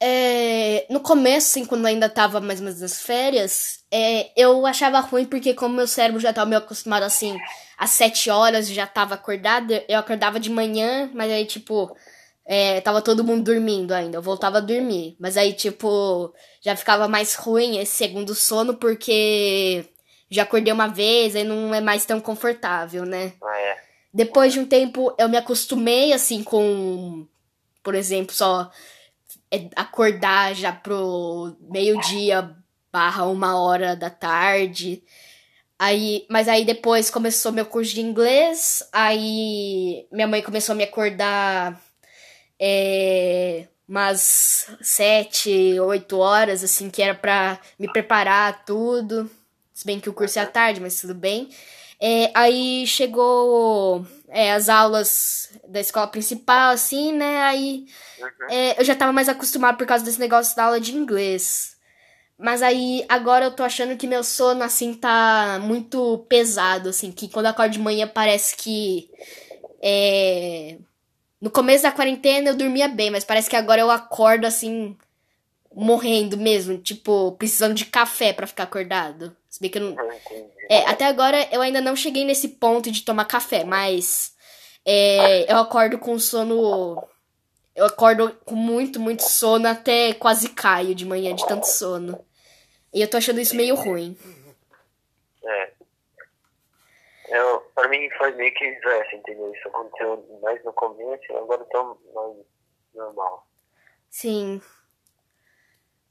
É, 0.00 0.86
no 0.90 1.00
começo, 1.00 1.48
assim, 1.48 1.64
quando 1.64 1.86
ainda 1.86 2.08
tava 2.08 2.40
mais 2.40 2.60
ou 2.60 2.66
menos 2.66 2.80
nas 2.80 3.00
férias, 3.00 3.84
é, 3.90 4.30
eu 4.36 4.66
achava 4.66 5.00
ruim 5.00 5.24
porque 5.24 5.54
como 5.54 5.74
meu 5.74 5.86
cérebro 5.86 6.20
já 6.20 6.32
tava 6.32 6.48
meio 6.48 6.60
acostumado, 6.60 7.02
assim, 7.02 7.36
às 7.78 7.90
sete 7.90 8.28
horas 8.28 8.68
já 8.68 8.86
tava 8.86 9.14
acordado, 9.14 9.72
eu 9.88 9.98
acordava 9.98 10.38
de 10.38 10.50
manhã, 10.50 11.10
mas 11.14 11.32
aí, 11.32 11.46
tipo, 11.46 11.96
é, 12.44 12.80
tava 12.82 13.00
todo 13.02 13.24
mundo 13.24 13.42
dormindo 13.44 13.92
ainda, 13.92 14.18
eu 14.18 14.22
voltava 14.22 14.58
a 14.58 14.60
dormir. 14.60 15.16
Mas 15.18 15.36
aí, 15.36 15.54
tipo, 15.54 16.32
já 16.60 16.76
ficava 16.76 17.08
mais 17.08 17.34
ruim 17.34 17.78
esse 17.78 17.96
segundo 17.96 18.34
sono 18.34 18.74
porque 18.76 19.84
já 20.30 20.42
acordei 20.42 20.72
uma 20.72 20.88
vez, 20.88 21.34
aí 21.34 21.44
não 21.44 21.74
é 21.74 21.80
mais 21.80 22.04
tão 22.04 22.20
confortável, 22.20 23.04
né? 23.04 23.32
Ah, 23.42 23.58
é. 23.60 23.85
Depois 24.16 24.50
de 24.54 24.60
um 24.60 24.64
tempo, 24.64 25.14
eu 25.18 25.28
me 25.28 25.36
acostumei, 25.36 26.14
assim, 26.14 26.42
com, 26.42 27.28
por 27.82 27.94
exemplo, 27.94 28.34
só 28.34 28.70
é, 29.50 29.68
acordar 29.76 30.54
já 30.54 30.72
pro 30.72 31.54
meio-dia 31.60 32.56
barra 32.90 33.26
uma 33.26 33.60
hora 33.60 33.94
da 33.94 34.08
tarde. 34.08 35.02
Aí, 35.78 36.24
mas 36.30 36.48
aí 36.48 36.64
depois 36.64 37.10
começou 37.10 37.52
meu 37.52 37.66
curso 37.66 37.92
de 37.92 38.00
inglês, 38.00 38.82
aí 38.90 40.06
minha 40.10 40.26
mãe 40.26 40.40
começou 40.40 40.72
a 40.72 40.76
me 40.76 40.84
acordar 40.84 41.78
é, 42.58 43.68
umas 43.86 44.70
sete, 44.80 45.78
oito 45.78 46.16
horas, 46.16 46.64
assim, 46.64 46.88
que 46.88 47.02
era 47.02 47.14
pra 47.14 47.60
me 47.78 47.92
preparar 47.92 48.64
tudo. 48.64 49.30
Se 49.74 49.84
bem 49.84 50.00
que 50.00 50.08
o 50.08 50.14
curso 50.14 50.38
é 50.38 50.42
à 50.42 50.46
tarde, 50.46 50.80
mas 50.80 50.98
tudo 50.98 51.14
bem. 51.14 51.50
É, 52.00 52.30
aí 52.34 52.86
chegou 52.86 54.06
é, 54.28 54.52
as 54.52 54.68
aulas 54.68 55.48
da 55.66 55.80
escola 55.80 56.06
principal, 56.06 56.70
assim, 56.72 57.12
né? 57.12 57.38
Aí 57.44 57.86
Uhum. 58.20 58.46
é, 58.50 58.80
eu 58.80 58.84
já 58.84 58.94
tava 58.94 59.12
mais 59.12 59.28
acostumado 59.28 59.76
por 59.76 59.86
causa 59.86 60.04
desse 60.04 60.20
negócio 60.20 60.54
da 60.56 60.64
aula 60.64 60.80
de 60.80 60.94
inglês. 60.94 61.76
Mas 62.38 62.62
aí 62.62 63.04
agora 63.08 63.46
eu 63.46 63.50
tô 63.50 63.62
achando 63.62 63.96
que 63.96 64.06
meu 64.06 64.22
sono, 64.22 64.62
assim, 64.62 64.92
tá 64.92 65.58
muito 65.62 66.24
pesado, 66.28 66.90
assim, 66.90 67.10
que 67.10 67.28
quando 67.28 67.46
eu 67.46 67.50
acordo 67.50 67.72
de 67.72 67.78
manhã 67.78 68.06
parece 68.06 68.56
que. 68.56 69.08
É... 69.82 70.76
No 71.40 71.50
começo 71.50 71.82
da 71.82 71.92
quarentena 71.92 72.50
eu 72.50 72.56
dormia 72.56 72.88
bem, 72.88 73.10
mas 73.10 73.24
parece 73.24 73.48
que 73.48 73.56
agora 73.56 73.80
eu 73.80 73.90
acordo, 73.90 74.46
assim, 74.46 74.96
morrendo 75.76 76.38
mesmo, 76.38 76.78
tipo, 76.78 77.32
precisando 77.32 77.74
de 77.74 77.84
café 77.84 78.32
pra 78.32 78.46
ficar 78.46 78.62
acordado. 78.62 79.36
Se 79.46 79.60
bem 79.60 79.70
que 79.70 79.76
eu 79.76 79.82
não. 79.82 79.92
Entendi. 79.92 80.50
É, 80.70 80.88
até 80.88 81.04
agora 81.04 81.46
eu 81.52 81.60
ainda 81.60 81.82
não 81.82 81.94
cheguei 81.94 82.24
nesse 82.24 82.48
ponto 82.48 82.90
de 82.90 83.02
tomar 83.02 83.26
café, 83.26 83.62
mas 83.62 84.34
é, 84.86 85.52
eu 85.52 85.58
acordo 85.58 85.98
com 85.98 86.18
sono. 86.18 87.06
Eu 87.74 87.84
acordo 87.84 88.32
com 88.46 88.54
muito, 88.54 88.98
muito 88.98 89.22
sono, 89.22 89.68
até 89.68 90.14
quase 90.14 90.48
caio 90.48 90.94
de 90.94 91.04
manhã 91.04 91.34
de 91.34 91.46
tanto 91.46 91.66
sono. 91.66 92.24
E 92.94 93.02
eu 93.02 93.10
tô 93.10 93.18
achando 93.18 93.38
isso 93.38 93.54
meio 93.54 93.74
ruim. 93.74 94.16
É. 95.44 95.72
Eu, 97.28 97.60
pra 97.74 97.86
mim 97.88 98.08
foi 98.16 98.32
meio 98.32 98.54
que 98.54 98.64
inverso, 98.64 99.14
entendeu? 99.14 99.52
Isso 99.52 99.68
aconteceu 99.68 100.40
mais 100.40 100.64
no 100.64 100.72
começo, 100.72 101.36
agora 101.36 101.60
eu 101.60 101.66
tô 101.66 101.98
mais 102.14 102.46
normal. 102.94 103.46
Sim. 104.08 104.62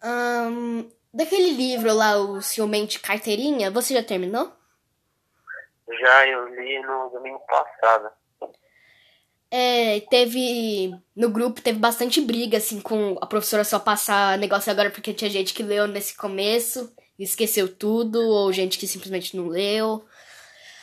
Ahn, 0.02 0.90
daquele 1.14 1.52
livro 1.52 1.94
lá, 1.94 2.18
o 2.18 2.42
Ciumente 2.42 3.00
Carteirinha, 3.00 3.72
você 3.72 3.94
já 3.94 4.04
terminou? 4.04 4.52
Já 6.00 6.28
eu 6.28 6.48
li 6.56 6.82
no 6.82 7.10
domingo 7.10 7.40
passado. 7.48 8.10
É, 9.52 10.02
teve. 10.10 10.94
No 11.16 11.30
grupo 11.30 11.62
teve 11.62 11.80
bastante 11.80 12.20
briga, 12.20 12.58
assim, 12.58 12.82
com 12.82 13.16
a 13.22 13.26
professora 13.26 13.64
só 13.64 13.80
passar 13.80 14.38
negócio 14.38 14.72
agora 14.72 14.90
porque 14.90 15.14
tinha 15.14 15.30
gente 15.30 15.54
que 15.54 15.64
leu 15.64 15.88
nesse 15.88 16.16
começo 16.18 16.94
e 17.18 17.24
esqueceu 17.24 17.74
tudo, 17.74 18.20
ou 18.20 18.52
gente 18.52 18.78
que 18.78 18.88
simplesmente 18.88 19.38
não 19.38 19.48
leu. 19.48 20.04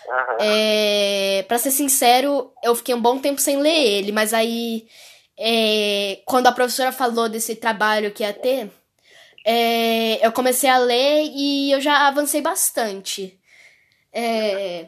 Aham. 0.08 0.36
É, 0.40 1.44
pra 1.46 1.58
ser 1.58 1.70
sincero, 1.70 2.52
eu 2.62 2.74
fiquei 2.74 2.94
um 2.94 3.00
bom 3.00 3.18
tempo 3.18 3.40
sem 3.40 3.58
ler 3.58 3.98
ele, 3.98 4.12
mas 4.12 4.32
aí, 4.32 4.86
é, 5.38 6.20
quando 6.24 6.46
a 6.46 6.52
professora 6.52 6.92
falou 6.92 7.28
desse 7.28 7.54
trabalho 7.56 8.12
que 8.12 8.22
ia 8.22 8.32
ter, 8.32 8.70
é, 9.44 10.24
eu 10.26 10.32
comecei 10.32 10.68
a 10.68 10.78
ler 10.78 11.24
e 11.34 11.72
eu 11.72 11.80
já 11.80 12.08
avancei 12.08 12.40
bastante. 12.40 13.38
É, 14.12 14.86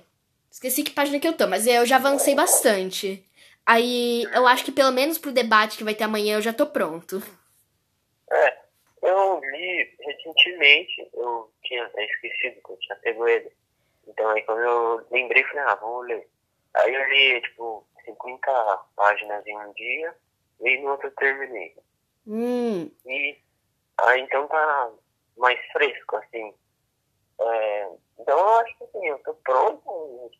esqueci 0.51 0.83
que 0.83 0.91
página 0.91 1.19
que 1.19 1.27
eu 1.27 1.37
tô, 1.37 1.47
mas 1.47 1.67
eu 1.67 1.85
já 1.87 1.97
avancei 1.97 2.35
bastante. 2.35 3.27
Aí 3.67 4.25
eu 4.35 4.47
acho 4.47 4.65
que 4.65 4.73
pelo 4.73 4.93
menos 4.93 5.19
pro 5.19 5.33
debate 5.33 5.79
que 5.79 5.85
vai 5.85 5.95
ter 5.95 6.05
amanhã 6.05 6.37
eu 6.37 6.43
já 6.43 6.53
tô 6.53 6.67
pronto. 6.67 7.23
É, 8.31 8.59
eu 9.03 9.41
li 9.41 9.97
recentemente, 10.01 11.09
eu 11.15 11.51
tinha 11.63 11.85
até 11.87 12.05
esquecido 12.05 12.61
que 12.63 12.73
eu 12.73 12.77
tinha 12.79 12.97
pego 12.97 13.27
ele. 13.27 13.51
Então 14.07 14.29
aí 14.31 14.43
quando 14.43 14.61
eu 14.61 15.07
lembrei, 15.11 15.43
falei, 15.45 15.65
ah, 15.65 15.75
vou 15.77 16.01
ler. 16.01 16.29
Aí 16.75 16.95
eu 16.95 17.09
li, 17.09 17.41
tipo, 17.41 17.87
50 18.05 18.51
páginas 18.97 19.47
em 19.47 19.57
um 19.57 19.73
dia, 19.73 20.15
e 20.61 20.79
no 20.81 20.91
outro 20.91 21.09
eu 21.09 21.15
terminei. 21.15 21.75
Hum, 22.27 22.91
E 23.07 23.37
aí 23.99 24.20
então 24.20 24.47
tá 24.49 24.90
mais 25.36 25.59
fresco, 25.72 26.16
assim. 26.16 26.55
É, 27.40 27.88
então 28.18 28.38
eu 28.38 28.49
acho 28.61 28.78
que 28.78 28.84
assim, 28.84 29.07
eu 29.07 29.18
tô 29.18 29.34
pronto, 29.34 30.30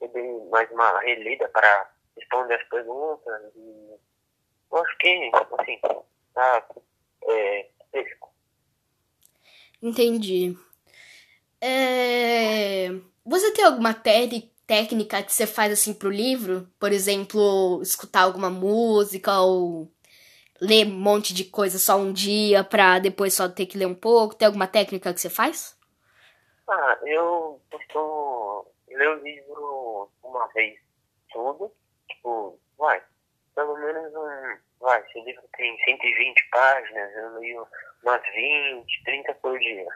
eu 0.00 0.08
dei 0.08 0.38
mais 0.50 0.70
uma 0.70 1.00
relida 1.00 1.48
para 1.48 1.90
responder 2.16 2.54
as 2.54 2.68
perguntas 2.68 3.52
e 3.56 3.94
eu 4.70 4.78
acho 4.78 4.98
que, 4.98 5.30
assim, 5.58 5.80
tá 6.34 6.66
é, 7.24 7.68
fresco. 7.90 8.30
entendi. 9.80 10.56
É, 11.60 12.88
você 13.24 13.52
tem 13.52 13.64
alguma 13.64 13.94
técnica 13.94 15.22
que 15.22 15.32
você 15.32 15.46
faz 15.46 15.72
assim 15.72 15.94
pro 15.94 16.10
livro? 16.10 16.68
Por 16.78 16.92
exemplo, 16.92 17.80
escutar 17.82 18.22
alguma 18.22 18.50
música 18.50 19.40
ou 19.40 19.90
ler 20.60 20.86
um 20.86 20.90
monte 20.90 21.34
de 21.34 21.44
coisa 21.44 21.78
só 21.78 21.96
um 21.96 22.12
dia 22.12 22.62
pra 22.64 22.98
depois 22.98 23.34
só 23.34 23.48
ter 23.48 23.66
que 23.66 23.78
ler 23.78 23.86
um 23.86 23.94
pouco? 23.94 24.34
Tem 24.34 24.46
alguma 24.46 24.66
técnica 24.66 25.12
que 25.12 25.20
você 25.20 25.30
faz? 25.30 25.76
Ah, 26.68 26.98
eu 27.04 27.60
costumo 27.70 28.66
ler 28.88 29.08
o 29.08 29.22
livro 29.22 30.10
uma 30.22 30.46
vez 30.48 30.78
tudo, 31.30 31.70
tipo, 32.08 32.58
vai, 32.78 33.02
pelo 33.54 33.76
menos 33.76 34.14
um, 34.14 34.56
vai, 34.80 35.04
se 35.10 35.18
o 35.18 35.24
livro 35.24 35.42
tem 35.56 35.76
120 35.84 36.48
páginas, 36.50 37.12
eu 37.16 37.38
leio 37.38 37.66
umas 38.02 38.22
20, 38.34 39.04
30 39.04 39.34
por 39.34 39.58
dia. 39.58 39.86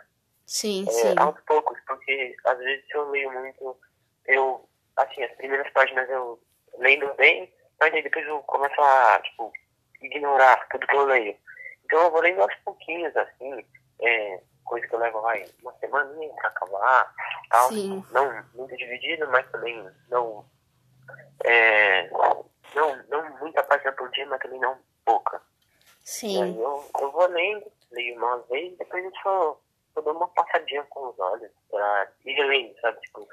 Sim, 0.46 0.84
É, 0.88 0.90
sim. 0.90 1.14
aos 1.18 1.38
poucos, 1.42 1.78
porque 1.86 2.34
às 2.44 2.58
vezes 2.58 2.84
se 2.86 2.94
eu 2.96 3.08
leio 3.10 3.30
muito, 3.32 3.76
eu, 4.26 4.68
assim, 4.96 5.22
as 5.22 5.32
primeiras 5.36 5.70
páginas 5.72 6.08
eu 6.10 6.40
lendo 6.78 7.12
bem, 7.14 7.52
mas 7.80 7.92
aí 7.94 8.02
depois 8.02 8.26
eu 8.26 8.40
começo 8.42 8.80
a, 8.80 9.20
tipo, 9.20 9.52
ignorar 10.02 10.68
tudo 10.68 10.86
que 10.86 10.96
eu 10.96 11.04
leio. 11.04 11.36
Então 11.84 12.02
eu 12.02 12.10
vou 12.10 12.20
lendo 12.20 12.42
aos 12.42 12.54
pouquinhos, 12.56 13.16
assim, 13.16 13.64
é, 14.00 14.40
coisa 14.64 14.86
que 14.86 14.94
eu 14.94 14.98
levo, 14.98 15.20
vai, 15.22 15.46
uma 15.62 15.72
semana 15.74 16.12
pra 16.36 16.48
acabar, 16.48 17.14
tal. 17.50 17.68
Sim. 17.68 18.04
Não 18.10 18.44
muito 18.54 18.76
dividido, 18.76 19.26
mas 19.28 19.50
também 19.50 19.88
não, 20.08 20.44
é, 21.44 22.08
não, 22.74 23.02
não 23.08 23.38
muita 23.38 23.62
página 23.64 23.92
por 23.92 24.10
dia, 24.10 24.26
mas 24.26 24.40
também 24.40 24.60
não 24.60 24.78
pouca. 25.04 25.40
E 26.22 26.42
aí 26.42 26.52
Sim. 26.52 26.60
eu, 26.60 26.90
eu 27.00 27.10
vou 27.10 27.26
lendo, 27.28 27.70
leio 27.92 28.16
uma 28.16 28.38
vez, 28.42 28.76
depois 28.78 29.04
eu 29.04 29.12
só, 29.22 29.60
só 29.94 30.00
dou 30.00 30.14
uma 30.14 30.28
passadinha 30.28 30.82
com 30.84 31.08
os 31.08 31.18
olhos 31.18 31.50
pra 31.70 32.08
ir 32.24 32.32
relendo, 32.32 32.78
sabe? 32.80 33.00
Tipo, 33.00 33.28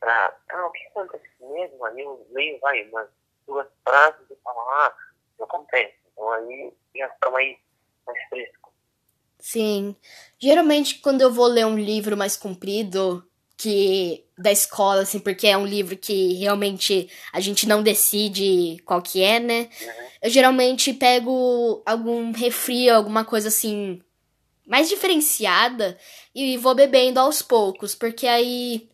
pra, 0.00 0.36
ah, 0.50 0.66
o 0.66 0.70
que 0.70 0.86
acontece 0.88 1.28
mesmo? 1.40 1.84
Aí 1.84 2.00
eu 2.00 2.26
leio, 2.30 2.58
vai, 2.60 2.82
umas 2.88 3.08
duas 3.46 3.66
frases 3.84 4.30
e 4.30 4.36
falo, 4.42 4.60
ah, 4.60 4.94
isso 5.32 5.44
acontece. 5.44 6.05
Então 6.16 6.32
aí 6.32 6.72
já 6.96 7.08
fica 7.10 7.30
mais, 7.30 7.56
mais 8.06 8.28
fresco. 8.28 8.72
Sim. 9.38 9.94
Geralmente, 10.38 10.98
quando 11.00 11.20
eu 11.20 11.30
vou 11.30 11.46
ler 11.46 11.66
um 11.66 11.78
livro 11.78 12.16
mais 12.16 12.36
comprido, 12.36 13.22
que 13.56 14.24
da 14.36 14.50
escola, 14.50 15.02
assim, 15.02 15.18
porque 15.18 15.46
é 15.46 15.56
um 15.56 15.66
livro 15.66 15.96
que 15.96 16.34
realmente 16.34 17.08
a 17.32 17.40
gente 17.40 17.66
não 17.66 17.82
decide 17.82 18.78
qual 18.84 19.00
que 19.00 19.22
é, 19.22 19.40
né? 19.40 19.68
Eu 20.20 20.30
geralmente 20.30 20.92
pego 20.92 21.82
algum 21.86 22.32
refri, 22.32 22.90
alguma 22.90 23.24
coisa 23.24 23.48
assim, 23.48 24.02
mais 24.66 24.88
diferenciada 24.88 25.96
e 26.34 26.56
vou 26.58 26.74
bebendo 26.74 27.20
aos 27.20 27.40
poucos, 27.40 27.94
porque 27.94 28.26
aí 28.26 28.88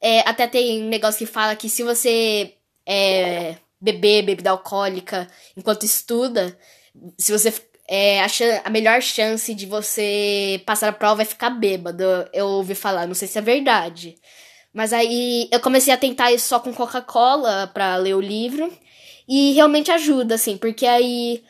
é, 0.00 0.20
até 0.20 0.46
tem 0.46 0.82
um 0.82 0.88
negócio 0.88 1.18
que 1.18 1.32
fala 1.32 1.56
que 1.56 1.68
se 1.68 1.82
você 1.82 2.54
é, 2.86 3.56
beber 3.84 4.22
bebida 4.22 4.50
alcoólica 4.50 5.28
enquanto 5.54 5.84
estuda, 5.84 6.56
se 7.18 7.30
você 7.30 7.52
é, 7.86 8.22
a, 8.22 8.26
a 8.64 8.70
melhor 8.70 9.02
chance 9.02 9.52
de 9.54 9.66
você 9.66 10.62
passar 10.64 10.88
a 10.88 10.92
prova 10.92 11.20
é 11.22 11.24
ficar 11.26 11.50
bêbado. 11.50 12.02
Eu 12.32 12.46
ouvi 12.46 12.74
falar, 12.74 13.06
não 13.06 13.14
sei 13.14 13.28
se 13.28 13.38
é 13.38 13.42
verdade. 13.42 14.16
Mas 14.72 14.92
aí 14.92 15.48
eu 15.52 15.60
comecei 15.60 15.92
a 15.92 15.98
tentar 15.98 16.32
isso 16.32 16.48
só 16.48 16.58
com 16.58 16.72
Coca-Cola 16.72 17.70
pra 17.74 17.96
ler 17.96 18.14
o 18.14 18.20
livro. 18.20 18.72
E 19.28 19.52
realmente 19.52 19.90
ajuda, 19.90 20.34
assim, 20.34 20.56
porque 20.56 20.86
aí 20.86 21.42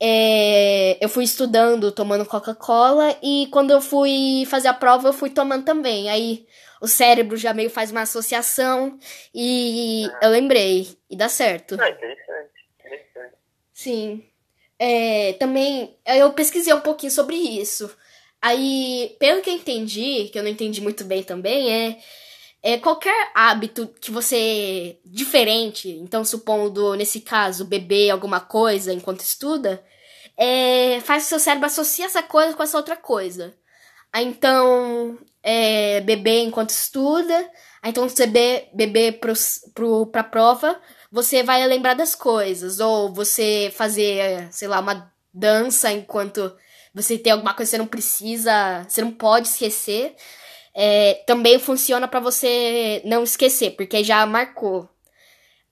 é, 0.00 0.98
eu 1.00 1.08
fui 1.08 1.24
estudando, 1.24 1.92
tomando 1.92 2.26
Coca-Cola, 2.26 3.16
e 3.22 3.48
quando 3.50 3.70
eu 3.70 3.80
fui 3.80 4.44
fazer 4.46 4.68
a 4.68 4.74
prova, 4.74 5.08
eu 5.08 5.12
fui 5.12 5.30
tomando 5.30 5.64
também. 5.64 6.10
Aí 6.10 6.46
o 6.82 6.88
cérebro 6.88 7.36
já 7.36 7.54
meio 7.54 7.70
faz 7.70 7.92
uma 7.92 8.00
associação 8.00 8.98
e 9.32 10.04
eu 10.20 10.30
lembrei. 10.30 10.88
E 11.08 11.16
dá 11.16 11.28
certo. 11.28 11.80
Ah, 11.80 11.88
interessante, 11.88 12.50
interessante. 12.80 13.34
Sim. 13.72 14.26
É, 14.76 15.34
também 15.34 15.96
eu 16.04 16.32
pesquisei 16.32 16.74
um 16.74 16.80
pouquinho 16.80 17.12
sobre 17.12 17.36
isso. 17.36 17.96
Aí, 18.40 19.16
pelo 19.20 19.40
que 19.40 19.48
eu 19.48 19.54
entendi, 19.54 20.28
que 20.32 20.36
eu 20.36 20.42
não 20.42 20.50
entendi 20.50 20.80
muito 20.80 21.04
bem 21.04 21.22
também, 21.22 21.72
é, 21.72 21.98
é 22.60 22.78
qualquer 22.78 23.30
hábito 23.32 23.86
que 24.00 24.10
você 24.10 24.98
diferente, 25.04 25.88
então 25.88 26.24
supondo 26.24 26.96
nesse 26.96 27.20
caso 27.20 27.64
beber 27.64 28.10
alguma 28.10 28.40
coisa 28.40 28.92
enquanto 28.92 29.20
estuda, 29.20 29.84
é, 30.36 30.98
faz 31.02 31.26
o 31.26 31.28
seu 31.28 31.38
cérebro 31.38 31.66
associar 31.66 32.08
essa 32.08 32.24
coisa 32.24 32.56
com 32.56 32.62
essa 32.64 32.76
outra 32.76 32.96
coisa. 32.96 33.54
Aí 34.12 34.26
então, 34.26 35.16
é, 35.42 36.00
beber 36.00 36.42
enquanto 36.44 36.70
estuda, 36.70 37.50
então 37.84 38.08
você 38.08 38.26
be, 38.26 38.68
beber 38.72 39.18
pros, 39.18 39.60
pro, 39.74 40.06
pra 40.06 40.22
prova, 40.22 40.80
você 41.10 41.42
vai 41.42 41.66
lembrar 41.66 41.94
das 41.94 42.14
coisas. 42.14 42.78
Ou 42.80 43.12
você 43.12 43.72
fazer, 43.74 44.48
sei 44.52 44.68
lá, 44.68 44.80
uma 44.80 45.12
dança 45.34 45.90
enquanto 45.92 46.54
você 46.94 47.18
tem 47.18 47.32
alguma 47.32 47.54
coisa 47.54 47.70
que 47.70 47.76
você 47.76 47.78
não 47.78 47.86
precisa, 47.86 48.86
você 48.88 49.02
não 49.02 49.10
pode 49.10 49.48
esquecer. 49.48 50.14
É, 50.74 51.14
também 51.26 51.58
funciona 51.58 52.08
pra 52.08 52.20
você 52.20 53.02
não 53.04 53.24
esquecer, 53.24 53.72
porque 53.72 54.04
já 54.04 54.24
marcou. 54.26 54.88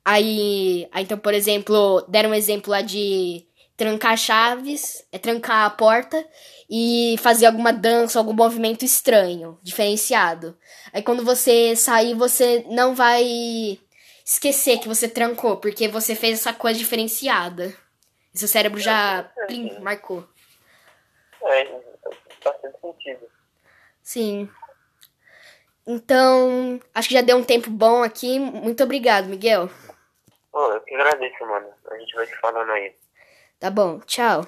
Aí, 0.04 0.88
aí, 0.92 1.04
então, 1.04 1.18
por 1.18 1.34
exemplo, 1.34 2.04
deram 2.08 2.30
um 2.30 2.34
exemplo 2.34 2.70
lá 2.70 2.80
de 2.82 3.46
trancar 3.76 4.16
chaves, 4.16 5.04
é 5.12 5.18
trancar 5.18 5.64
a 5.66 5.70
porta 5.70 6.26
e 6.70 7.16
fazer 7.18 7.46
alguma 7.46 7.72
dança, 7.72 8.16
algum 8.16 8.32
movimento 8.32 8.84
estranho, 8.84 9.58
diferenciado. 9.60 10.56
Aí 10.92 11.02
quando 11.02 11.24
você 11.24 11.74
sair, 11.74 12.14
você 12.14 12.64
não 12.68 12.94
vai 12.94 13.24
esquecer 14.24 14.78
que 14.78 14.86
você 14.86 15.08
trancou, 15.08 15.56
porque 15.56 15.88
você 15.88 16.14
fez 16.14 16.38
essa 16.38 16.52
coisa 16.52 16.78
diferenciada. 16.78 17.74
E 18.32 18.38
seu 18.38 18.46
cérebro 18.46 18.78
já 18.78 19.24
plim, 19.48 19.80
marcou. 19.80 20.24
É, 21.42 21.64
bastante 22.44 22.80
sentido. 22.80 23.26
Sim. 24.00 24.48
Então, 25.84 26.78
acho 26.94 27.08
que 27.08 27.14
já 27.14 27.22
deu 27.22 27.36
um 27.36 27.42
tempo 27.42 27.68
bom 27.68 28.04
aqui. 28.04 28.38
Muito 28.38 28.84
obrigado, 28.84 29.26
Miguel. 29.26 29.68
Pô, 30.52 30.72
eu 30.72 30.80
que 30.82 30.94
agradeço, 30.94 31.44
mano. 31.44 31.66
A 31.90 31.98
gente 31.98 32.14
vai 32.14 32.26
se 32.26 32.36
falando 32.36 32.70
aí. 32.70 32.94
Tá 33.58 33.70
bom, 33.70 33.98
tchau. 34.00 34.46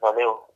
Valeu. 0.00 0.53